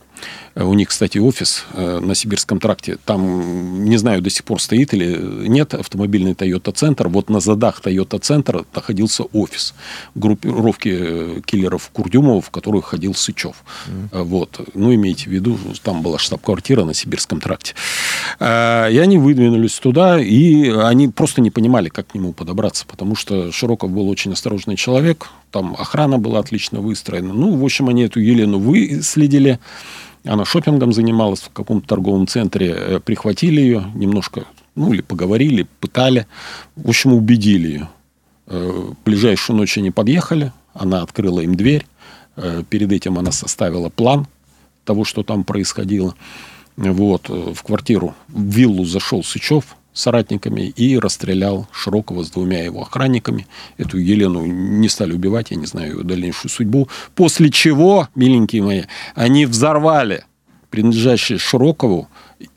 У 0.55 0.73
них, 0.73 0.89
кстати, 0.89 1.17
офис 1.17 1.65
э, 1.73 1.99
на 1.99 2.15
Сибирском 2.15 2.59
тракте. 2.59 2.97
Там, 3.05 3.83
не 3.85 3.97
знаю, 3.97 4.21
до 4.21 4.29
сих 4.29 4.43
пор 4.45 4.61
стоит 4.61 4.93
или 4.93 5.47
нет 5.47 5.73
автомобильный 5.73 6.31
Toyota 6.31 6.71
Центр. 6.71 7.09
Вот 7.09 7.29
на 7.29 7.39
задах 7.39 7.81
Toyota 7.83 8.19
Центра 8.19 8.65
находился 8.73 9.23
офис 9.23 9.73
группировки 10.15 10.89
э, 10.91 11.41
киллеров 11.45 11.89
Курдюмова, 11.91 12.41
в 12.41 12.49
которую 12.51 12.81
ходил 12.81 13.13
Сычев. 13.13 13.63
Mm. 13.87 14.23
Вот. 14.23 14.69
Ну, 14.73 14.93
имейте 14.93 15.25
в 15.25 15.33
виду, 15.33 15.57
там 15.83 16.01
была 16.01 16.17
штаб-квартира 16.19 16.85
на 16.85 16.93
Сибирском 16.93 17.41
тракте. 17.41 17.73
И 18.39 18.43
они 18.43 19.17
выдвинулись 19.17 19.77
туда, 19.79 20.19
и 20.21 20.69
они 20.69 21.09
просто 21.09 21.41
не 21.41 21.51
понимали, 21.51 21.89
как 21.89 22.07
к 22.07 22.15
нему 22.15 22.33
подобраться, 22.33 22.85
потому 22.85 23.15
что 23.15 23.51
Широков 23.51 23.91
был 23.91 24.09
очень 24.09 24.31
осторожный 24.33 24.75
человек, 24.75 25.29
там 25.51 25.75
охрана 25.77 26.17
была 26.17 26.39
отлично 26.39 26.79
выстроена. 26.79 27.33
Ну, 27.33 27.55
в 27.55 27.63
общем, 27.63 27.89
они 27.89 28.03
эту 28.03 28.19
Елену 28.19 28.59
выследили, 28.59 29.59
она 30.25 30.45
шопингом 30.45 30.91
занималась 30.91 31.41
в 31.41 31.51
каком-то 31.51 31.87
торговом 31.87 32.27
центре, 32.27 32.73
э, 32.75 32.99
прихватили 32.99 33.61
ее 33.61 33.91
немножко, 33.93 34.45
ну, 34.75 34.93
или 34.93 35.01
поговорили, 35.01 35.67
пытали. 35.79 36.27
В 36.75 36.89
общем, 36.89 37.13
убедили 37.13 37.67
ее. 37.67 37.89
Э, 38.47 38.91
ближайшую 39.05 39.57
ночь 39.57 39.77
они 39.77 39.91
подъехали, 39.91 40.51
она 40.73 41.01
открыла 41.01 41.41
им 41.41 41.55
дверь. 41.55 41.85
Э, 42.35 42.63
перед 42.69 42.91
этим 42.91 43.17
она 43.17 43.31
составила 43.31 43.89
план 43.89 44.27
того, 44.83 45.05
что 45.05 45.23
там 45.23 45.43
происходило. 45.43 46.15
Вот, 46.75 47.29
в 47.29 47.63
квартиру, 47.63 48.13
в 48.27 48.43
виллу 48.43 48.83
зашел 48.83 49.23
Сычев, 49.23 49.77
соратниками 49.95 50.61
и 50.61 50.99
расстрелял 50.99 51.67
Широкого 51.71 52.23
с 52.23 52.29
двумя 52.29 52.63
его 52.63 52.83
охранниками. 52.83 53.47
Эту 53.77 53.97
Елену 53.97 54.45
не 54.45 54.89
стали 54.89 55.13
убивать, 55.13 55.49
я 55.49 55.57
не 55.57 55.65
знаю 55.65 55.97
ее 55.97 56.03
дальнейшую 56.03 56.51
судьбу. 56.51 56.89
После 57.15 57.49
чего, 57.49 58.09
миленькие 58.13 58.61
мои, 58.61 58.83
они 59.15 59.47
взорвали 59.47 60.25
принадлежащий 60.69 61.37
Широкову 61.37 62.09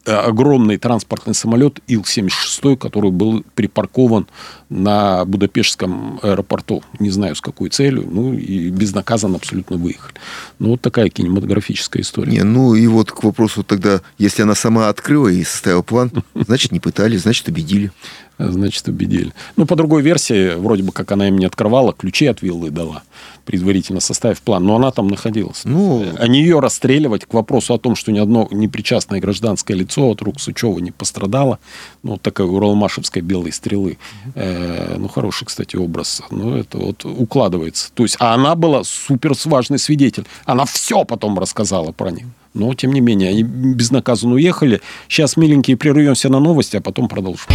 огромный 0.05 0.79
транспортный 0.79 1.35
самолет 1.35 1.81
Ил-76, 1.87 2.77
который 2.77 3.11
был 3.11 3.45
припаркован 3.55 4.27
на 4.69 5.25
Будапештском 5.25 6.21
аэропорту. 6.23 6.83
Не 6.99 7.11
знаю, 7.11 7.37
с 7.37 7.41
какой 7.41 7.71
целью. 7.71 8.07
Ну, 8.11 8.35
и 8.35 8.71
безнаказанно 8.71 9.37
абсолютно 9.37 9.77
выехали. 9.77 10.15
Ну, 10.59 10.71
вот 10.71 10.81
такая 10.81 11.09
кинематографическая 11.09 12.03
история. 12.03 12.33
Не, 12.33 12.43
ну, 12.43 12.75
и 12.75 12.87
вот 12.87 13.13
к 13.13 13.23
вопросу 13.23 13.63
тогда, 13.63 14.01
если 14.19 14.43
она 14.43 14.55
сама 14.55 14.89
открыла 14.89 15.29
и 15.29 15.45
составила 15.45 15.83
план, 15.83 16.11
значит, 16.35 16.73
не 16.73 16.81
пытались, 16.81 17.23
значит, 17.23 17.49
убедили. 17.49 17.93
Значит, 18.39 18.87
убедили. 18.89 19.33
Ну, 19.57 19.67
по 19.67 19.75
другой 19.75 20.03
версии, 20.03 20.55
вроде 20.55 20.83
бы, 20.83 20.93
как 20.93 21.11
она 21.11 21.29
им 21.29 21.39
не 21.39 21.47
открывала, 21.47 21.93
ключи 21.93 22.27
от 22.27 22.41
виллы 22.41 22.71
дала, 22.71 23.03
предварительно 23.45 24.01
составив 24.01 24.41
план. 24.43 24.65
Но 24.65 24.77
она 24.77 24.91
там 24.93 25.09
находилась. 25.09 25.63
Ну... 25.65 26.05
А 26.19 26.29
не 26.29 26.41
ее 26.41 26.61
расстреливать 26.61 27.25
к 27.25 27.35
вопросу 27.35 27.75
о 27.75 27.79
том, 27.79 27.97
что 27.97 28.13
ни 28.13 28.19
одно 28.19 28.49
непричастное 28.51 29.21
гражданское 29.21 29.75
лицо 29.75 30.09
от 30.09 30.23
рук 30.23 30.41
Сычева 30.41 30.79
не 30.79 30.93
пострадало. 30.93 31.59
Ну, 32.03 32.13
вот 32.13 32.23
такая 32.23 32.47
уралмашевской 32.47 33.23
белой 33.23 33.53
стрелы. 33.53 33.99
Э, 34.35 34.97
ну, 34.99 35.09
хороший, 35.09 35.47
кстати, 35.47 35.77
образ. 35.77 36.23
Ну, 36.31 36.55
это 36.55 36.79
вот 36.79 37.05
укладывается. 37.05 37.91
То 37.93 38.05
есть, 38.05 38.17
а 38.21 38.35
она 38.35 38.55
была 38.55 38.85
супер 38.85 39.35
важный 39.47 39.79
свидетель. 39.79 40.25
Она 40.45 40.65
все 40.65 41.05
потом 41.05 41.39
рассказала 41.39 41.93
про 41.93 42.11
них. 42.11 42.27
Но, 42.55 42.75
тем 42.75 42.93
не 42.93 43.01
менее, 43.01 43.31
они 43.31 43.43
безнаказанно 43.43 44.35
уехали. 44.35 44.81
Сейчас, 45.09 45.37
миленькие, 45.37 45.77
прервемся 45.77 46.29
на 46.29 46.41
новости, 46.41 46.77
а 46.77 46.81
потом 46.81 47.09
продолжим. 47.09 47.47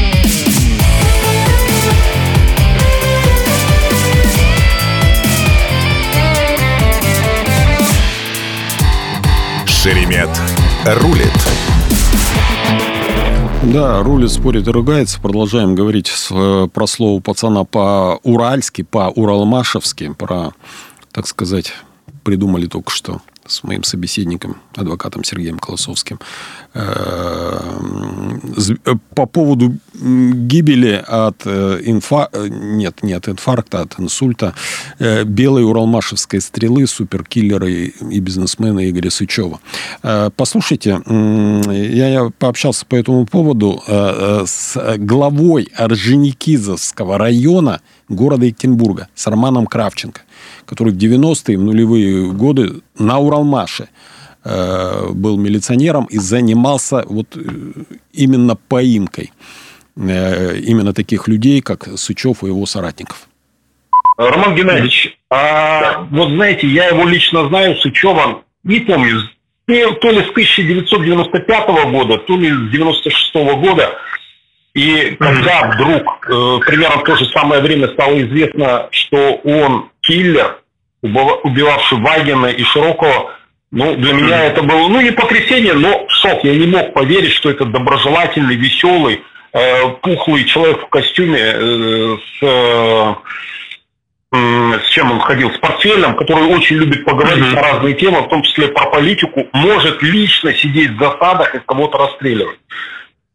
Шеремет 9.65 10.29
рулит. 10.85 11.27
Да, 13.63 14.03
рулит, 14.03 14.31
спорит 14.31 14.67
и 14.67 14.71
ругается. 14.71 15.19
Продолжаем 15.21 15.75
говорить 15.75 16.07
с, 16.07 16.29
э, 16.31 16.67
про 16.73 16.87
слово 16.87 17.19
пацана 17.21 17.63
по-уральски, 17.63 18.83
по-уралмашевски, 18.83 20.13
про, 20.13 20.51
так 21.11 21.27
сказать, 21.27 21.73
придумали 22.23 22.67
только 22.67 22.91
что 22.91 23.21
с 23.45 23.63
моим 23.63 23.83
собеседником, 23.83 24.61
адвокатом 24.75 25.23
Сергеем 25.23 25.59
Колосовским, 25.59 26.19
по 29.15 29.25
поводу 29.27 29.77
гибели 29.93 31.03
от 31.07 31.45
инфа... 31.45 32.29
нет, 32.33 33.03
не 33.03 33.13
от 33.13 33.29
инфаркта, 33.29 33.81
от 33.81 33.99
инсульта 33.99 34.55
белой 34.99 35.63
уралмашевской 35.65 36.41
стрелы 36.41 36.87
суперкиллера 36.87 37.69
и 37.69 38.19
бизнесмена 38.19 38.89
Игоря 38.89 39.11
Сычева. 39.11 39.59
Послушайте, 40.35 40.99
я 41.05 42.31
пообщался 42.39 42.87
по 42.87 42.95
этому 42.95 43.27
поводу 43.27 43.83
с 43.87 44.97
главой 44.97 45.69
Орджоникидзевского 45.75 47.19
района 47.19 47.81
города 48.09 48.45
Екатеринбурга, 48.45 49.09
с 49.13 49.27
Романом 49.27 49.67
Кравченко 49.67 50.21
который 50.65 50.93
в 50.93 50.97
90-е, 50.97 51.57
в 51.57 51.61
нулевые 51.61 52.31
годы 52.31 52.81
на 52.97 53.19
Уралмаше 53.19 53.83
э, 53.83 53.87
был 54.45 55.37
милиционером 55.37 56.05
и 56.05 56.17
занимался 56.17 57.03
вот 57.07 57.35
э, 57.35 57.39
именно 58.11 58.55
поимкой 58.55 59.31
э, 59.95 60.57
именно 60.57 60.93
таких 60.93 61.27
людей, 61.27 61.61
как 61.61 61.87
Сычев 61.97 62.43
и 62.43 62.47
его 62.47 62.65
соратников. 62.65 63.27
Роман 64.17 64.55
Геннадьевич, 64.55 65.17
а 65.29 66.05
вот 66.11 66.29
знаете, 66.29 66.67
я 66.67 66.89
его 66.89 67.05
лично 67.05 67.47
знаю, 67.47 67.75
Сычева, 67.77 68.43
не 68.63 68.81
помню, 68.81 69.21
то 69.65 70.11
ли 70.11 70.21
с 70.21 70.29
1995 70.29 71.67
года, 71.91 72.17
то 72.17 72.37
ли 72.37 72.49
с 72.49 72.71
96 72.71 73.35
года. 73.35 73.97
И 74.73 75.15
когда 75.19 75.71
вдруг, 75.71 76.27
э, 76.27 76.59
примерно 76.65 76.97
в 76.97 77.03
то 77.03 77.15
же 77.15 77.25
самое 77.27 77.61
время 77.61 77.87
стало 77.89 78.19
известно, 78.21 78.87
что 78.91 79.35
он 79.43 79.89
киллер, 80.01 80.59
убивавший 81.01 81.99
Вагина 81.99 82.47
и 82.47 82.63
Широкого, 82.63 83.31
ну, 83.75 83.95
для 83.95 84.13
меня 84.13 84.43
это 84.45 84.61
было, 84.61 84.87
ну, 84.87 85.01
не 85.01 85.09
потрясение, 85.09 85.73
но 85.73 86.05
шок. 86.07 86.43
Я 86.43 86.53
не 86.53 86.67
мог 86.67 86.93
поверить, 86.93 87.31
что 87.31 87.49
это 87.49 87.65
доброжелательный, 87.65 88.55
веселый, 88.55 89.23
э, 89.51 89.89
пухлый 90.03 90.43
человек 90.43 90.83
в 90.83 90.89
костюме 90.89 91.39
э, 91.41 92.17
с, 92.39 92.43
э, 92.43 93.15
с 94.79 94.89
чем 94.89 95.11
он 95.11 95.19
ходил, 95.21 95.51
с 95.51 95.57
портфелем, 95.57 96.15
который 96.15 96.43
очень 96.55 96.75
любит 96.75 97.03
поговорить 97.03 97.45
mm-hmm. 97.45 97.55
на 97.55 97.61
разные 97.63 97.95
темы, 97.95 98.21
в 98.21 98.29
том 98.29 98.43
числе 98.43 98.67
про 98.67 98.91
политику, 98.91 99.47
может 99.53 100.03
лично 100.03 100.53
сидеть 100.53 100.91
в 100.91 100.99
засадах 100.99 101.55
и 101.55 101.59
кого-то 101.65 101.97
расстреливать. 101.97 102.59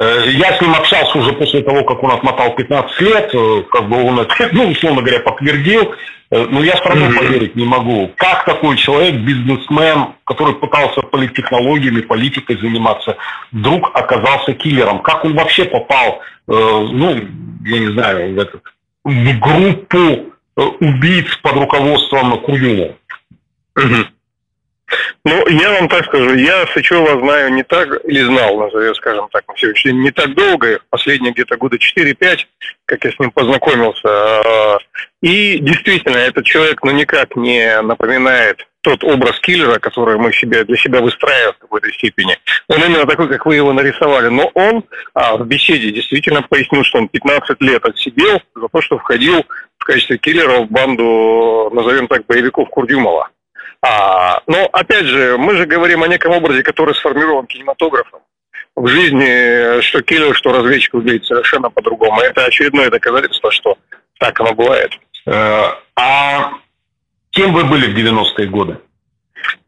Э, 0.00 0.24
я 0.30 0.56
с 0.56 0.60
ним 0.60 0.74
общался 0.74 1.18
уже 1.18 1.32
после 1.32 1.62
того, 1.62 1.82
как 1.84 2.02
он 2.02 2.12
отмотал 2.12 2.54
15 2.54 3.00
лет, 3.00 3.30
э, 3.34 3.62
как 3.70 3.88
бы 3.88 4.02
он 4.02 4.20
это, 4.20 4.48
ну, 4.52 4.68
условно 4.68 5.02
говоря, 5.02 5.20
подтвердил. 5.20 5.94
Э, 6.30 6.46
но 6.48 6.62
я 6.62 6.76
все 6.76 6.88
равно 6.88 7.06
mm-hmm. 7.06 7.18
поверить 7.18 7.56
не 7.56 7.64
могу. 7.64 8.12
Как 8.16 8.44
такой 8.44 8.76
человек, 8.76 9.16
бизнесмен, 9.16 10.14
который 10.24 10.54
пытался 10.54 11.00
политтехнологиями, 11.02 12.02
политикой 12.02 12.58
заниматься, 12.58 13.16
вдруг 13.50 13.90
оказался 13.94 14.52
киллером? 14.52 15.00
Как 15.00 15.24
он 15.24 15.34
вообще 15.34 15.64
попал, 15.64 16.20
ну, 16.46 17.14
я 17.64 17.78
не 17.78 17.92
знаю, 17.92 18.34
в, 18.34 18.38
этот, 18.38 18.62
в 19.04 19.38
группу 19.38 20.32
убийц 20.80 21.36
под 21.42 21.52
руководством 21.52 22.40
Курюна? 22.40 22.92
Mm-hmm. 23.76 24.06
Ну, 25.24 25.46
я 25.48 25.72
вам 25.72 25.88
так 25.88 26.06
скажу, 26.06 26.34
я 26.34 26.66
Сычева 26.68 27.20
знаю 27.20 27.52
не 27.52 27.62
так, 27.62 27.88
или 28.04 28.22
знал, 28.22 28.58
назовем, 28.58 28.94
скажем 28.94 29.28
так, 29.30 29.46
на 29.48 29.56
сегодняшний 29.56 29.92
день 29.92 30.02
не 30.02 30.10
так 30.10 30.34
долго, 30.34 30.80
последние 30.90 31.32
где-то 31.32 31.56
года 31.56 31.76
4-5, 31.76 32.38
как 32.86 33.04
я 33.04 33.12
с 33.12 33.18
ним 33.18 33.30
познакомился. 33.30 34.78
И 35.20 35.58
действительно, 35.58 36.16
этот 36.16 36.44
человек, 36.46 36.82
ну, 36.82 36.92
никак 36.92 37.36
не 37.36 37.82
напоминает 37.82 38.66
тот 38.82 39.04
образ 39.04 39.38
киллера, 39.40 39.78
который 39.78 40.16
мы 40.18 40.32
себе, 40.32 40.64
для 40.64 40.76
себя 40.76 41.00
выстраиваем 41.00 41.52
в 41.54 41.58
какой-то 41.58 41.90
степени. 41.92 42.38
Он 42.68 42.82
именно 42.82 43.04
такой, 43.06 43.28
как 43.28 43.44
вы 43.44 43.56
его 43.56 43.72
нарисовали. 43.72 44.28
Но 44.28 44.50
он 44.54 44.84
а, 45.14 45.36
в 45.36 45.46
беседе 45.46 45.90
действительно 45.90 46.42
пояснил, 46.42 46.84
что 46.84 46.98
он 46.98 47.08
15 47.08 47.60
лет 47.60 47.84
отсидел 47.84 48.40
за 48.54 48.68
то, 48.68 48.80
что 48.80 48.98
входил 48.98 49.44
в 49.78 49.84
качестве 49.84 50.16
киллера 50.18 50.60
в 50.60 50.70
банду, 50.70 51.70
назовем 51.72 52.06
так, 52.06 52.24
боевиков 52.26 52.68
Курдюмова. 52.70 53.30
А, 53.80 54.42
но, 54.46 54.68
опять 54.72 55.06
же, 55.06 55.36
мы 55.38 55.56
же 55.56 55.66
говорим 55.66 56.02
о 56.02 56.08
неком 56.08 56.32
образе, 56.32 56.62
который 56.62 56.94
сформирован 56.94 57.46
кинематографом. 57.46 58.20
В 58.74 58.86
жизни 58.86 59.80
что 59.82 60.02
киллер, 60.02 60.34
что 60.34 60.52
разведчик 60.52 60.94
выглядит 60.94 61.26
совершенно 61.26 61.70
по-другому. 61.70 62.20
Это 62.20 62.44
очередное 62.44 62.90
доказательство, 62.90 63.50
что 63.50 63.76
так 64.18 64.38
оно 64.40 64.54
бывает. 64.54 64.92
Э, 65.26 65.72
а 65.96 66.52
кем 67.30 67.52
вы 67.52 67.64
были 67.64 67.86
в 67.86 67.96
90-е 67.96 68.46
годы? 68.48 68.78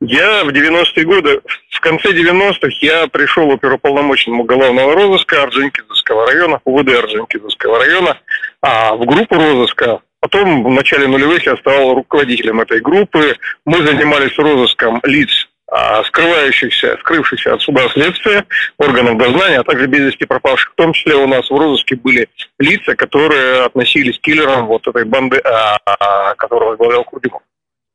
Я 0.01 0.45
в 0.45 0.49
90-е 0.49 1.05
годы, 1.05 1.41
в 1.71 1.81
конце 1.81 2.13
90-х 2.13 2.77
я 2.81 3.07
пришел 3.07 3.51
оперуполномоченному 3.51 4.43
уголовного 4.43 4.95
розыска 4.95 5.43
Орджоникидзевского 5.43 6.27
района, 6.27 6.61
УВД 6.65 6.89
Орджоникидзевского 6.89 7.79
района, 7.79 8.19
а 8.63 8.95
в 8.95 9.05
группу 9.07 9.35
розыска 9.37 10.01
Потом 10.21 10.65
в 10.65 10.71
начале 10.71 11.07
нулевых 11.07 11.47
я 11.47 11.57
стал 11.57 11.95
руководителем 11.95 12.61
этой 12.61 12.81
группы. 12.81 13.37
Мы 13.65 13.79
занимались 13.87 14.37
розыском 14.37 15.01
лиц, 15.05 15.49
а, 15.67 16.05
скрывающихся, 16.05 16.99
скрывшихся 17.01 17.55
от 17.55 17.63
суда 17.63 17.89
следствия, 17.89 18.45
органов 18.77 19.17
дознания, 19.17 19.61
а 19.61 19.65
также 19.65 19.87
без 19.87 20.01
вести 20.01 20.27
пропавших. 20.27 20.73
В 20.73 20.75
том 20.75 20.93
числе 20.93 21.15
у 21.15 21.27
нас 21.27 21.49
в 21.49 21.57
розыске 21.57 21.97
были 21.97 22.29
лица, 22.59 22.95
которые 22.95 23.65
относились 23.65 24.19
к 24.19 24.23
киллерам 24.23 24.67
вот 24.67 24.87
этой 24.87 25.07
банды, 25.07 25.39
а, 25.39 26.35
которую 26.35 26.71
возглавлял 26.71 27.05
Курдюмов. 27.05 27.43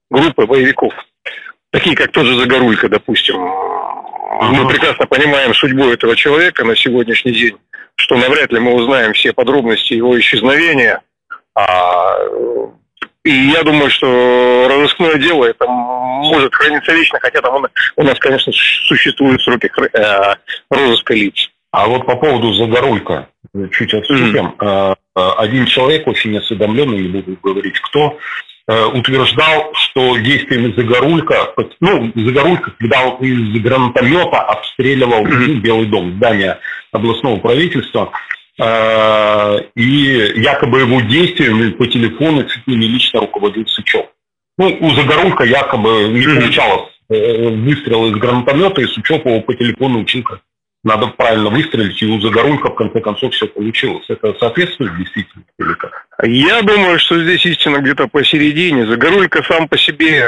Группы 0.09 0.47
боевиков. 0.47 0.93
Такие, 1.71 1.95
как 1.95 2.11
тот 2.11 2.25
же 2.25 2.39
Загорулька, 2.39 2.89
допустим. 2.89 3.37
Мы 3.37 4.67
прекрасно 4.67 5.05
понимаем 5.05 5.53
судьбу 5.53 5.89
этого 5.89 6.15
человека 6.15 6.63
на 6.63 6.75
сегодняшний 6.75 7.33
день, 7.33 7.57
что 7.97 8.15
навряд 8.15 8.51
ли 8.51 8.59
мы 8.59 8.73
узнаем 8.73 9.13
все 9.13 9.31
подробности 9.31 9.93
его 9.93 10.19
исчезновения– 10.19 11.01
а, 11.55 12.17
и 13.23 13.31
я 13.31 13.63
думаю, 13.63 13.89
что 13.89 14.67
разыскное 14.69 15.15
дело 15.15 15.45
это 15.45 15.65
может 15.67 16.53
храниться 16.53 16.93
вечно, 16.93 17.19
хотя 17.19 17.41
там 17.41 17.65
у 17.95 18.03
нас, 18.03 18.19
конечно, 18.19 18.53
существуют 18.53 19.41
сроки 19.41 19.71
э, 19.93 20.35
розыска 20.69 21.13
лиц. 21.13 21.49
А 21.71 21.87
вот 21.87 22.05
по 22.05 22.15
поводу 22.15 22.53
Загорулька, 22.53 23.27
чуть 23.71 23.93
отступим. 23.93 24.55
Mm-hmm. 24.59 24.95
Один 25.15 25.65
человек, 25.65 26.07
очень 26.07 26.37
осведомленный, 26.37 26.99
не 26.99 27.07
буду 27.07 27.37
говорить 27.41 27.79
кто, 27.79 28.17
э, 28.67 28.85
утверждал, 28.85 29.73
что 29.73 30.17
действиями 30.17 30.73
Загорулька, 30.77 31.53
ну, 31.79 32.11
Загорулька, 32.15 32.71
когда 32.79 33.07
он 33.07 33.17
из 33.25 33.61
гранатомета 33.61 34.39
обстреливал 34.41 35.25
mm-hmm. 35.25 35.55
Белый 35.55 35.87
дом, 35.87 36.15
здание 36.17 36.59
областного 36.91 37.39
правительства, 37.39 38.11
и 38.57 40.31
якобы 40.35 40.79
его 40.79 41.01
действиями 41.01 41.71
по 41.71 41.85
телефону 41.87 42.43
чуть 42.45 42.65
ли 42.67 42.75
не 42.77 42.87
лично 42.87 43.19
руководил 43.19 43.67
Сычев. 43.67 44.05
Ну, 44.57 44.77
у 44.79 44.91
Загорулька 44.91 45.43
якобы 45.43 46.07
не 46.09 46.23
получалось 46.23 46.91
э, 47.09 47.49
выстрел 47.49 48.07
из 48.07 48.13
гранатомета, 48.13 48.81
и 48.81 48.87
Сычев 48.87 49.25
его 49.25 49.41
по 49.41 49.53
телефону 49.53 49.99
учил, 49.99 50.23
как 50.23 50.39
надо 50.85 51.07
правильно 51.07 51.49
выстрелить, 51.49 52.01
и 52.01 52.05
у 52.05 52.21
Загорулька 52.21 52.69
в 52.69 52.75
конце 52.75 53.01
концов 53.01 53.33
все 53.33 53.47
получилось. 53.47 54.05
Это 54.07 54.33
соответствует 54.39 54.95
действительности 54.97 55.51
или 55.59 55.73
как? 55.73 56.05
Я 56.23 56.61
думаю, 56.61 56.99
что 56.99 57.21
здесь 57.21 57.45
истина 57.45 57.79
где-то 57.79 58.07
посередине. 58.07 58.85
Загорулька 58.85 59.43
сам 59.43 59.67
по 59.67 59.77
себе, 59.77 60.23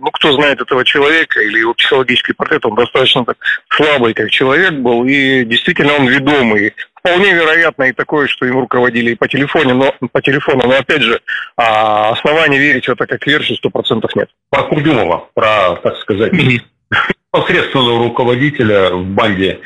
ну, 0.00 0.10
кто 0.10 0.32
знает 0.32 0.60
этого 0.60 0.84
человека 0.84 1.40
или 1.40 1.60
его 1.60 1.74
психологический 1.74 2.32
портрет, 2.32 2.64
он 2.66 2.74
достаточно 2.74 3.24
так 3.24 3.36
слабый 3.68 4.14
как 4.14 4.30
человек 4.30 4.72
был, 4.72 5.04
и 5.04 5.44
действительно 5.44 5.92
он 5.94 6.08
ведомый 6.08 6.72
вполне 7.04 7.34
вероятно 7.34 7.84
и 7.84 7.92
такое, 7.92 8.26
что 8.28 8.46
им 8.46 8.58
руководили 8.58 9.10
и 9.10 9.14
по 9.14 9.28
телефону, 9.28 9.74
но 9.74 10.08
по 10.08 10.22
телефону, 10.22 10.62
но 10.66 10.78
опять 10.78 11.02
же, 11.02 11.20
а, 11.56 12.10
оснований 12.10 12.58
верить 12.58 12.86
в 12.86 12.92
это 12.92 13.06
как 13.06 13.26
версию 13.26 13.58
сто 13.58 13.68
процентов 13.68 14.16
нет. 14.16 14.30
Про 14.48 14.62
Курдюмова, 14.64 15.28
про, 15.34 15.76
так 15.82 15.96
сказать, 15.98 16.32
непосредственного 16.32 18.04
руководителя 18.04 18.90
в 18.90 19.04
банде 19.04 19.60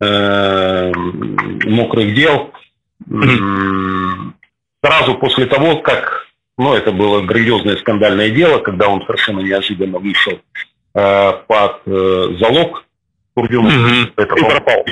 э, 0.00 0.92
мокрых 1.64 2.14
дел. 2.14 2.52
Сразу 4.84 5.14
после 5.14 5.46
того, 5.46 5.76
как, 5.76 6.26
ну, 6.58 6.74
это 6.74 6.92
было 6.92 7.22
грандиозное 7.22 7.76
скандальное 7.76 8.30
дело, 8.30 8.58
когда 8.58 8.88
он 8.88 9.00
совершенно 9.02 9.40
неожиданно 9.40 9.98
вышел 9.98 10.40
э, 10.94 11.32
под 11.46 11.80
э, 11.86 12.36
залог 12.38 12.84
Курдюмов, 13.34 13.72
mm-hmm. 13.72 14.12
это 14.16 14.34
и 14.34 14.40
пропал 14.40 14.84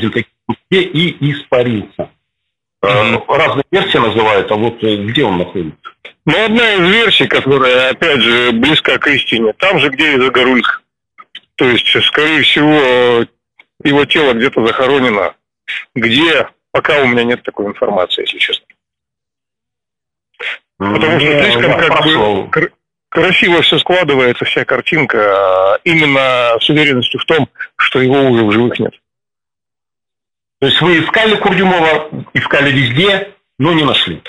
и 0.70 1.32
испарился. 1.32 2.10
Mm-hmm. 2.82 3.24
Разные 3.28 3.64
версии 3.70 3.98
называют, 3.98 4.50
а 4.50 4.54
вот 4.54 4.82
э, 4.82 4.96
где 5.04 5.24
он 5.24 5.38
находится? 5.38 5.78
Ну, 6.24 6.44
одна 6.44 6.74
из 6.74 6.80
версий, 6.80 7.26
которая, 7.26 7.90
опять 7.90 8.20
же, 8.20 8.52
близка 8.52 8.98
к 8.98 9.06
истине, 9.08 9.52
там 9.54 9.78
же, 9.78 9.88
где 9.90 10.14
и 10.14 10.20
Загорульск. 10.20 10.82
То 11.56 11.66
есть, 11.66 11.88
скорее 12.04 12.42
всего, 12.42 13.26
его 13.84 14.04
тело 14.06 14.32
где-то 14.32 14.64
захоронено. 14.66 15.34
Где, 15.94 16.48
пока 16.72 17.02
у 17.02 17.06
меня 17.06 17.24
нет 17.24 17.42
такой 17.42 17.66
информации, 17.66 18.22
если 18.22 18.38
честно. 18.38 18.66
Потому 20.78 21.20
что 21.20 21.44
слишком 21.44 21.78
как 21.78 22.04
бы 22.04 22.72
красиво 23.10 23.60
все 23.60 23.78
складывается, 23.78 24.44
вся 24.46 24.64
картинка, 24.64 25.18
а, 25.18 25.78
именно 25.84 26.56
с 26.58 26.70
уверенностью 26.70 27.20
в 27.20 27.24
том, 27.26 27.48
что 27.76 28.00
его 28.00 28.22
уже 28.30 28.44
в 28.44 28.52
живых 28.52 28.78
нет. 28.78 28.94
То 30.60 30.66
есть 30.66 30.80
вы 30.80 31.00
искали 31.00 31.36
Курдюмова, 31.36 32.10
искали 32.34 32.70
везде, 32.70 33.32
но 33.58 33.72
не 33.72 33.84
нашли. 33.84 34.22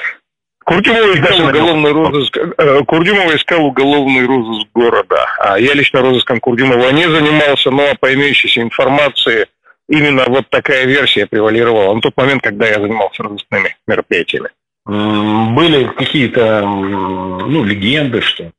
Курдюмова 0.64 1.14
искал 1.14 1.48
уголовный 1.48 1.92
розыск, 1.92 2.38
э, 2.38 2.84
Курдюмова 2.86 3.36
искал 3.36 3.66
уголовный 3.66 4.26
розыск 4.26 4.68
города. 4.74 5.26
А 5.40 5.60
я 5.60 5.74
лично 5.74 6.02
розыском 6.02 6.40
Курдюмова 6.40 6.92
не 6.92 7.10
занимался, 7.10 7.72
но 7.72 7.94
по 8.00 8.14
имеющейся 8.14 8.62
информации 8.62 9.48
именно 9.90 10.26
вот 10.28 10.50
такая 10.50 10.86
версия 10.86 11.26
превалировала 11.26 11.94
на 11.94 12.02
тот 12.02 12.16
момент, 12.16 12.44
когда 12.44 12.68
я 12.68 12.76
занимался 12.76 13.24
розыскными 13.24 13.76
мероприятиями. 13.88 14.50
Были 14.86 15.84
какие-то 15.86 16.62
ну, 16.62 17.64
легенды, 17.64 18.22
что 18.22 18.52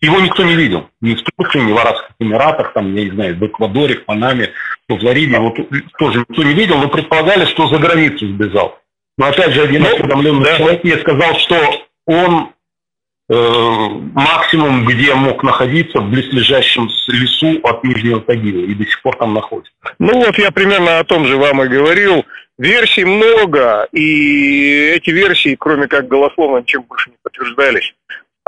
его 0.00 0.20
никто 0.20 0.42
не 0.42 0.56
видел. 0.56 0.88
Ни 1.00 1.14
в 1.14 1.22
Турции, 1.22 1.60
ни 1.60 1.72
в 1.72 1.78
Арабских 1.78 2.10
Эмиратах, 2.18 2.72
там, 2.72 2.94
я 2.94 3.04
не 3.04 3.10
знаю, 3.10 3.36
в 3.36 3.46
Эквадоре, 3.46 3.96
в 3.96 4.04
Панаме, 4.04 4.52
в 4.88 4.98
Флориде. 4.98 5.38
Вот 5.38 5.56
тоже 5.98 6.20
никто 6.20 6.42
не 6.42 6.54
видел, 6.54 6.78
но 6.78 6.88
предполагали, 6.88 7.44
что 7.44 7.68
за 7.68 7.78
границу 7.78 8.26
сбежал. 8.26 8.78
Но 9.18 9.26
опять 9.26 9.52
же, 9.52 9.62
один 9.62 9.82
ну, 9.82 9.88
осведомленный 9.88 10.44
да. 10.44 10.58
человек 10.58 10.84
мне 10.84 10.98
сказал, 10.98 11.38
что 11.38 11.56
он 12.06 12.50
э, 13.28 13.88
максимум, 14.12 14.84
где 14.84 15.14
мог 15.14 15.42
находиться, 15.42 16.00
в 16.00 16.10
близлежащем 16.10 16.90
лесу 17.08 17.60
от 17.62 17.84
Нижнего 17.84 18.20
Тагила, 18.20 18.60
и 18.60 18.74
до 18.74 18.84
сих 18.84 19.00
пор 19.02 19.16
там 19.16 19.34
находится. 19.34 19.72
Ну 19.98 20.18
вот 20.18 20.36
я 20.38 20.50
примерно 20.50 20.98
о 20.98 21.04
том 21.04 21.26
же 21.26 21.36
вам 21.36 21.62
и 21.62 21.68
говорил. 21.68 22.24
Версий 22.58 23.04
много, 23.04 23.86
и 23.92 24.92
эти 24.96 25.10
версии, 25.10 25.56
кроме 25.56 25.88
как 25.88 26.08
голословно, 26.08 26.58
ничем 26.58 26.82
больше 26.82 27.10
не 27.10 27.16
подтверждались. 27.22 27.94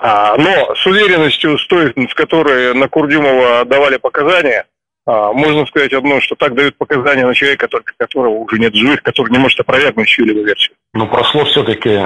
А, 0.01 0.37
но 0.37 0.75
с 0.77 0.87
уверенностью, 0.87 1.59
с 1.59 1.67
той, 1.67 1.93
с 1.93 2.15
которой 2.15 2.73
на 2.73 2.89
Курдюмова 2.89 3.65
давали 3.65 3.97
показания, 3.97 4.65
а, 5.05 5.33
можно 5.33 5.67
сказать 5.67 5.93
одно, 5.93 6.21
что 6.21 6.37
так 6.37 6.55
дают 6.55 6.77
показания 6.77 7.27
на 7.27 7.35
человека, 7.35 7.67
только 7.67 7.93
которого 7.97 8.35
уже 8.35 8.59
нет 8.59 8.75
живых, 8.75 9.03
который 9.03 9.31
не 9.33 9.39
может 9.39 9.59
опровергнуть 9.59 10.07
чью-либо 10.07 10.41
версию. 10.41 10.77
Ну, 10.95 11.09
прошло 11.09 11.45
все-таки 11.47 12.01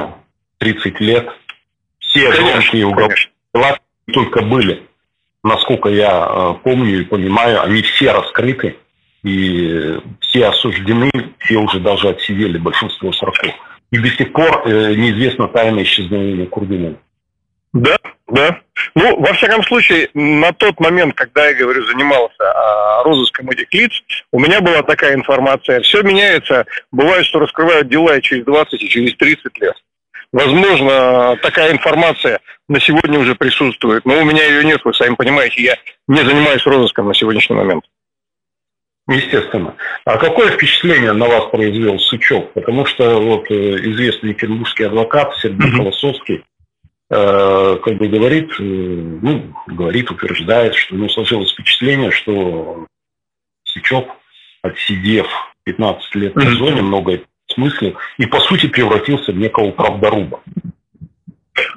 30 0.58 1.00
лет. 1.00 1.28
Все 1.98 2.30
громкие 2.30 2.86
уголовные 2.86 3.18
только 4.12 4.40
были. 4.40 4.82
Насколько 5.44 5.90
я 5.90 6.26
э, 6.28 6.54
помню 6.64 7.00
и 7.00 7.04
понимаю, 7.04 7.62
они 7.62 7.82
все 7.82 8.12
раскрыты. 8.12 8.76
И 9.22 9.98
все 10.20 10.46
осуждены, 10.46 11.10
все 11.38 11.58
уже 11.58 11.78
даже 11.78 12.08
отсидели 12.08 12.58
большинство 12.58 13.12
сроков. 13.12 13.54
И 13.90 13.98
до 13.98 14.08
сих 14.08 14.32
пор 14.32 14.62
э, 14.64 14.94
неизвестно 14.94 15.46
тайное 15.48 15.82
исчезновение 15.82 16.46
Курдюмова. 16.46 16.96
Да, 17.72 17.96
да. 18.28 18.60
Ну, 18.94 19.18
во 19.20 19.32
всяком 19.32 19.62
случае, 19.64 20.10
на 20.14 20.52
тот 20.52 20.78
момент, 20.78 21.14
когда 21.14 21.48
я, 21.48 21.54
говорю, 21.54 21.84
занимался 21.86 22.42
а, 22.42 23.02
розыском 23.04 23.48
этих 23.50 23.72
лиц, 23.72 23.92
у 24.30 24.38
меня 24.38 24.60
была 24.60 24.82
такая 24.82 25.14
информация. 25.14 25.80
Все 25.80 26.02
меняется. 26.02 26.66
Бывает, 26.90 27.24
что 27.24 27.38
раскрывают 27.38 27.88
дела 27.88 28.18
и 28.18 28.22
через 28.22 28.44
20, 28.44 28.82
и 28.82 28.88
через 28.88 29.16
30 29.16 29.58
лет. 29.60 29.74
Возможно, 30.32 31.36
такая 31.42 31.72
информация 31.72 32.40
на 32.68 32.80
сегодня 32.80 33.18
уже 33.18 33.34
присутствует, 33.34 34.04
но 34.06 34.18
у 34.18 34.24
меня 34.24 34.44
ее 34.44 34.64
нет, 34.64 34.80
вы 34.82 34.94
сами 34.94 35.14
понимаете, 35.14 35.62
я 35.62 35.76
не 36.08 36.22
занимаюсь 36.22 36.64
розыском 36.64 37.06
на 37.06 37.14
сегодняшний 37.14 37.56
момент. 37.56 37.84
Естественно. 39.08 39.74
А 40.04 40.16
какое 40.16 40.50
впечатление 40.52 41.12
на 41.12 41.26
вас 41.26 41.50
произвел 41.50 41.98
Сычев? 41.98 42.50
Потому 42.54 42.86
что 42.86 43.20
вот 43.20 43.50
э, 43.50 43.54
известный 43.54 44.30
екатеринбургский 44.30 44.86
адвокат 44.86 45.34
Сергей 45.36 45.68
mm-hmm. 45.68 45.76
Колосовский 45.76 46.44
как 47.12 47.98
бы 47.98 48.08
говорит, 48.08 48.50
э, 48.58 48.62
ну, 48.62 49.54
говорит, 49.66 50.10
утверждает, 50.10 50.74
что 50.74 50.94
ну, 50.94 51.10
сложилось 51.10 51.52
впечатление, 51.52 52.10
что 52.10 52.86
Сычев, 53.64 54.06
отсидев 54.62 55.26
15 55.64 56.14
лет 56.14 56.34
на 56.36 56.50
зоне, 56.52 56.80
много 56.80 57.20
смысле, 57.52 57.96
и 58.16 58.24
по 58.24 58.40
сути 58.40 58.66
превратился 58.66 59.32
в 59.32 59.36
некого 59.36 59.72
правдоруба. 59.72 60.40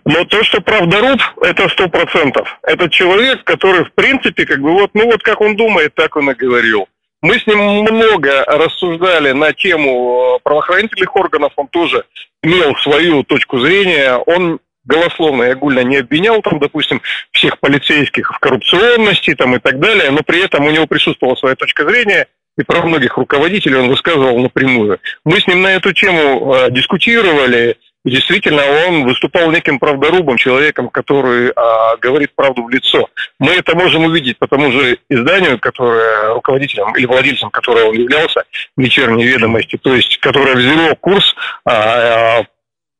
Но 0.05 0.23
то, 0.23 0.41
что 0.45 0.61
правдоруб, 0.61 1.19
это 1.41 1.67
сто 1.67 1.89
процентов. 1.89 2.57
Это 2.63 2.89
человек, 2.89 3.43
который, 3.43 3.83
в 3.83 3.93
принципе, 3.93 4.45
как 4.45 4.61
бы 4.61 4.71
вот, 4.71 4.91
ну 4.93 5.05
вот 5.05 5.21
как 5.21 5.41
он 5.41 5.57
думает, 5.57 5.95
так 5.95 6.15
он 6.15 6.31
и 6.31 6.33
говорил. 6.33 6.87
Мы 7.21 7.39
с 7.39 7.45
ним 7.45 7.59
много 7.59 8.45
рассуждали 8.45 9.31
на 9.31 9.51
тему 9.51 10.39
правоохранительных 10.43 11.13
органов, 11.15 11.51
он 11.57 11.67
тоже 11.67 12.05
имел 12.41 12.75
свою 12.77 13.23
точку 13.23 13.59
зрения. 13.59 14.15
Он 14.15 14.59
голословно 14.85 15.43
и 15.43 15.49
огульно 15.49 15.83
не 15.83 15.97
обвинял 15.97 16.41
там, 16.41 16.59
допустим, 16.59 17.01
всех 17.31 17.59
полицейских 17.59 18.31
в 18.33 18.39
коррупционности 18.39 19.35
там 19.35 19.55
и 19.55 19.59
так 19.59 19.79
далее, 19.79 20.11
но 20.11 20.21
при 20.23 20.43
этом 20.43 20.65
у 20.65 20.71
него 20.71 20.87
присутствовала 20.87 21.35
своя 21.35 21.55
точка 21.55 21.87
зрения, 21.87 22.27
и 22.57 22.63
про 22.63 22.81
многих 22.83 23.17
руководителей 23.17 23.75
он 23.75 23.89
высказывал 23.89 24.39
напрямую. 24.39 24.99
Мы 25.25 25.39
с 25.39 25.47
ним 25.47 25.61
на 25.61 25.73
эту 25.73 25.91
тему 25.91 26.53
э, 26.53 26.71
дискутировали, 26.71 27.77
и 28.05 28.11
действительно 28.11 28.61
он 28.87 29.03
выступал 29.05 29.51
неким 29.51 29.79
правдорубом, 29.79 30.37
человеком, 30.37 30.89
который 30.89 31.49
э, 31.49 31.53
говорит 31.99 32.33
правду 32.35 32.63
в 32.63 32.69
лицо. 32.69 33.09
Мы 33.39 33.53
это 33.53 33.75
можем 33.75 34.05
увидеть 34.05 34.37
по 34.37 34.47
тому 34.47 34.71
же 34.71 34.99
изданию, 35.09 35.59
которое 35.59 36.35
руководителем 36.35 36.95
или 36.95 37.07
владельцем, 37.07 37.49
которое 37.49 37.85
он 37.85 37.95
являлся, 37.95 38.43
«Вечерние 38.77 39.27
ведомости», 39.27 39.77
то 39.77 39.93
есть 39.95 40.17
которое 40.19 40.55
взяло 40.55 40.93
курс 40.95 41.35
э, 41.67 42.43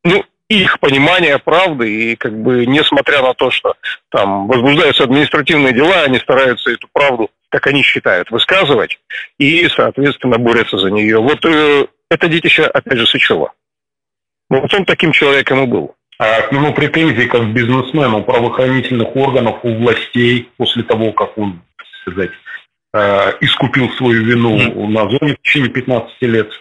ну, 0.04 0.26
их 0.50 0.80
понимание 0.80 1.40
правды, 1.40 2.12
и 2.12 2.16
как 2.16 2.38
бы 2.38 2.66
несмотря 2.66 3.22
на 3.22 3.34
то, 3.34 3.50
что 3.50 3.76
там 4.10 4.48
возбуждаются 4.48 5.04
административные 5.04 5.74
дела, 5.74 6.04
они 6.04 6.20
стараются 6.20 6.72
эту 6.72 6.88
правду, 6.92 7.32
как 7.50 7.68
они 7.68 7.82
считают, 7.82 8.30
высказывать, 8.32 9.00
и, 9.40 9.68
соответственно, 9.70 10.38
борются 10.38 10.78
за 10.78 10.92
нее. 10.92 11.20
Вот 11.20 11.44
э, 11.46 11.88
это 12.10 12.28
детище, 12.28 12.66
опять 12.66 13.00
же, 13.00 13.08
Сычева. 13.08 13.54
Вот 14.50 14.74
он 14.74 14.86
таким 14.86 15.12
человеком 15.12 15.64
и 15.64 15.68
был. 15.68 15.96
А 16.18 16.42
к 16.42 16.52
нему 16.52 16.74
претензии 16.74 17.26
как 17.26 17.52
бизнесмену 17.52 18.24
правоохранительных 18.24 19.16
органов, 19.16 19.60
у 19.64 19.74
властей, 19.76 20.50
после 20.58 20.84
того, 20.84 21.12
как 21.12 21.38
он, 21.38 21.62
так 21.78 21.88
сказать, 22.02 22.32
э, 22.94 23.34
искупил 23.42 23.90
свою 23.94 24.24
вину 24.24 24.58
mm. 24.58 24.88
на 24.88 25.10
зоне 25.10 25.34
в 25.34 25.42
течение 25.42 25.70
15 25.70 26.22
лет, 26.22 26.52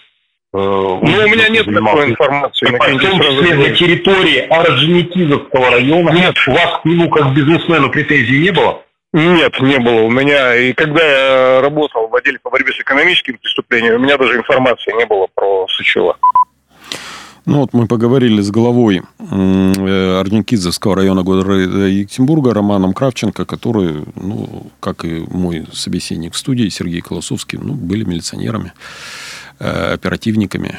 ну, 0.55 1.01
у 1.01 1.29
меня 1.29 1.49
нет 1.49 1.67
такой 1.67 2.11
информации. 2.11 2.67
В 2.67 2.79
том 2.79 3.21
числе 3.21 3.55
на 3.57 3.71
территории 3.71 4.38
Орджоникидзевского 4.38 5.71
района. 5.71 6.11
Нет. 6.11 6.37
У 6.47 6.53
вас 6.53 6.81
к 6.81 6.85
нему 6.85 7.11
как 7.11 7.35
бизнесмену 7.35 7.90
претензий 7.90 8.38
не 8.38 8.53
было? 8.53 8.83
Нет, 9.12 9.61
не 9.61 9.79
было 9.81 10.03
у 10.03 10.11
меня. 10.11 10.55
И 10.55 10.73
когда 10.73 11.03
я 11.03 11.61
работал 11.61 12.07
в 12.07 12.14
отделе 12.14 12.38
по 12.40 12.51
борьбе 12.51 12.73
с 12.73 12.81
экономическими 12.81 13.37
преступлениями, 13.37 13.97
у 13.97 13.99
меня 13.99 14.17
даже 14.17 14.37
информации 14.37 14.97
не 14.97 15.07
было 15.07 15.27
про 15.35 15.67
Сычева. 15.77 16.17
Ну 17.47 17.61
вот 17.61 17.73
мы 17.73 17.88
поговорили 17.88 18.40
с 18.40 18.51
главой 18.51 19.03
э, 19.19 20.21
Орджоникидзевского 20.21 20.97
района 20.97 21.25
города 21.25 21.53
Екатеринбурга 21.53 22.55
Романом 22.55 22.95
Кравченко, 22.95 23.45
который, 23.45 24.05
ну, 24.14 24.69
как 24.81 25.05
и 25.05 25.25
мой 25.29 25.67
собеседник 25.73 26.35
в 26.35 26.38
студии 26.38 26.69
Сергей 26.69 27.01
Колосовский, 27.01 27.59
ну, 27.61 27.75
были 27.75 28.05
милиционерами. 28.05 28.73
Э, 29.61 29.93
оперативниками 29.93 30.79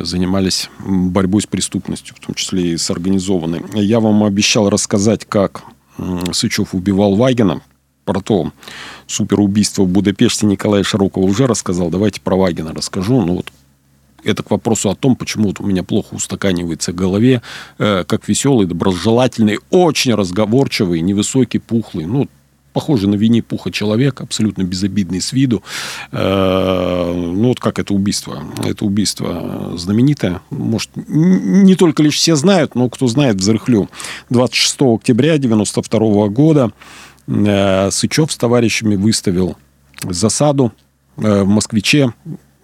занимались 0.00 0.68
борьбой 0.80 1.42
с 1.42 1.46
преступностью, 1.46 2.16
в 2.16 2.20
том 2.20 2.34
числе 2.34 2.72
и 2.72 2.76
с 2.76 2.90
организованной. 2.90 3.62
Я 3.74 4.00
вам 4.00 4.24
обещал 4.24 4.68
рассказать, 4.68 5.24
как 5.24 5.62
Сычев 6.32 6.74
убивал 6.74 7.14
Вагина, 7.14 7.62
про 8.04 8.20
то 8.20 8.50
суперубийство 9.06 9.84
в 9.84 9.88
Будапеште 9.88 10.46
Николая 10.46 10.82
Широкого 10.82 11.22
уже 11.22 11.46
рассказал. 11.46 11.90
Давайте 11.90 12.20
про 12.20 12.36
Вагина 12.36 12.72
расскажу. 12.74 13.24
Ну 13.24 13.36
вот 13.36 13.52
это 14.24 14.42
к 14.42 14.50
вопросу 14.50 14.90
о 14.90 14.96
том, 14.96 15.14
почему 15.14 15.48
вот 15.48 15.60
у 15.60 15.66
меня 15.66 15.84
плохо 15.84 16.14
устаканивается 16.14 16.92
в 16.92 16.96
голове, 16.96 17.42
э, 17.78 18.04
как 18.04 18.28
веселый, 18.28 18.66
доброжелательный, 18.66 19.60
очень 19.70 20.14
разговорчивый, 20.14 21.00
невысокий, 21.00 21.58
пухлый. 21.58 22.06
Ну, 22.06 22.28
похожий 22.72 23.08
на 23.08 23.14
Винни-Пуха 23.14 23.70
человек, 23.70 24.20
абсолютно 24.20 24.62
безобидный 24.62 25.20
с 25.20 25.32
виду. 25.32 25.62
Э, 26.12 27.12
ну, 27.14 27.48
вот 27.48 27.60
как 27.60 27.78
это 27.78 27.94
убийство. 27.94 28.42
Это 28.64 28.84
убийство 28.84 29.72
знаменитое. 29.76 30.40
Может, 30.50 30.90
не 30.94 31.74
только 31.74 32.02
лишь 32.02 32.16
все 32.16 32.36
знают, 32.36 32.74
но 32.74 32.88
кто 32.88 33.06
знает, 33.06 33.36
взрыхлю. 33.36 33.88
26 34.30 34.82
октября 34.82 35.38
92 35.38 36.28
года 36.28 36.70
э, 37.26 37.90
Сычев 37.90 38.32
с 38.32 38.36
товарищами 38.36 38.96
выставил 38.96 39.56
засаду 40.02 40.72
э, 41.16 41.42
в 41.42 41.48
Москвиче 41.48 42.12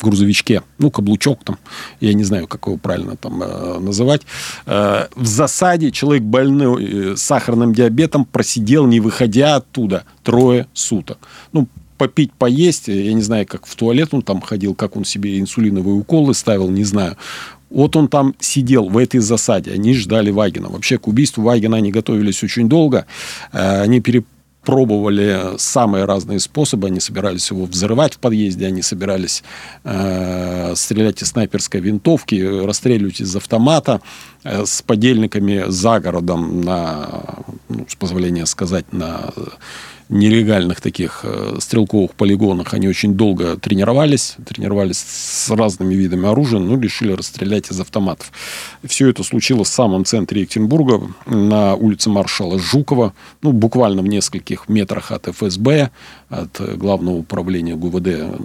грузовичке, 0.01 0.63
ну, 0.79 0.91
каблучок 0.91 1.45
там, 1.45 1.59
я 2.01 2.13
не 2.15 2.25
знаю, 2.25 2.47
как 2.47 2.67
его 2.67 2.77
правильно 2.77 3.17
там 3.17 3.43
э, 3.43 3.79
называть. 3.79 4.23
Э, 4.67 5.07
в 5.15 5.27
засаде 5.27 5.91
человек 5.91 6.25
больной 6.25 6.85
э, 6.85 7.17
сахарным 7.17 7.75
диабетом 7.75 8.25
просидел, 8.25 8.87
не 8.87 9.01
выходя 9.01 9.57
оттуда, 9.57 10.05
трое 10.23 10.67
суток. 10.75 11.19
Ну, 11.53 11.69
попить, 11.97 12.33
поесть, 12.33 12.89
я 12.89 13.13
не 13.13 13.23
знаю, 13.23 13.47
как 13.47 13.67
в 13.67 13.75
туалет 13.75 14.13
он 14.13 14.23
там 14.23 14.41
ходил, 14.41 14.75
как 14.75 14.97
он 14.97 15.05
себе 15.05 15.41
инсулиновые 15.41 15.95
уколы 15.95 16.35
ставил, 16.35 16.71
не 16.71 16.85
знаю. 16.85 17.17
Вот 17.71 17.97
он 17.97 18.09
там 18.09 18.35
сидел 18.39 18.89
в 18.89 18.97
этой 18.97 19.19
засаде, 19.21 19.73
они 19.73 19.95
ждали 19.95 20.31
Вагина. 20.31 20.69
Вообще 20.69 20.99
к 20.99 21.09
убийству 21.09 21.43
Вагина 21.43 21.79
они 21.79 21.91
готовились 21.91 22.43
очень 22.45 22.69
долго. 22.69 23.07
Э, 23.53 23.83
они 23.83 24.01
перепробовали 24.67 25.57
самые 25.59 26.05
разные 26.05 26.41
способы. 26.41 26.89
Они 26.89 27.01
собирались 27.01 27.51
его 27.51 27.67
взрывать 27.67 28.15
в 28.15 28.19
подъезде, 28.19 28.67
они 28.67 28.83
собирались 28.83 29.45
э, 29.85 30.73
стрелять 30.75 31.23
из 31.23 31.29
снайперской 31.29 31.81
винтовки, 31.81 32.65
расстреливать 32.65 33.21
из 33.21 33.35
автомата 33.37 34.01
э, 34.43 34.65
с 34.67 34.83
подельниками 34.83 35.65
за 35.69 36.01
городом 36.01 36.63
на, 36.63 37.09
ну, 37.69 37.87
с 37.89 37.95
позволения 37.95 38.47
сказать, 38.47 38.93
на 38.93 39.31
нелегальных 40.09 40.81
таких 40.81 41.21
э, 41.25 41.57
стрелковых 41.61 42.15
полигонах 42.15 42.75
они 42.75 42.89
очень 42.89 43.15
долго 43.15 43.57
тренировались, 43.57 44.37
тренировались 44.45 44.99
с 44.99 45.51
разными 45.51 45.95
видами 45.95 46.29
оружия, 46.29 46.61
ну, 46.61 46.79
решили 46.81 47.13
расстрелять 47.13 47.71
из 47.71 47.81
автоматов. 47.81 48.31
Все 48.85 49.09
это 49.09 49.25
случилось 49.25 49.69
в 49.69 49.73
самом 49.73 50.05
центре 50.05 50.43
Екатеринбурга, 50.43 51.03
на 51.27 51.75
улице 51.75 52.09
маршала 52.11 52.59
Жукова, 52.59 53.15
ну, 53.43 53.53
буквально 53.53 54.03
в 54.03 54.07
нескольких 54.07 54.69
метрах 54.69 55.11
от 55.11 55.27
ФСБ, 55.27 55.91
от 56.29 56.61
Главного 56.77 57.17
управления 57.17 57.75
ГУВД, 57.75 58.39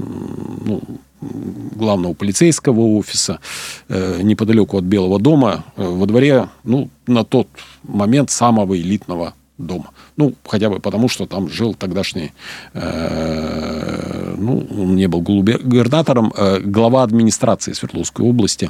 ну, 0.66 0.82
главного 1.22 2.14
полицейского 2.14 2.82
офиса, 2.98 3.40
э, 3.88 4.22
неподалеку 4.24 4.78
от 4.78 4.84
Белого 4.84 5.20
дома, 5.20 5.64
э, 5.78 5.88
во 5.88 6.06
дворе, 6.08 6.50
ну, 6.64 6.90
на 7.06 7.24
тот 7.24 7.48
момент 7.84 8.32
самого 8.32 8.76
элитного 8.76 9.34
дома. 9.58 9.92
Ну, 10.22 10.36
хотя 10.46 10.70
бы 10.70 10.80
потому, 10.80 11.10
что 11.10 11.26
там 11.26 11.50
жил 11.50 11.74
тогдашний, 11.74 12.32
э, 12.74 14.36
ну, 14.38 14.68
он 14.70 14.96
не 14.96 15.08
был 15.08 15.22
губернатором, 15.22 16.32
э, 16.38 16.60
глава 16.60 17.02
администрации 17.02 17.74
Свердловской 17.74 18.24
области 18.24 18.70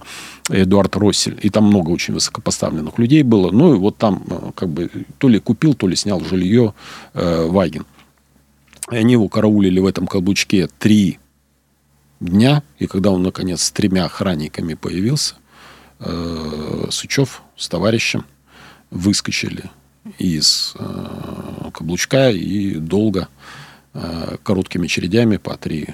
Эдуард 0.49 0.95
Россель. 0.95 1.38
И 1.43 1.49
там 1.49 1.66
много 1.66 1.89
очень 1.89 2.14
высокопоставленных 2.14 2.97
людей 2.99 3.24
было. 3.24 3.52
Ну, 3.52 3.76
и 3.76 3.78
вот 3.78 3.97
там 3.97 4.24
э, 4.30 4.52
как 4.56 4.70
бы 4.70 4.89
то 5.18 5.28
ли 5.28 5.39
купил, 5.39 5.74
то 5.74 5.89
ли 5.89 5.97
снял 5.97 6.22
жилье 6.22 6.74
э, 7.14 7.47
Вагин. 7.47 7.86
И 8.89 8.95
они 8.95 9.12
его 9.12 9.28
караулили 9.28 9.82
в 9.82 9.86
этом 9.86 10.08
каблучке 10.08 10.70
три 10.80 11.20
дня. 12.22 12.64
И 12.80 12.88
когда 12.88 13.12
он, 13.12 13.24
наконец, 13.24 13.62
с 13.64 13.72
тремя 13.72 14.06
охранниками 14.06 14.76
появился, 14.76 15.36
э, 15.99 16.86
Сычев 16.91 17.41
с 17.58 17.68
товарищем 17.68 18.24
выскочили 18.89 19.70
из 20.18 20.74
э, 20.78 21.70
каблучка 21.74 22.30
и 22.30 22.76
долго 22.76 23.28
э, 23.93 24.38
короткими 24.43 24.86
очередями 24.86 25.38
по 25.38 25.57
три 25.57 25.89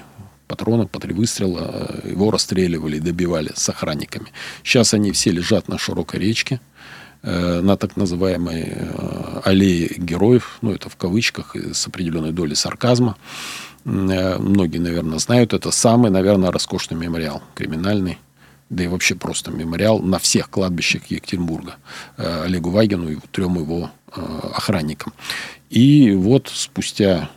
патрона, 0.46 0.86
по 0.86 1.00
три 1.00 1.12
выстрела 1.14 2.00
э, 2.04 2.10
его 2.10 2.30
расстреливали, 2.30 2.98
добивали 2.98 3.52
с 3.54 3.68
охранниками. 3.68 4.28
Сейчас 4.62 4.94
они 4.94 5.12
все 5.12 5.30
лежат 5.30 5.68
на 5.68 5.78
широкой 5.78 6.20
речке, 6.20 6.60
на 7.20 7.76
так 7.76 7.96
называемой 7.96 8.76
аллее 9.42 9.92
героев, 9.96 10.58
ну 10.62 10.70
это 10.70 10.88
в 10.88 10.94
кавычках, 10.96 11.56
с 11.56 11.84
определенной 11.88 12.30
долей 12.30 12.54
сарказма. 12.54 13.16
Многие, 13.84 14.78
наверное, 14.78 15.18
знают, 15.18 15.52
это 15.52 15.72
самый, 15.72 16.12
наверное, 16.12 16.52
роскошный 16.52 16.96
мемориал 16.96 17.42
криминальный 17.56 18.18
да 18.70 18.84
и 18.84 18.86
вообще 18.86 19.14
просто 19.14 19.50
мемориал 19.50 20.00
на 20.00 20.18
всех 20.18 20.50
кладбищах 20.50 21.06
Екатеринбурга 21.06 21.76
э, 22.16 22.44
Олегу 22.44 22.70
Вагину 22.70 23.10
и 23.10 23.16
трем 23.32 23.56
его 23.56 23.90
э, 24.14 24.20
охранникам. 24.54 25.12
И 25.70 26.12
вот 26.12 26.50
спустя 26.52 27.30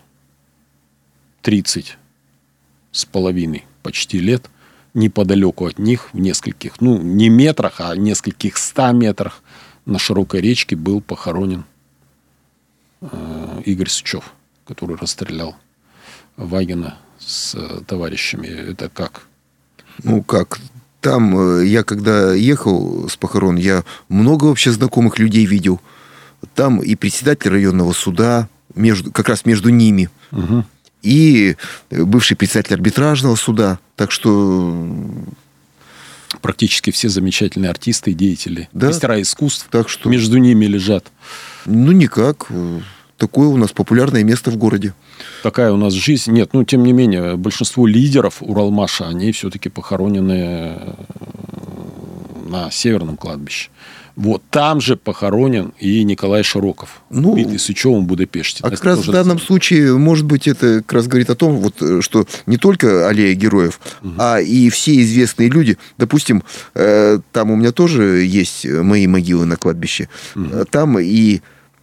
30 1.41 1.97
с 2.91 3.05
половиной 3.05 3.65
почти 3.82 4.19
лет 4.19 4.49
неподалеку 4.93 5.67
от 5.67 5.79
них, 5.79 6.13
в 6.13 6.19
нескольких, 6.19 6.82
ну, 6.82 7.01
не 7.01 7.29
метрах, 7.29 7.79
а 7.79 7.95
нескольких 7.95 8.57
ста 8.57 8.91
метрах 8.91 9.41
на 9.86 9.99
широкой 9.99 10.41
речке 10.41 10.75
был 10.75 11.01
похоронен 11.01 11.63
э, 12.99 13.61
Игорь 13.65 13.89
Сычев, 13.89 14.34
который 14.65 14.97
расстрелял 14.97 15.55
Вагина 16.36 16.97
с 17.19 17.55
товарищами. 17.88 18.47
Это 18.47 18.89
как? 18.89 19.27
Ну, 20.03 20.21
как? 20.23 20.59
Там 21.02 21.60
э, 21.60 21.66
я 21.66 21.84
когда 21.84 22.34
ехал 22.34 23.10
с 23.10 23.18
похорон, 23.18 23.58
я 23.58 23.84
много 24.08 24.45
вообще 24.45 24.72
знакомых 24.72 25.20
людей 25.20 25.45
видел. 25.45 25.82
Там 26.56 26.80
и 26.80 26.95
председатель 26.95 27.49
районного 27.49 27.93
суда, 27.93 28.47
между, 28.76 29.12
как 29.12 29.30
раз 29.30 29.45
между 29.45 29.70
ними, 29.70 30.10
угу. 30.32 30.64
и 31.02 31.56
бывший 31.89 32.38
председатель 32.38 32.76
арбитражного 32.76 33.36
суда. 33.36 33.80
Так 33.95 34.12
что 34.12 34.88
практически 36.41 36.91
все 36.91 37.10
замечательные 37.10 37.70
артисты 37.70 38.12
и 38.12 38.14
деятели, 38.14 38.70
да. 38.72 38.88
мастера 38.88 39.22
искусств 39.22 39.68
так 39.70 39.89
что... 39.89 40.10
между 40.10 40.38
ними 40.38 40.66
лежат. 40.66 41.12
Ну, 41.66 41.91
никак 41.91 42.47
такое 43.18 43.47
у 43.47 43.58
нас 43.58 43.72
популярное 43.72 44.24
место 44.24 44.49
в 44.49 44.58
городе. 44.58 44.93
Такая 45.43 45.72
у 45.72 45.78
нас 45.78 45.93
жизнь. 45.93 46.32
Нет, 46.32 46.51
ну, 46.53 46.63
тем 46.63 46.84
не 46.84 46.93
менее, 46.93 47.36
большинство 47.36 47.88
лидеров 47.88 48.38
Уралмаша, 48.41 49.07
они 49.07 49.32
все-таки 49.32 49.69
похоронены 49.69 50.76
э, 50.78 50.93
на 52.47 52.72
Северном 52.72 53.17
кладбище. 53.17 53.69
Вот 54.15 54.43
там 54.49 54.82
же 54.82 54.97
похоронен 54.97 55.74
и 55.80 56.03
Николай 56.03 56.43
Широков, 56.43 57.01
ну, 57.09 57.32
убитый 57.32 57.57
Сычевым 57.57 58.03
в 58.03 58.07
Будапеште. 58.07 58.61
А 58.61 58.69
как 58.69 58.84
раз 58.84 58.99
в 58.99 59.11
данном 59.11 59.39
случае, 59.39 59.97
может 59.97 60.26
быть, 60.26 60.47
это 60.47 60.82
как 60.82 60.93
раз 60.93 61.07
говорит 61.07 61.30
о 61.30 61.36
том, 61.36 61.57
вот, 61.57 61.82
э, 61.82 62.01
что 62.01 62.26
не 62.45 62.57
только 62.57 63.07
аллея 63.07 63.34
героев, 63.36 63.80
угу. 64.03 64.13
а 64.17 64.41
и 64.41 64.69
все 64.69 65.01
известные 65.01 65.49
люди. 65.49 65.78
Допустим, 65.97 66.43
э, 66.76 67.19
там 67.32 67.51
у 67.51 67.55
меня 67.55 67.72
тоже 67.72 68.26
есть 68.26 68.65
мои 68.65 69.07
могилы 69.07 69.45
на 69.45 69.55
кладбище. 69.55 70.09
Угу. 70.36 70.65
Там 70.69 70.99
и 70.99 71.41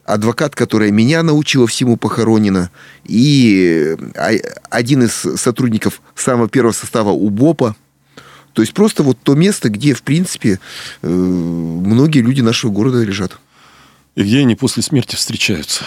адвокат, 0.09 0.55
которая 0.55 0.91
меня 0.91 1.23
научила 1.23 1.67
всему 1.67 1.99
похоронена, 1.99 2.71
и 3.05 3.95
а, 4.17 4.31
один 4.71 5.03
из 5.03 5.13
сотрудников 5.13 6.01
самого 6.15 6.49
первого 6.49 6.73
состава 6.73 7.11
УБОПа. 7.11 7.77
То 8.55 8.63
есть 8.63 8.73
просто 8.73 9.03
вот 9.03 9.19
то 9.23 9.35
место, 9.35 9.69
где, 9.69 9.93
в 9.93 10.03
принципе, 10.03 10.61
э, 11.03 11.09
многие 11.09 12.21
люди 12.21 12.41
нашего 12.41 12.73
города 12.73 13.03
лежат. 13.03 13.39
И 14.15 14.23
где 14.23 14.41
они 14.41 14.57
после 14.57 14.83
смерти 14.83 15.15
встречаются. 15.15 15.85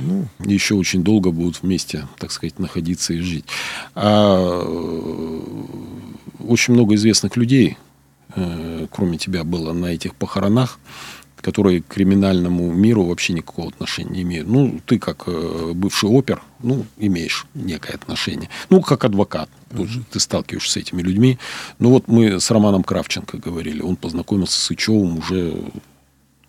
Ну, 0.00 0.28
еще 0.44 0.74
очень 0.76 1.02
долго 1.02 1.32
будут 1.32 1.62
вместе, 1.62 2.06
так 2.18 2.30
сказать, 2.30 2.60
находиться 2.60 3.12
и 3.12 3.18
жить. 3.18 3.44
А 3.96 4.62
э, 4.64 5.40
очень 6.38 6.74
много 6.74 6.94
известных 6.94 7.36
людей, 7.36 7.76
э, 8.36 8.86
кроме 8.92 9.18
тебя, 9.18 9.42
было 9.42 9.72
на 9.72 9.86
этих 9.86 10.14
похоронах 10.14 10.78
которые 11.40 11.82
к 11.82 11.86
криминальному 11.86 12.72
миру 12.72 13.04
вообще 13.04 13.32
никакого 13.32 13.68
отношения 13.68 14.10
не 14.10 14.22
имеют. 14.22 14.48
Ну, 14.48 14.80
ты 14.86 14.98
как 14.98 15.24
э, 15.26 15.72
бывший 15.74 16.08
опер, 16.08 16.42
ну, 16.62 16.84
имеешь 16.98 17.46
некое 17.54 17.94
отношение. 17.94 18.48
Ну, 18.70 18.80
как 18.80 19.04
адвокат. 19.04 19.48
Mm-hmm. 19.70 20.04
Ты 20.10 20.20
сталкиваешься 20.20 20.72
с 20.72 20.76
этими 20.76 21.02
людьми. 21.02 21.38
Ну, 21.78 21.90
вот 21.90 22.08
мы 22.08 22.40
с 22.40 22.50
Романом 22.50 22.82
Кравченко 22.82 23.38
говорили. 23.38 23.82
Он 23.82 23.96
познакомился 23.96 24.58
с 24.58 24.64
Сычевым 24.64 25.18
уже 25.18 25.62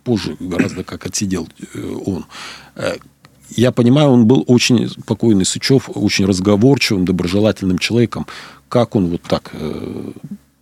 позже, 0.04 0.38
гораздо 0.40 0.84
как 0.84 1.06
отсидел 1.06 1.48
э, 1.74 1.96
он. 2.06 2.26
Э, 2.76 2.96
я 3.56 3.72
понимаю, 3.72 4.10
он 4.10 4.26
был 4.26 4.44
очень 4.48 4.90
спокойный 4.90 5.46
Сычев, 5.46 5.90
очень 5.94 6.26
разговорчивым, 6.26 7.06
доброжелательным 7.06 7.80
человеком. 7.80 8.28
Как 8.68 8.96
он 8.96 9.08
вот 9.08 9.24
так 9.24 9.52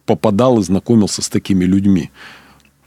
попадал 0.05 0.59
и 0.59 0.63
знакомился 0.63 1.21
с 1.21 1.27
такими 1.27 1.65
людьми? 1.65 2.11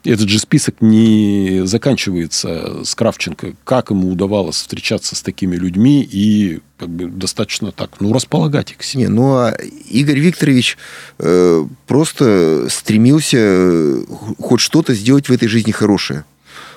Этот 0.05 0.29
же 0.29 0.39
список 0.39 0.77
не 0.81 1.63
заканчивается 1.65 2.85
с 2.85 2.95
Кравченко. 2.95 3.55
Как 3.65 3.91
ему 3.91 4.11
удавалось 4.11 4.57
встречаться 4.57 5.15
с 5.17 5.23
такими 5.23 5.57
людьми 5.57 6.03
и 6.03 6.61
как 6.79 6.89
бы 6.89 7.07
достаточно 7.07 7.73
так, 7.73 8.01
ну, 8.01 8.13
располагать 8.13 8.71
их 8.73 8.79
к 8.79 8.83
себе. 8.83 9.03
Не, 9.03 9.09
ну, 9.09 9.35
а 9.35 9.51
Игорь 9.91 10.19
Викторович 10.19 10.79
э, 11.19 11.67
просто 11.87 12.67
стремился 12.71 13.37
э, 13.39 14.05
хоть 14.39 14.61
что-то 14.61 14.95
сделать 14.95 15.29
в 15.29 15.33
этой 15.33 15.49
жизни 15.49 15.73
хорошее. 15.73 16.25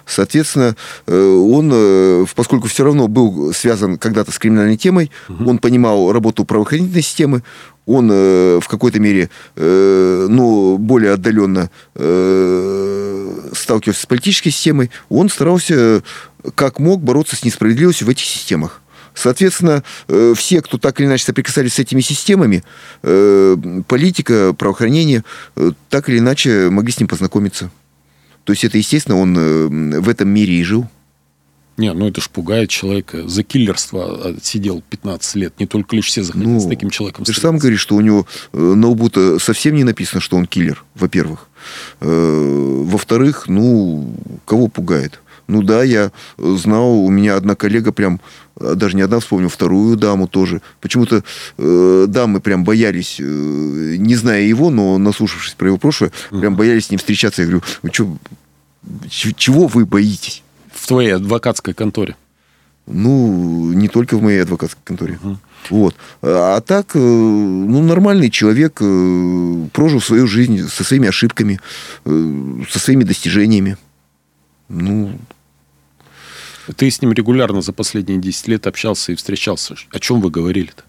Соответственно, 0.05 0.76
э, 1.07 1.15
он, 1.15 1.71
э, 1.74 2.26
поскольку 2.36 2.67
все 2.67 2.84
равно 2.84 3.07
был 3.07 3.53
связан 3.53 3.97
когда-то 3.97 4.32
с 4.32 4.39
криминальной 4.39 4.78
темой, 4.78 5.11
угу. 5.30 5.49
он 5.49 5.59
понимал 5.59 6.11
работу 6.11 6.43
правоохранительной 6.43 7.01
системы, 7.01 7.43
он 7.86 8.09
э, 8.11 8.59
в 8.61 8.67
какой-то 8.67 8.99
мере, 8.99 9.29
э, 9.55 10.27
ну, 10.29 10.77
более 10.77 11.13
отдаленно 11.13 11.69
э, 11.95 13.49
сталкивался 13.53 14.01
с 14.01 14.05
политической 14.05 14.51
системой, 14.51 14.89
он 15.09 15.29
старался 15.29 16.03
как 16.55 16.79
мог 16.79 17.01
бороться 17.01 17.36
с 17.36 17.43
несправедливостью 17.43 18.07
в 18.07 18.09
этих 18.09 18.25
системах. 18.25 18.81
Соответственно, 19.13 19.84
э, 20.07 20.34
все, 20.36 20.61
кто 20.61 20.77
так 20.77 20.99
или 20.99 21.07
иначе 21.07 21.25
соприкасались 21.25 21.75
с 21.75 21.79
этими 21.79 22.01
системами, 22.01 22.63
э, 23.03 23.55
политика, 23.88 24.53
правоохранение, 24.53 25.23
э, 25.55 25.71
так 25.89 26.09
или 26.09 26.17
иначе 26.17 26.69
могли 26.69 26.91
с 26.91 26.99
ним 26.99 27.07
познакомиться. 27.07 27.69
То 28.43 28.53
есть 28.53 28.63
это, 28.63 28.77
естественно, 28.77 29.17
он 29.17 30.01
в 30.01 30.09
этом 30.09 30.27
мире 30.27 30.55
и 30.55 30.63
жил. 30.63 30.89
Не, 31.78 31.93
ну 31.93 32.07
это 32.07 32.21
ж 32.21 32.30
пугает 32.30 32.69
человека. 32.69 33.28
За 33.28 33.43
киллерство 33.43 34.36
сидел 34.41 34.84
15 34.89 35.36
лет. 35.36 35.59
Не 35.59 35.65
только 35.65 35.95
лишь 35.95 36.05
все 36.05 36.24
захотели 36.24 36.49
ну, 36.49 36.59
с 36.59 36.67
таким 36.67 36.89
человеком 36.89 37.26
Ты 37.26 37.34
же 37.34 37.41
сам 37.41 37.57
говоришь, 37.57 37.80
что 37.80 37.95
у 37.95 38.01
него 38.01 38.28
э, 38.51 38.57
на 38.57 38.88
лбу 38.89 39.09
совсем 39.39 39.76
не 39.76 39.84
написано, 39.84 40.21
что 40.21 40.38
он 40.38 40.45
киллер, 40.45 40.84
во-первых. 40.93 41.49
Э, 41.99 42.84
во-вторых, 42.86 43.47
ну, 43.47 44.15
кого 44.45 44.67
пугает? 44.67 45.19
Ну 45.47 45.61
да, 45.61 45.84
я 45.84 46.11
знал, 46.38 46.93
у 46.93 47.09
меня 47.09 47.36
одна 47.36 47.55
коллега 47.55 47.91
прям, 47.91 48.21
э, 48.59 48.76
даже 48.76 48.95
не 48.95 49.01
одна, 49.01 49.19
вспомнил, 49.19 49.49
вторую 49.49 49.97
даму 49.97 50.28
тоже. 50.28 50.61
Почему-то 50.80 51.24
э, 51.57 52.05
дамы 52.07 52.39
прям 52.39 52.63
боялись, 52.63 53.17
э, 53.19 53.24
не 53.97 54.15
зная 54.15 54.43
его, 54.43 54.69
но 54.69 54.97
наслушавшись 54.97 55.55
про 55.55 55.67
его 55.67 55.78
прошлое, 55.78 56.11
прям 56.30 56.55
боялись 56.55 56.86
с 56.86 56.91
ним 56.91 56.99
встречаться. 56.99 57.41
Я 57.41 57.47
говорю, 57.47 57.63
вы 57.82 57.91
что, 57.91 58.17
чего 59.36 59.67
вы 59.67 59.86
боитесь? 59.86 60.43
В 60.84 60.88
твоей 60.88 61.15
адвокатской 61.15 61.73
конторе? 61.73 62.17
Ну, 62.86 63.71
не 63.71 63.88
только 63.88 64.17
в 64.17 64.21
моей 64.21 64.41
адвокатской 64.41 64.81
конторе. 64.84 65.17
Угу. 65.23 65.38
Вот. 65.69 65.95
А 66.21 66.59
так, 66.59 66.93
э, 66.95 66.99
ну, 66.99 67.81
нормальный 67.81 68.29
человек, 68.29 68.79
э, 68.81 69.67
прожил 69.71 70.01
свою 70.01 70.27
жизнь 70.27 70.67
со 70.67 70.84
своими 70.84 71.07
ошибками, 71.07 71.61
э, 72.03 72.63
со 72.69 72.79
своими 72.79 73.05
достижениями. 73.05 73.77
Ну, 74.67 75.17
ты 76.75 76.91
с 76.91 77.01
ним 77.01 77.13
регулярно 77.13 77.61
за 77.61 77.71
последние 77.71 78.19
10 78.19 78.49
лет 78.49 78.67
общался 78.67 79.13
и 79.13 79.15
встречался. 79.15 79.75
О 79.89 79.99
чем 79.99 80.19
вы 80.19 80.29
говорили-то? 80.29 80.84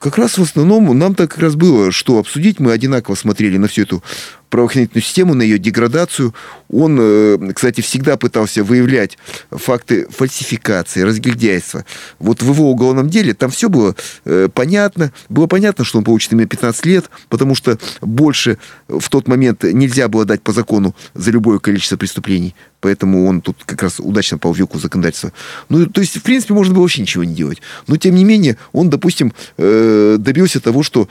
Как 0.00 0.18
раз 0.18 0.36
в 0.36 0.42
основном 0.42 0.98
нам 0.98 1.14
так 1.14 1.30
как 1.30 1.42
раз 1.42 1.54
было, 1.54 1.92
что 1.92 2.18
обсудить. 2.18 2.58
Мы 2.58 2.72
одинаково 2.72 3.14
смотрели 3.14 3.58
на 3.58 3.68
всю 3.68 3.82
эту 3.82 4.02
правоохранительную 4.50 5.02
систему, 5.02 5.34
на 5.34 5.42
ее 5.42 5.58
деградацию. 5.58 6.34
Он, 6.68 6.98
э, 7.00 7.52
кстати, 7.54 7.80
всегда 7.80 8.16
пытался 8.16 8.62
выявлять 8.62 9.16
факты 9.50 10.06
фальсификации, 10.10 11.02
разгильдяйства. 11.02 11.86
Вот 12.18 12.42
в 12.42 12.50
его 12.50 12.70
уголовном 12.70 13.08
деле 13.08 13.32
там 13.32 13.50
все 13.50 13.68
было 13.68 13.94
э, 14.24 14.48
понятно. 14.52 15.12
Было 15.28 15.46
понятно, 15.46 15.84
что 15.84 15.98
он 15.98 16.04
получит 16.04 16.32
именно 16.32 16.46
15 16.46 16.84
лет, 16.86 17.10
потому 17.28 17.54
что 17.54 17.78
больше 18.00 18.58
в 18.88 19.08
тот 19.08 19.28
момент 19.28 19.62
нельзя 19.62 20.08
было 20.08 20.24
дать 20.24 20.42
по 20.42 20.52
закону 20.52 20.94
за 21.14 21.30
любое 21.30 21.58
количество 21.58 21.96
преступлений. 21.96 22.54
Поэтому 22.80 23.26
он 23.26 23.40
тут 23.40 23.62
как 23.64 23.82
раз 23.82 24.00
удачно 24.00 24.38
по 24.38 24.52
веку 24.52 24.78
законодательства. 24.78 25.32
Ну, 25.68 25.86
то 25.86 26.00
есть, 26.00 26.16
в 26.16 26.22
принципе, 26.22 26.54
можно 26.54 26.74
было 26.74 26.82
вообще 26.82 27.02
ничего 27.02 27.24
не 27.24 27.34
делать. 27.34 27.60
Но, 27.86 27.96
тем 27.96 28.14
не 28.14 28.24
менее, 28.24 28.56
он, 28.72 28.90
допустим, 28.90 29.32
э, 29.58 30.16
добился 30.18 30.60
того, 30.60 30.82
что 30.82 31.08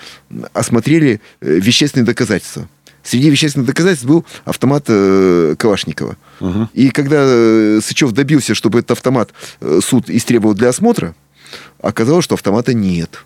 осмотрели 0.54 1.22
вещественные 1.42 2.06
доказательства. 2.06 2.68
Среди 3.04 3.30
вещественных 3.30 3.68
доказательств 3.68 4.06
был 4.06 4.26
автомат 4.46 4.86
э, 4.88 5.56
Калашникова. 5.58 6.18
Угу. 6.40 6.70
И 6.74 6.90
когда 6.90 7.24
э, 7.24 7.80
Сычев 7.84 8.12
добился, 8.12 8.56
чтобы 8.56 8.80
этот 8.80 8.92
автомат 8.92 9.32
э, 9.62 9.80
суд 9.84 10.10
истребовал 10.10 10.54
для 10.54 10.70
осмотра, 10.70 11.16
оказалось, 11.82 12.26
что 12.26 12.36
автомата 12.36 12.74
нет. 12.74 13.26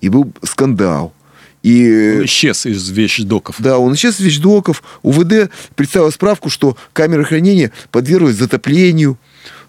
И 0.00 0.08
был 0.08 0.32
скандал. 0.42 1.12
И... 1.62 2.16
Он 2.18 2.24
исчез 2.24 2.66
из 2.66 2.88
вещдоков. 2.90 3.56
Да, 3.58 3.78
он 3.78 3.94
исчез 3.94 4.18
из 4.18 4.26
вещдоков. 4.26 4.82
УВД 5.02 5.50
представил 5.76 6.10
справку, 6.10 6.50
что 6.50 6.76
камера 6.92 7.22
хранения 7.22 7.70
подверглась 7.90 8.36
затоплению. 8.36 9.18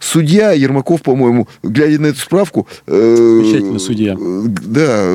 Судья 0.04 0.52
Ермаков, 0.52 1.02
по-моему, 1.02 1.48
глядя 1.64 1.98
на 1.98 2.08
эту 2.08 2.20
справку... 2.20 2.68
Э, 2.88 3.16
Замечательный 3.16 3.80
судья. 3.80 4.18
Да, 4.18 5.06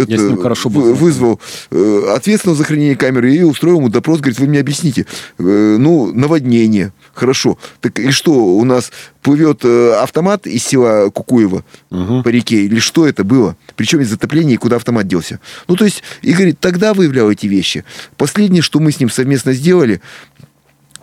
это, 0.00 0.10
Я 0.10 0.18
с 0.18 0.22
ним 0.22 0.40
хорошо 0.40 0.70
был. 0.70 0.94
вызвал 0.94 1.40
э, 1.70 2.14
ответственного 2.16 2.56
за 2.56 2.64
хранение 2.64 2.96
камеры 2.96 3.34
и 3.34 3.42
устроил 3.42 3.76
ему 3.76 3.90
допрос. 3.90 4.20
Говорит, 4.20 4.38
вы 4.40 4.46
мне 4.46 4.60
объясните. 4.60 5.04
Э, 5.38 5.76
ну, 5.78 6.10
наводнение. 6.14 6.94
Хорошо. 7.12 7.58
Так 7.82 7.98
и 7.98 8.10
что, 8.12 8.32
у 8.32 8.64
нас 8.64 8.92
плывет 9.20 9.62
автомат 9.62 10.46
из 10.46 10.64
села 10.64 11.10
Кукуева 11.10 11.62
угу. 11.90 12.22
по 12.22 12.28
реке? 12.30 12.64
Или 12.64 12.80
что 12.80 13.06
это 13.06 13.24
было? 13.24 13.58
Причем 13.76 14.00
из 14.00 14.08
затопления 14.08 14.54
и 14.54 14.58
куда 14.58 14.76
автомат 14.76 15.06
делся? 15.06 15.38
Ну, 15.68 15.76
то 15.76 15.84
есть, 15.84 16.02
Игорь 16.22 16.54
тогда 16.58 16.94
выявлял 16.94 17.30
эти 17.30 17.46
вещи. 17.46 17.84
Последнее, 18.16 18.62
что 18.62 18.80
мы 18.80 18.90
с 18.90 19.00
ним 19.00 19.10
совместно 19.10 19.52
сделали, 19.52 20.00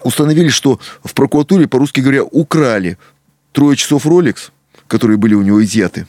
установили, 0.04 0.50
что 0.50 0.80
в 1.04 1.14
прокуратуре, 1.14 1.68
по-русски 1.68 2.02
говоря, 2.02 2.24
украли 2.24 2.98
трое 3.52 3.76
часов 3.78 4.06
Rolex, 4.06 4.52
которые 4.88 5.18
были 5.18 5.34
у 5.34 5.42
него 5.42 5.64
изъяты. 5.64 6.08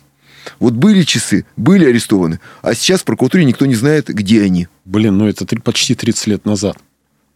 Вот 0.58 0.74
были 0.74 1.02
часы, 1.02 1.44
были 1.56 1.84
арестованы, 1.84 2.40
а 2.62 2.74
сейчас 2.74 3.02
в 3.02 3.04
прокуратуре 3.04 3.44
никто 3.44 3.66
не 3.66 3.74
знает, 3.74 4.08
где 4.08 4.42
они. 4.42 4.68
Блин, 4.84 5.18
ну 5.18 5.28
это 5.28 5.46
почти 5.60 5.94
30 5.94 6.26
лет 6.26 6.44
назад. 6.44 6.76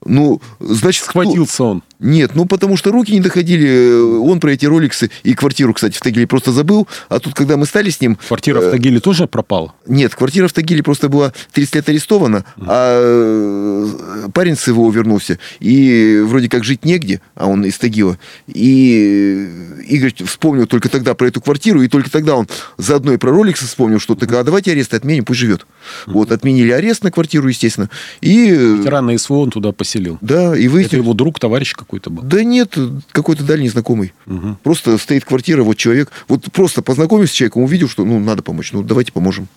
Ну, 0.05 0.40
значит... 0.61 1.05
Схватился 1.05 1.55
кто... 1.55 1.70
он. 1.70 1.82
Нет, 1.99 2.32
ну 2.34 2.44
потому 2.44 2.76
что 2.76 2.92
руки 2.92 3.12
не 3.12 3.20
доходили. 3.20 4.18
Он 4.18 4.38
про 4.38 4.53
эти 4.53 4.66
роликсы 4.66 5.11
и 5.22 5.34
квартиру, 5.34 5.72
кстати, 5.72 5.97
в 5.97 6.01
Тагиле 6.01 6.26
просто 6.26 6.53
забыл. 6.53 6.86
А 7.09 7.20
тут, 7.20 7.34
когда 7.34 7.57
мы 7.57 7.64
стали 7.64 7.88
с 7.90 8.01
ним... 8.01 8.18
Квартира 8.28 8.61
в 8.61 8.64
э, 8.64 8.70
Тагиле 8.72 9.01
тоже 9.01 9.26
пропала? 9.26 9.74
Нет, 9.86 10.14
квартира 10.14 10.49
в 10.49 10.53
Тагиле 10.53 10.82
просто 10.82 11.09
была 11.09 11.32
30 11.53 11.74
лет 11.76 11.88
арестована, 11.88 12.44
mm. 12.57 12.66
а 12.68 14.26
э, 14.26 14.28
парень 14.34 14.57
с 14.57 14.66
его 14.66 14.90
вернулся. 14.90 15.38
И 15.61 16.20
вроде 16.24 16.51
как 16.51 16.64
жить 16.64 16.84
негде, 16.84 17.22
а 17.34 17.47
он 17.47 17.64
из 17.64 17.78
Тагила. 17.78 18.18
И 18.47 19.49
Игорь 19.88 20.12
вспомнил 20.24 20.66
только 20.66 20.90
тогда 20.90 21.14
про 21.14 21.28
эту 21.28 21.40
квартиру, 21.40 21.80
и 21.80 21.88
только 21.88 22.11
тогда 22.11 22.36
он 22.36 22.47
заодно 22.76 23.12
и 23.14 23.16
про 23.16 23.30
роликсы 23.30 23.64
вспомнил, 23.64 24.01
что 24.01 24.14
так, 24.14 24.30
а 24.32 24.44
давайте 24.44 24.72
арест 24.72 24.92
отменим, 24.92 25.24
пусть 25.24 25.40
живет. 25.40 25.66
Mm. 26.07 26.12
Вот, 26.12 26.30
отменили 26.30 26.72
арест 26.72 27.03
на 27.05 27.11
квартиру, 27.11 27.49
естественно. 27.49 27.88
И... 28.20 28.49
Ветерана 28.51 29.16
СВО 29.16 29.38
он 29.38 29.51
туда 29.51 29.72
поселил. 29.72 29.95
Да, 30.20 30.57
и 30.57 30.68
выяснилось... 30.68 30.86
Это 30.86 30.97
его 30.97 31.14
друг, 31.14 31.38
товарищ 31.38 31.74
какой-то 31.74 32.11
был? 32.11 32.22
Да 32.22 32.42
нет, 32.44 32.76
какой-то 33.12 33.44
дальний 33.44 33.68
знакомый. 33.68 34.12
Угу. 34.26 34.59
Просто 34.62 34.99
стоит 34.99 35.24
квартира, 35.24 35.62
вот 35.62 35.76
человек. 35.76 36.11
Вот 36.28 36.44
просто 36.53 36.82
познакомился 36.82 37.32
с 37.32 37.36
человеком, 37.36 37.62
увидел, 37.62 37.88
что 37.88 38.05
ну, 38.05 38.18
надо 38.18 38.42
помочь. 38.42 38.72
Ну, 38.72 38.82
давайте 38.82 39.12
поможем. 39.12 39.49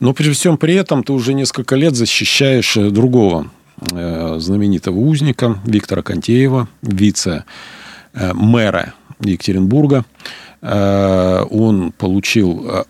Но 0.00 0.14
при 0.14 0.30
всем 0.32 0.56
при 0.56 0.74
этом 0.74 1.04
ты 1.04 1.12
уже 1.12 1.34
несколько 1.34 1.76
лет 1.76 1.94
защищаешь 1.94 2.76
э, 2.76 2.90
другого 2.90 3.50
э, 3.92 4.36
знаменитого 4.38 4.98
узника 4.98 5.60
Виктора 5.64 6.02
Контеева, 6.02 6.68
вице-мэра 6.82 7.44
э, 9.20 9.28
Екатеринбурга. 9.28 10.04
Э, 10.62 11.44
он 11.50 11.92
получил 11.92 12.66
э, 12.66 12.84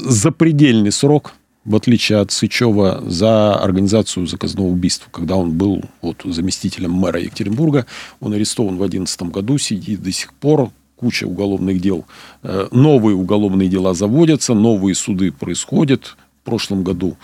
запредельный 0.00 0.92
срок– 0.92 1.34
в 1.66 1.74
отличие 1.74 2.18
от 2.18 2.30
Сычева, 2.30 3.02
за 3.06 3.56
организацию 3.56 4.26
заказного 4.26 4.68
убийства. 4.68 5.08
Когда 5.10 5.36
он 5.36 5.52
был 5.52 5.82
вот, 6.00 6.22
заместителем 6.24 6.92
мэра 6.92 7.20
Екатеринбурга, 7.20 7.86
он 8.20 8.32
арестован 8.32 8.76
в 8.76 8.78
2011 8.78 9.22
году, 9.24 9.58
сидит 9.58 10.02
до 10.02 10.12
сих 10.12 10.32
пор, 10.32 10.70
куча 10.96 11.24
уголовных 11.24 11.80
дел. 11.80 12.06
Э, 12.42 12.68
новые 12.70 13.16
уголовные 13.16 13.68
дела 13.68 13.94
заводятся, 13.94 14.54
новые 14.54 14.94
суды 14.94 15.32
происходят. 15.32 16.16
В 16.42 16.46
прошлом 16.46 16.84
году 16.84 17.16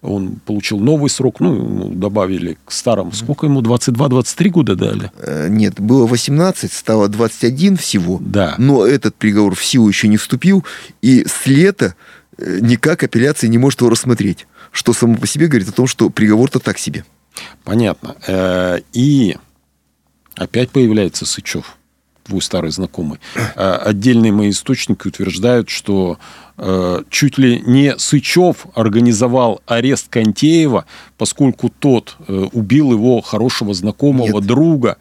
он 0.00 0.36
получил 0.46 0.78
новый 0.78 1.10
срок, 1.10 1.40
ну, 1.40 1.90
добавили 1.92 2.56
к 2.64 2.70
старому. 2.70 3.12
Сколько 3.12 3.46
ему, 3.46 3.60
22-23 3.62 4.48
года 4.50 4.76
дали? 4.76 5.10
Э, 5.18 5.48
нет, 5.48 5.80
было 5.80 6.06
18, 6.06 6.72
стало 6.72 7.08
21 7.08 7.76
всего. 7.76 8.18
Да. 8.20 8.54
Но 8.58 8.86
этот 8.86 9.16
приговор 9.16 9.54
в 9.56 9.64
силу 9.64 9.88
еще 9.88 10.06
не 10.06 10.16
вступил. 10.16 10.64
И 11.02 11.24
с 11.26 11.46
лета 11.46 11.96
никак 12.38 13.02
апелляция 13.02 13.48
не 13.48 13.58
может 13.58 13.80
его 13.80 13.90
рассмотреть. 13.90 14.46
Что 14.72 14.92
само 14.92 15.16
по 15.16 15.26
себе 15.26 15.48
говорит 15.48 15.68
о 15.68 15.72
том, 15.72 15.86
что 15.86 16.10
приговор-то 16.10 16.60
так 16.60 16.78
себе. 16.78 17.04
Понятно. 17.64 18.16
Э, 18.26 18.80
и 18.92 19.36
опять 20.36 20.70
появляется 20.70 21.26
Сычев, 21.26 21.76
твой 22.24 22.42
старый 22.42 22.70
знакомый. 22.70 23.18
Э, 23.34 23.74
отдельные 23.76 24.32
мои 24.32 24.50
источники 24.50 25.08
утверждают, 25.08 25.68
что 25.68 26.18
чуть 27.10 27.38
ли 27.38 27.62
не 27.64 27.96
Сычев 27.98 28.66
организовал 28.74 29.60
арест 29.66 30.08
Контеева, 30.08 30.86
поскольку 31.16 31.68
тот 31.68 32.16
убил 32.52 32.92
его 32.92 33.20
хорошего 33.20 33.74
знакомого 33.74 34.38
Нет. 34.38 34.46
друга. 34.46 34.96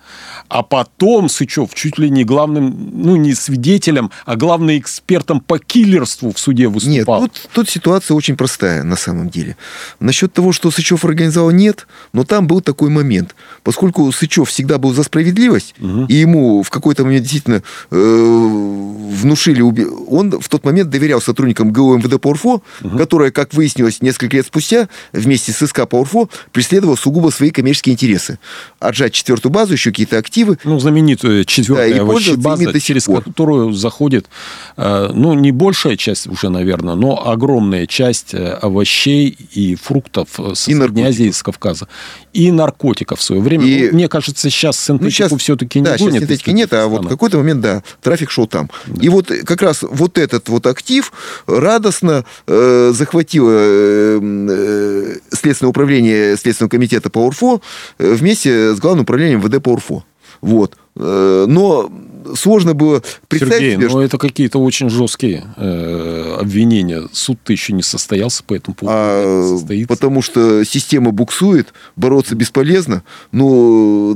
А 0.49 0.61
потом 0.61 1.29
Сычев 1.29 1.73
чуть 1.73 1.97
ли 1.97 2.09
не 2.09 2.23
главным, 2.23 2.91
ну, 2.93 3.15
не 3.15 3.33
свидетелем, 3.33 4.11
а 4.25 4.35
главным 4.35 4.77
экспертом 4.77 5.39
по 5.39 5.57
киллерству 5.57 6.31
в 6.31 6.39
суде 6.39 6.67
выступал. 6.67 7.21
Нет, 7.21 7.31
тут, 7.33 7.49
тут 7.51 7.69
ситуация 7.69 8.15
очень 8.15 8.35
простая 8.35 8.83
на 8.83 8.95
самом 8.95 9.29
деле. 9.29 9.57
Насчет 9.99 10.33
того, 10.33 10.53
что 10.53 10.69
Сычев 10.69 11.05
организовал, 11.05 11.51
нет, 11.51 11.87
но 12.13 12.23
там 12.23 12.47
был 12.47 12.61
такой 12.61 12.89
момент. 12.89 13.35
Поскольку 13.63 14.11
Сычев 14.11 14.49
всегда 14.49 14.77
был 14.77 14.93
за 14.93 15.03
справедливость, 15.03 15.73
угу. 15.79 16.05
и 16.05 16.13
ему 16.15 16.61
в 16.61 16.69
какой-то 16.69 17.03
момент 17.03 17.23
действительно 17.23 17.63
э, 17.91 17.95
внушили... 17.95 19.61
Он 19.61 20.39
в 20.39 20.49
тот 20.49 20.63
момент 20.63 20.89
доверял 20.89 21.19
сотрудникам 21.19 21.46
сотрудником 21.47 21.71
ГУ 21.71 21.97
МВД 21.97 22.19
по 22.19 22.29
УРФО, 22.29 22.61
угу. 22.81 22.97
которая, 22.97 23.31
как 23.31 23.53
выяснилось 23.53 24.01
несколько 24.01 24.35
лет 24.37 24.45
спустя, 24.45 24.89
вместе 25.13 25.51
с 25.51 25.65
СК 25.65 25.87
по 25.87 25.97
УРФО 25.97 26.29
преследовала 26.51 26.95
сугубо 26.95 27.29
свои 27.29 27.51
коммерческие 27.51 27.93
интересы. 27.93 28.39
Отжать 28.79 29.13
четвертую 29.13 29.51
базу, 29.51 29.73
еще 29.73 29.91
какие-то 29.91 30.17
активы. 30.17 30.57
Ну, 30.63 30.79
знаменитая 30.79 31.43
четвертая 31.45 31.95
да, 31.95 32.05
база, 32.37 32.79
через 32.79 33.05
пор. 33.05 33.23
которую 33.23 33.73
заходит, 33.73 34.27
э, 34.75 35.11
ну, 35.13 35.33
не 35.33 35.51
большая 35.51 35.95
часть 35.95 36.27
уже, 36.27 36.49
наверное, 36.49 36.95
но 36.95 37.27
огромная 37.27 37.87
часть 37.87 38.33
э, 38.33 38.53
овощей 38.61 39.37
и 39.53 39.75
фруктов 39.75 40.29
с 40.53 40.59
Средней 40.59 41.03
Азии, 41.03 41.31
с 41.31 41.43
Кавказа. 41.43 41.87
И 42.33 42.51
наркотиков 42.51 43.19
в 43.19 43.23
свое 43.23 43.41
время. 43.41 43.65
И... 43.65 43.87
Ну, 43.87 43.95
мне 43.95 44.07
кажется, 44.07 44.49
сейчас 44.49 44.77
синтетику 44.77 45.03
ну, 45.05 45.09
сейчас, 45.09 45.41
все-таки 45.41 45.79
не 45.79 45.85
да, 45.85 45.97
гонят. 45.97 46.19
синтетики 46.19 46.49
нет, 46.51 46.73
а 46.73 46.87
вот 46.87 47.05
в 47.05 47.07
какой-то 47.07 47.37
момент, 47.37 47.61
да, 47.61 47.83
трафик 48.01 48.29
шел 48.29 48.47
там. 48.47 48.69
Да. 48.85 49.03
И 49.03 49.09
вот 49.09 49.31
как 49.45 49.61
раз 49.61 49.79
вот 49.81 50.17
этот 50.17 50.49
вот 50.49 50.67
актив 50.67 51.11
радостно 51.45 52.25
э, 52.47 52.91
захватило 52.93 53.51
э, 53.51 54.19
э, 54.21 55.15
Следственное 55.31 55.69
управление 55.69 56.37
Следственного 56.37 56.69
комитета 56.69 57.09
по 57.09 57.19
УРФО 57.19 57.61
э, 57.99 58.13
вместе 58.13 58.73
с 58.75 58.79
Главным 58.79 59.03
управлением 59.03 59.41
ВД 59.41 59.61
по 59.61 59.69
УРФО. 59.69 60.03
Вот. 60.41 60.77
Э, 60.95 61.45
но 61.47 61.91
сложно 62.35 62.73
было 62.73 63.01
представить 63.27 63.55
Сергей, 63.55 63.75
себе... 63.75 63.87
но 63.87 64.01
это 64.01 64.17
какие-то 64.17 64.59
очень 64.59 64.89
жесткие 64.89 65.45
э, 65.55 66.37
обвинения. 66.39 67.03
Суд-то 67.11 67.53
еще 67.53 67.73
не 67.73 67.83
состоялся 67.83 68.43
по 68.43 68.53
этому 68.55 68.75
поводу. 68.75 68.97
А, 68.97 69.85
потому 69.87 70.21
что 70.21 70.63
система 70.63 71.11
буксует, 71.11 71.73
бороться 71.95 72.35
бесполезно. 72.35 73.03
Но 73.31 74.15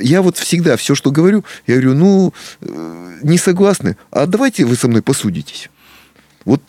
я 0.00 0.22
вот 0.22 0.36
всегда 0.38 0.76
все, 0.76 0.94
что 0.94 1.10
говорю, 1.10 1.44
я 1.66 1.76
говорю, 1.76 1.94
ну, 1.94 2.34
не 3.22 3.38
согласны, 3.38 3.96
а 4.10 4.26
давайте 4.26 4.64
вы 4.64 4.76
со 4.76 4.88
мной 4.88 5.02
посудитесь. 5.02 5.70
Вот 6.44 6.60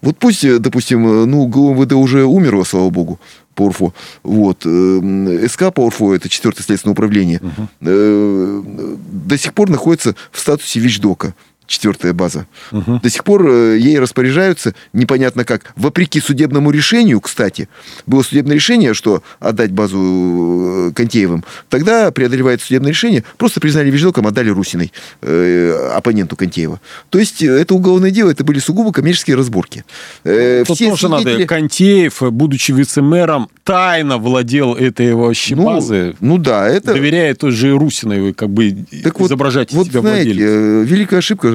вот 0.00 0.18
пусть, 0.18 0.58
допустим, 0.58 1.30
ну, 1.30 1.46
ГУМВД 1.46 1.92
уже 1.92 2.24
умерло, 2.24 2.64
слава 2.64 2.90
богу, 2.90 3.20
по 3.54 3.62
УРФО. 3.62 3.94
Вот. 4.24 4.66
Э, 4.66 5.46
СК 5.48 5.72
по 5.72 5.82
УРФО, 5.86 6.14
это 6.14 6.28
четвертое 6.28 6.64
следственное 6.64 6.92
управление, 6.92 7.40
угу. 7.40 7.68
до 7.80 9.38
сих 9.38 9.54
пор 9.54 9.70
находится 9.70 10.16
в 10.32 10.40
статусе 10.40 10.80
ВИЧ-ДОКа 10.80 11.34
четвертая 11.72 12.12
база. 12.12 12.46
Угу. 12.70 13.00
До 13.02 13.10
сих 13.10 13.24
пор 13.24 13.48
э, 13.48 13.78
ей 13.78 13.98
распоряжаются 13.98 14.74
непонятно 14.92 15.44
как. 15.44 15.72
Вопреки 15.76 16.20
судебному 16.20 16.70
решению, 16.70 17.20
кстати, 17.20 17.68
было 18.06 18.22
судебное 18.22 18.54
решение, 18.56 18.94
что 18.94 19.22
отдать 19.40 19.72
базу 19.72 20.90
э, 20.90 20.92
Контеевым. 20.94 21.44
Тогда 21.68 22.10
преодолевает 22.10 22.60
судебное 22.60 22.90
решение, 22.90 23.24
просто 23.38 23.60
признали 23.60 23.90
веждоком, 23.90 24.26
отдали 24.26 24.50
Русиной, 24.50 24.92
э, 25.22 25.90
оппоненту 25.94 26.36
Контеева. 26.36 26.80
То 27.10 27.18
есть 27.18 27.42
это 27.42 27.74
уголовное 27.74 28.10
дело, 28.10 28.30
это 28.30 28.44
были 28.44 28.58
сугубо 28.58 28.92
коммерческие 28.92 29.36
разборки. 29.36 29.84
Э, 30.24 30.64
Тут 30.66 30.76
все 30.76 30.90
тоже 30.90 31.08
свидетели... 31.08 31.32
надо. 31.32 31.46
Контеев, 31.46 32.22
будучи 32.32 32.72
вице-мэром, 32.72 33.48
тайно 33.64 34.18
владел 34.18 34.74
этой 34.74 35.14
вообще 35.14 35.56
ну, 35.56 35.64
базы. 35.64 36.14
Ну 36.20 36.38
да, 36.38 36.68
это... 36.68 36.92
Доверяя 36.92 37.34
той 37.34 37.52
же 37.52 37.76
Русиной, 37.76 38.34
как 38.34 38.50
бы 38.50 38.84
так 39.02 39.18
изображать 39.20 39.72
вот, 39.72 39.86
себя 39.86 40.00
вот, 40.00 40.08
знаете, 40.08 40.32
великая 40.32 41.18
ошибка 41.18 41.48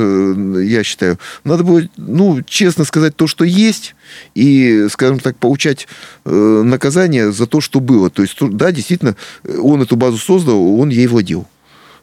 я 0.59 0.83
считаю. 0.83 1.17
Надо 1.43 1.63
было, 1.63 1.83
ну, 1.97 2.41
честно 2.43 2.85
сказать 2.85 3.15
то, 3.15 3.27
что 3.27 3.43
есть, 3.43 3.95
и, 4.35 4.87
скажем 4.89 5.19
так, 5.19 5.37
получать 5.37 5.87
э, 6.25 6.61
наказание 6.63 7.31
за 7.31 7.47
то, 7.47 7.61
что 7.61 7.79
было. 7.79 8.09
То 8.09 8.21
есть, 8.21 8.37
да, 8.39 8.71
действительно, 8.71 9.15
он 9.61 9.81
эту 9.81 9.95
базу 9.95 10.17
создал, 10.17 10.79
он 10.79 10.89
ей 10.89 11.07
владел. 11.07 11.47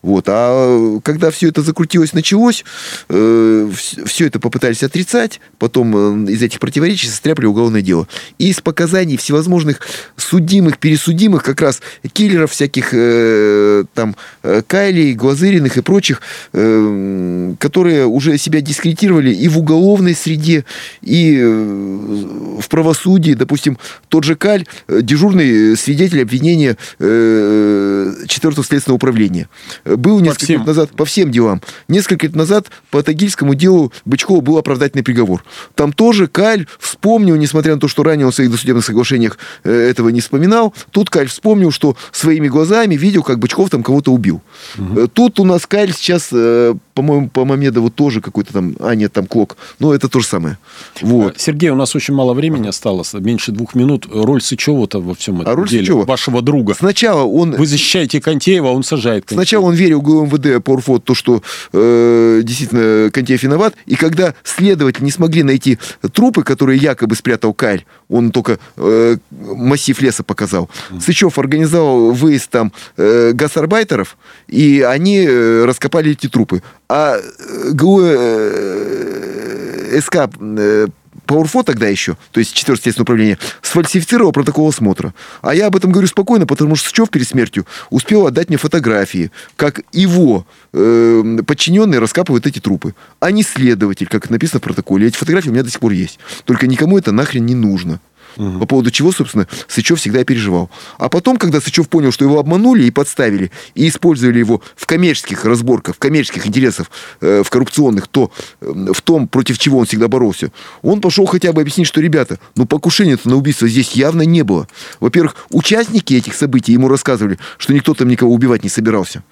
Вот. 0.05 0.27
А 0.29 1.01
когда 1.03 1.31
все 1.31 1.49
это 1.49 1.63
закрутилось, 1.63 2.13
началось, 2.13 2.63
э, 3.09 3.71
все 4.05 4.27
это 4.27 4.39
попытались 4.39 4.83
отрицать, 4.83 5.41
потом 5.59 6.27
э, 6.27 6.31
из 6.33 6.43
этих 6.43 6.61
противоречий 6.61 7.09
состряпали 7.09 7.47
уголовное 7.47 7.81
дело. 7.81 8.07
И 8.37 8.51
из 8.51 8.61
показаний 8.61 9.17
всевозможных 9.17 9.81
судимых, 10.19 10.77
пересудимых, 10.77 11.43
как 11.43 11.63
раз 11.63 11.81
киллеров 12.13 12.51
всяких, 12.51 12.91
э, 12.93 13.85
там, 13.95 14.15
э, 14.43 14.61
Кайлей, 14.67 15.15
Глазыриных 15.15 15.79
и 15.79 15.81
прочих, 15.81 16.21
э, 16.53 17.55
которые 17.59 18.05
уже 18.05 18.37
себя 18.37 18.61
дискредитировали 18.61 19.33
и 19.33 19.49
в 19.49 19.59
уголовной 19.59 20.15
среде, 20.15 20.67
и 21.01 21.39
э, 21.41 22.61
в 22.61 22.69
правосудии. 22.69 23.33
Допустим, 23.33 23.79
тот 24.11 24.25
же 24.25 24.37
Каль, 24.37 24.67
э, 24.87 25.01
дежурный 25.01 25.79
свидетель 25.79 26.21
обвинения 26.21 26.77
э, 26.99 28.13
4 28.29 28.63
следственного 28.63 28.97
управления 28.97 29.49
был 29.97 30.21
несколько 30.21 30.53
лет 30.53 30.67
назад 30.67 30.91
по 30.91 31.05
всем 31.05 31.31
делам. 31.31 31.61
Несколько 31.89 32.27
лет 32.27 32.37
назад 32.37 32.69
по 32.91 33.03
Тагильскому 33.03 33.55
делу 33.55 33.93
Бычкова 34.05 34.41
был 34.41 34.59
оправдательный 34.59 35.03
приговор. 35.03 35.45
Там 35.75 35.93
тоже 35.93 36.27
Каль 36.27 36.67
вспомнил, 36.79 37.37
несмотря 37.37 37.75
на 37.75 37.81
то, 37.81 37.89
что 37.89 38.03
ранее 38.03 38.27
он 38.27 38.33
в 38.33 38.35
своих 38.35 38.51
досудебных 38.51 38.85
соглашениях 38.85 39.39
э, 39.65 39.73
этого 39.73 40.09
не 40.09 40.21
вспоминал, 40.21 40.75
тут 40.91 41.11
Каль 41.11 41.29
вспомнил, 41.29 41.71
что 41.71 41.97
своими 42.13 42.49
глазами 42.49 42.95
видел, 42.95 43.23
как 43.23 43.39
Бычков 43.39 43.71
там 43.71 43.83
кого-то 43.83 44.13
убил. 44.13 44.43
Угу. 44.79 45.09
Тут 45.09 45.41
у 45.41 45.45
нас 45.45 45.67
Каль 45.67 45.93
сейчас, 45.93 46.29
э, 46.33 46.75
по-моему, 46.95 47.29
по 47.29 47.45
Мамедову 47.45 47.91
тоже 47.91 48.21
какой-то 48.21 48.53
там, 48.53 48.77
а 48.79 48.95
нет, 48.95 49.13
там 49.13 49.27
Клок. 49.27 49.57
Но 49.81 49.93
это 49.93 50.09
то 50.09 50.21
же 50.21 50.27
самое. 50.27 50.59
Вот. 51.03 51.41
Сергей, 51.41 51.71
у 51.71 51.75
нас 51.75 51.95
очень 51.97 52.15
мало 52.15 52.35
времени 52.35 52.69
осталось, 52.69 53.13
меньше 53.15 53.53
двух 53.53 53.75
минут. 53.75 54.07
Роль 54.11 54.41
Сычева-то 54.41 55.01
во 55.01 55.15
всем 55.15 55.41
этом 55.41 55.53
а 55.53 55.57
роль 55.57 55.69
деле, 55.69 55.83
Сычева? 55.83 56.05
вашего 56.05 56.41
друга. 56.41 56.75
Сначала 56.75 57.25
он... 57.25 57.53
Вы 57.57 57.67
защищаете 57.67 58.21
Контеева, 58.21 58.69
он 58.69 58.85
сажает 58.85 59.25
Контеева. 59.25 59.43
Сначала 59.43 59.65
он 59.67 59.75
верил 59.75 60.01
ГУМВД 60.01 60.63
по 60.63 60.73
УРФО, 60.73 61.01
то, 61.01 61.15
что 61.15 61.43
э, 61.73 62.41
действительно 62.45 63.11
Контеев 63.11 63.43
виноват. 63.43 63.75
И 63.87 63.97
когда 63.97 64.35
следователи 64.45 65.05
не 65.05 65.11
смогли 65.11 65.43
найти 65.43 65.79
трупы, 66.13 66.45
которые 66.45 66.79
якобы 66.79 67.17
спрятал 67.17 67.55
Каль, 67.55 67.85
он 68.09 68.31
только 68.31 68.59
э, 68.77 69.17
массив 69.31 70.01
леса 70.01 70.23
показал. 70.23 70.71
Сычев 71.01 71.39
организовал 71.39 72.13
выезд 72.13 72.51
там 72.51 72.73
э, 72.97 73.33
гасарбайтеров, 73.33 74.17
и 74.47 74.85
они 74.87 75.25
э, 75.27 75.65
раскопали 75.65 76.13
эти 76.13 76.29
трупы. 76.29 76.63
А 76.89 77.17
э, 77.17 77.71
ГУ 77.73 78.01
э, 78.03 80.01
СК 80.01 80.29
э, 80.41 80.87
по 81.27 81.35
УРФО 81.35 81.63
тогда 81.63 81.89
еще, 81.89 82.17
то 82.33 82.41
есть 82.41 82.53
4 82.55 82.77
следственное 82.77 83.05
управление, 83.05 83.39
сфальсифицировал 83.63 84.33
протокол 84.33 84.69
осмотра. 84.69 85.15
А 85.43 85.55
я 85.55 85.67
об 85.67 85.77
этом 85.77 85.91
говорю 85.91 86.07
спокойно, 86.07 86.47
потому 86.47 86.77
что 86.77 86.89
Сычев 86.89 87.11
перед 87.11 87.27
смертью 87.27 87.67
успел 87.91 88.27
отдать 88.27 88.49
мне 88.49 88.59
фотографии, 88.59 89.31
как 89.57 89.81
его 89.93 90.47
э, 90.73 91.39
подчиненные 91.47 92.01
раскапывают 92.01 92.47
эти 92.47 92.59
трупы, 92.59 92.95
а 93.21 93.31
не 93.31 93.43
следователь, 93.43 94.07
как 94.07 94.29
написано 94.31 94.61
в 94.61 94.65
протоколе. 94.65 95.07
Эти 95.07 95.17
фотографии 95.17 95.49
у 95.49 95.53
меня 95.53 95.63
до 95.63 95.71
сих 95.71 95.81
пор 95.81 95.93
есть. 95.93 96.19
Только 96.45 96.67
никому 96.67 96.99
это 96.99 97.13
нахрен 97.13 97.47
не 97.47 97.55
нужно. 97.55 98.01
Угу. 98.37 98.61
По 98.61 98.67
поводу 98.67 98.91
чего, 98.91 99.13
собственно, 99.13 99.47
Сычев 99.69 99.99
всегда 99.99 100.25
переживал. 100.25 100.71
А 100.99 101.09
потом, 101.09 101.37
когда 101.37 101.61
Сычев 101.61 101.89
понял, 101.89 102.13
что 102.13 102.25
его 102.25 102.39
обманули 102.39 102.85
и 102.85 102.91
подставили, 102.91 103.51
и 103.75 103.89
использовали 103.89 104.39
его 104.39 104.63
в 104.77 104.87
коммерческих 104.87 105.45
разборках, 105.45 105.97
в 105.97 105.99
коммерческих 105.99 106.47
интересах, 106.47 106.91
э, 107.21 107.43
в 107.45 107.51
коррупционных, 107.51 108.09
то 108.09 108.31
э, 108.61 108.73
в 108.93 109.03
том, 109.03 109.29
против 109.29 109.59
чего 109.59 109.79
он 109.79 109.87
всегда 109.87 110.09
боролся, 110.09 110.51
он 110.83 111.01
пошел 111.01 111.27
хотя 111.27 111.53
бы 111.53 111.61
объяснить, 111.61 111.87
что, 111.87 112.01
ребята, 112.01 112.39
ну 112.57 112.67
покушения-то 112.67 113.29
на 113.29 113.37
убийство 113.37 113.69
здесь 113.69 113.93
явно 113.93 114.23
не 114.23 114.43
было. 114.43 114.69
Во-первых, 115.01 115.37
участники 115.51 116.15
этих 116.15 116.35
событий 116.35 116.73
ему 116.73 116.89
рассказывали, 116.89 117.39
что 117.59 117.73
никто 117.73 117.95
там 117.95 118.09
никого 118.09 118.33
убивать 118.33 118.65
не 118.65 118.71
собирался. 118.71 119.23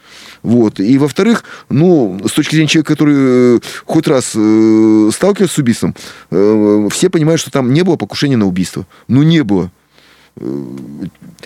Вот. 0.43 0.81
И, 0.81 0.99
во-вторых, 0.99 1.45
ну, 1.69 2.21
с 2.25 2.33
точки 2.33 2.55
зрения 2.55 2.69
человека, 2.69 2.93
который 2.95 3.15
э, 3.17 3.61
хоть 3.85 4.07
раз 4.07 4.33
э, 4.35 5.11
сталкивался 5.13 5.55
с 5.55 5.59
убийством, 5.59 5.95
э, 6.31 6.89
все 6.91 7.11
понимают, 7.11 7.41
что 7.41 7.51
там 7.51 7.73
не 7.73 7.83
было 7.83 7.97
покушения 7.97 8.37
на 8.37 8.47
убийство. 8.47 8.87
Ну, 9.09 9.23
не 9.23 9.43
было. 9.43 9.71
Э, 10.37 10.65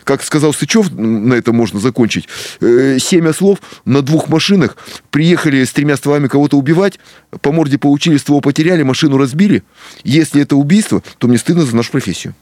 как 0.04 0.22
сказал 0.22 0.52
Сычев, 0.52 0.90
на 0.92 1.34
это 1.34 1.52
можно 1.52 1.80
закончить, 1.80 2.28
э, 2.60 2.98
семь 3.00 3.28
ослов 3.28 3.58
на 3.84 4.02
двух 4.02 4.28
машинах 4.28 4.76
приехали 5.10 5.64
с 5.64 5.72
тремя 5.72 5.96
стволами 5.96 6.28
кого-то 6.28 6.56
убивать, 6.56 6.98
по 7.40 7.52
морде 7.52 7.78
получили, 7.78 8.16
ствол 8.16 8.40
потеряли, 8.40 8.82
машину 8.82 9.18
разбили. 9.18 9.64
Если 10.04 10.42
это 10.42 10.56
убийство, 10.56 11.02
то 11.18 11.26
мне 11.26 11.38
стыдно 11.38 11.64
за 11.64 11.74
нашу 11.74 11.90
профессию. 11.90 12.34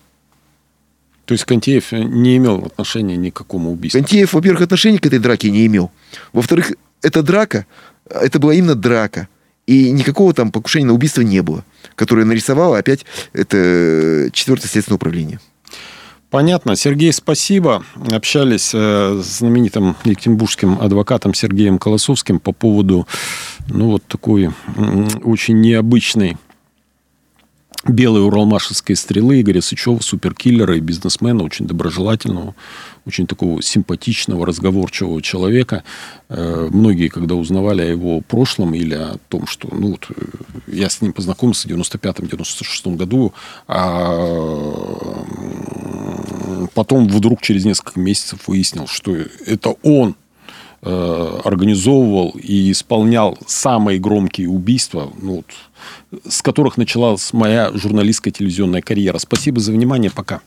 То 1.24 1.32
есть 1.32 1.44
Контеев 1.44 1.92
не 1.92 2.36
имел 2.36 2.66
отношения 2.66 3.16
ни 3.16 3.30
к 3.30 3.34
какому 3.34 3.72
убийству? 3.72 3.98
Контеев, 3.98 4.32
во-первых, 4.32 4.62
отношения 4.62 4.98
к 4.98 5.06
этой 5.06 5.18
драке 5.18 5.50
не 5.50 5.66
имел. 5.66 5.90
Во-вторых, 6.32 6.72
эта 7.02 7.22
драка, 7.22 7.66
это 8.08 8.38
была 8.38 8.54
именно 8.54 8.74
драка. 8.74 9.28
И 9.66 9.90
никакого 9.90 10.34
там 10.34 10.52
покушения 10.52 10.86
на 10.86 10.92
убийство 10.92 11.22
не 11.22 11.40
было, 11.40 11.64
которое 11.94 12.26
нарисовало 12.26 12.76
опять 12.76 13.06
это 13.32 14.28
четвертое 14.32 14.68
следственное 14.68 14.96
управление. 14.96 15.40
Понятно. 16.28 16.74
Сергей, 16.74 17.12
спасибо. 17.12 17.84
Общались 18.10 18.72
э, 18.74 19.20
с 19.22 19.38
знаменитым 19.38 19.94
екатеринбургским 20.04 20.80
адвокатом 20.80 21.32
Сергеем 21.32 21.78
Колосовским 21.78 22.40
по 22.40 22.50
поводу 22.50 23.06
ну, 23.68 23.90
вот 23.90 24.02
такой 24.08 24.50
очень 25.22 25.60
необычной 25.60 26.36
белой 27.86 28.22
уралмашевской 28.22 28.96
стрелы 28.96 29.40
Игоря 29.40 29.60
Сычева, 29.60 30.00
суперкиллера 30.00 30.76
и 30.76 30.80
бизнесмена, 30.80 31.44
очень 31.44 31.66
доброжелательного, 31.66 32.54
очень 33.06 33.26
такого 33.26 33.62
симпатичного, 33.62 34.46
разговорчивого 34.46 35.20
человека. 35.20 35.84
Э, 36.28 36.68
многие, 36.72 37.08
когда 37.08 37.34
узнавали 37.34 37.82
о 37.82 37.86
его 37.86 38.20
прошлом 38.20 38.74
или 38.74 38.94
о 38.94 39.18
том, 39.28 39.46
что 39.46 39.68
ну, 39.72 39.92
вот, 39.92 40.06
э, 40.10 40.14
я 40.66 40.88
с 40.88 41.02
ним 41.02 41.12
познакомился 41.12 41.68
в 41.68 41.70
95-96 41.72 42.96
году, 42.96 43.34
а 43.68 45.24
потом 46.74 47.08
вдруг 47.08 47.42
через 47.42 47.64
несколько 47.64 48.00
месяцев 48.00 48.48
выяснил, 48.48 48.86
что 48.86 49.14
это 49.46 49.74
он 49.82 50.16
организовывал 50.84 52.30
и 52.30 52.70
исполнял 52.70 53.38
самые 53.46 53.98
громкие 53.98 54.48
убийства, 54.48 55.10
ну, 55.20 55.36
вот, 55.36 56.22
с 56.28 56.42
которых 56.42 56.76
началась 56.76 57.32
моя 57.32 57.70
журналистская 57.72 58.32
телевизионная 58.32 58.82
карьера. 58.82 59.18
Спасибо 59.18 59.60
за 59.60 59.72
внимание. 59.72 60.10
Пока. 60.10 60.40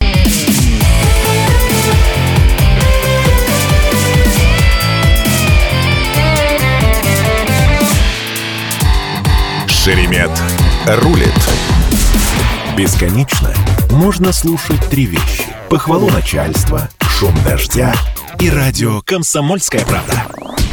Шеремет 9.66 10.30
рулит. 10.86 11.32
Бесконечно 12.76 13.52
можно 13.90 14.32
слушать 14.32 14.80
три 14.90 15.06
вещи. 15.06 15.57
Похвалу 15.70 16.08
начальства, 16.08 16.88
шум 17.18 17.34
дождя 17.44 17.94
и 18.40 18.48
радио 18.48 19.02
«Комсомольская 19.02 19.84
правда». 19.84 20.26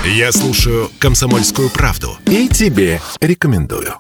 Я 0.06 0.32
слушаю 0.32 0.90
«Комсомольскую 1.00 1.70
правду» 1.70 2.18
и 2.26 2.48
тебе 2.48 3.02
рекомендую. 3.20 3.96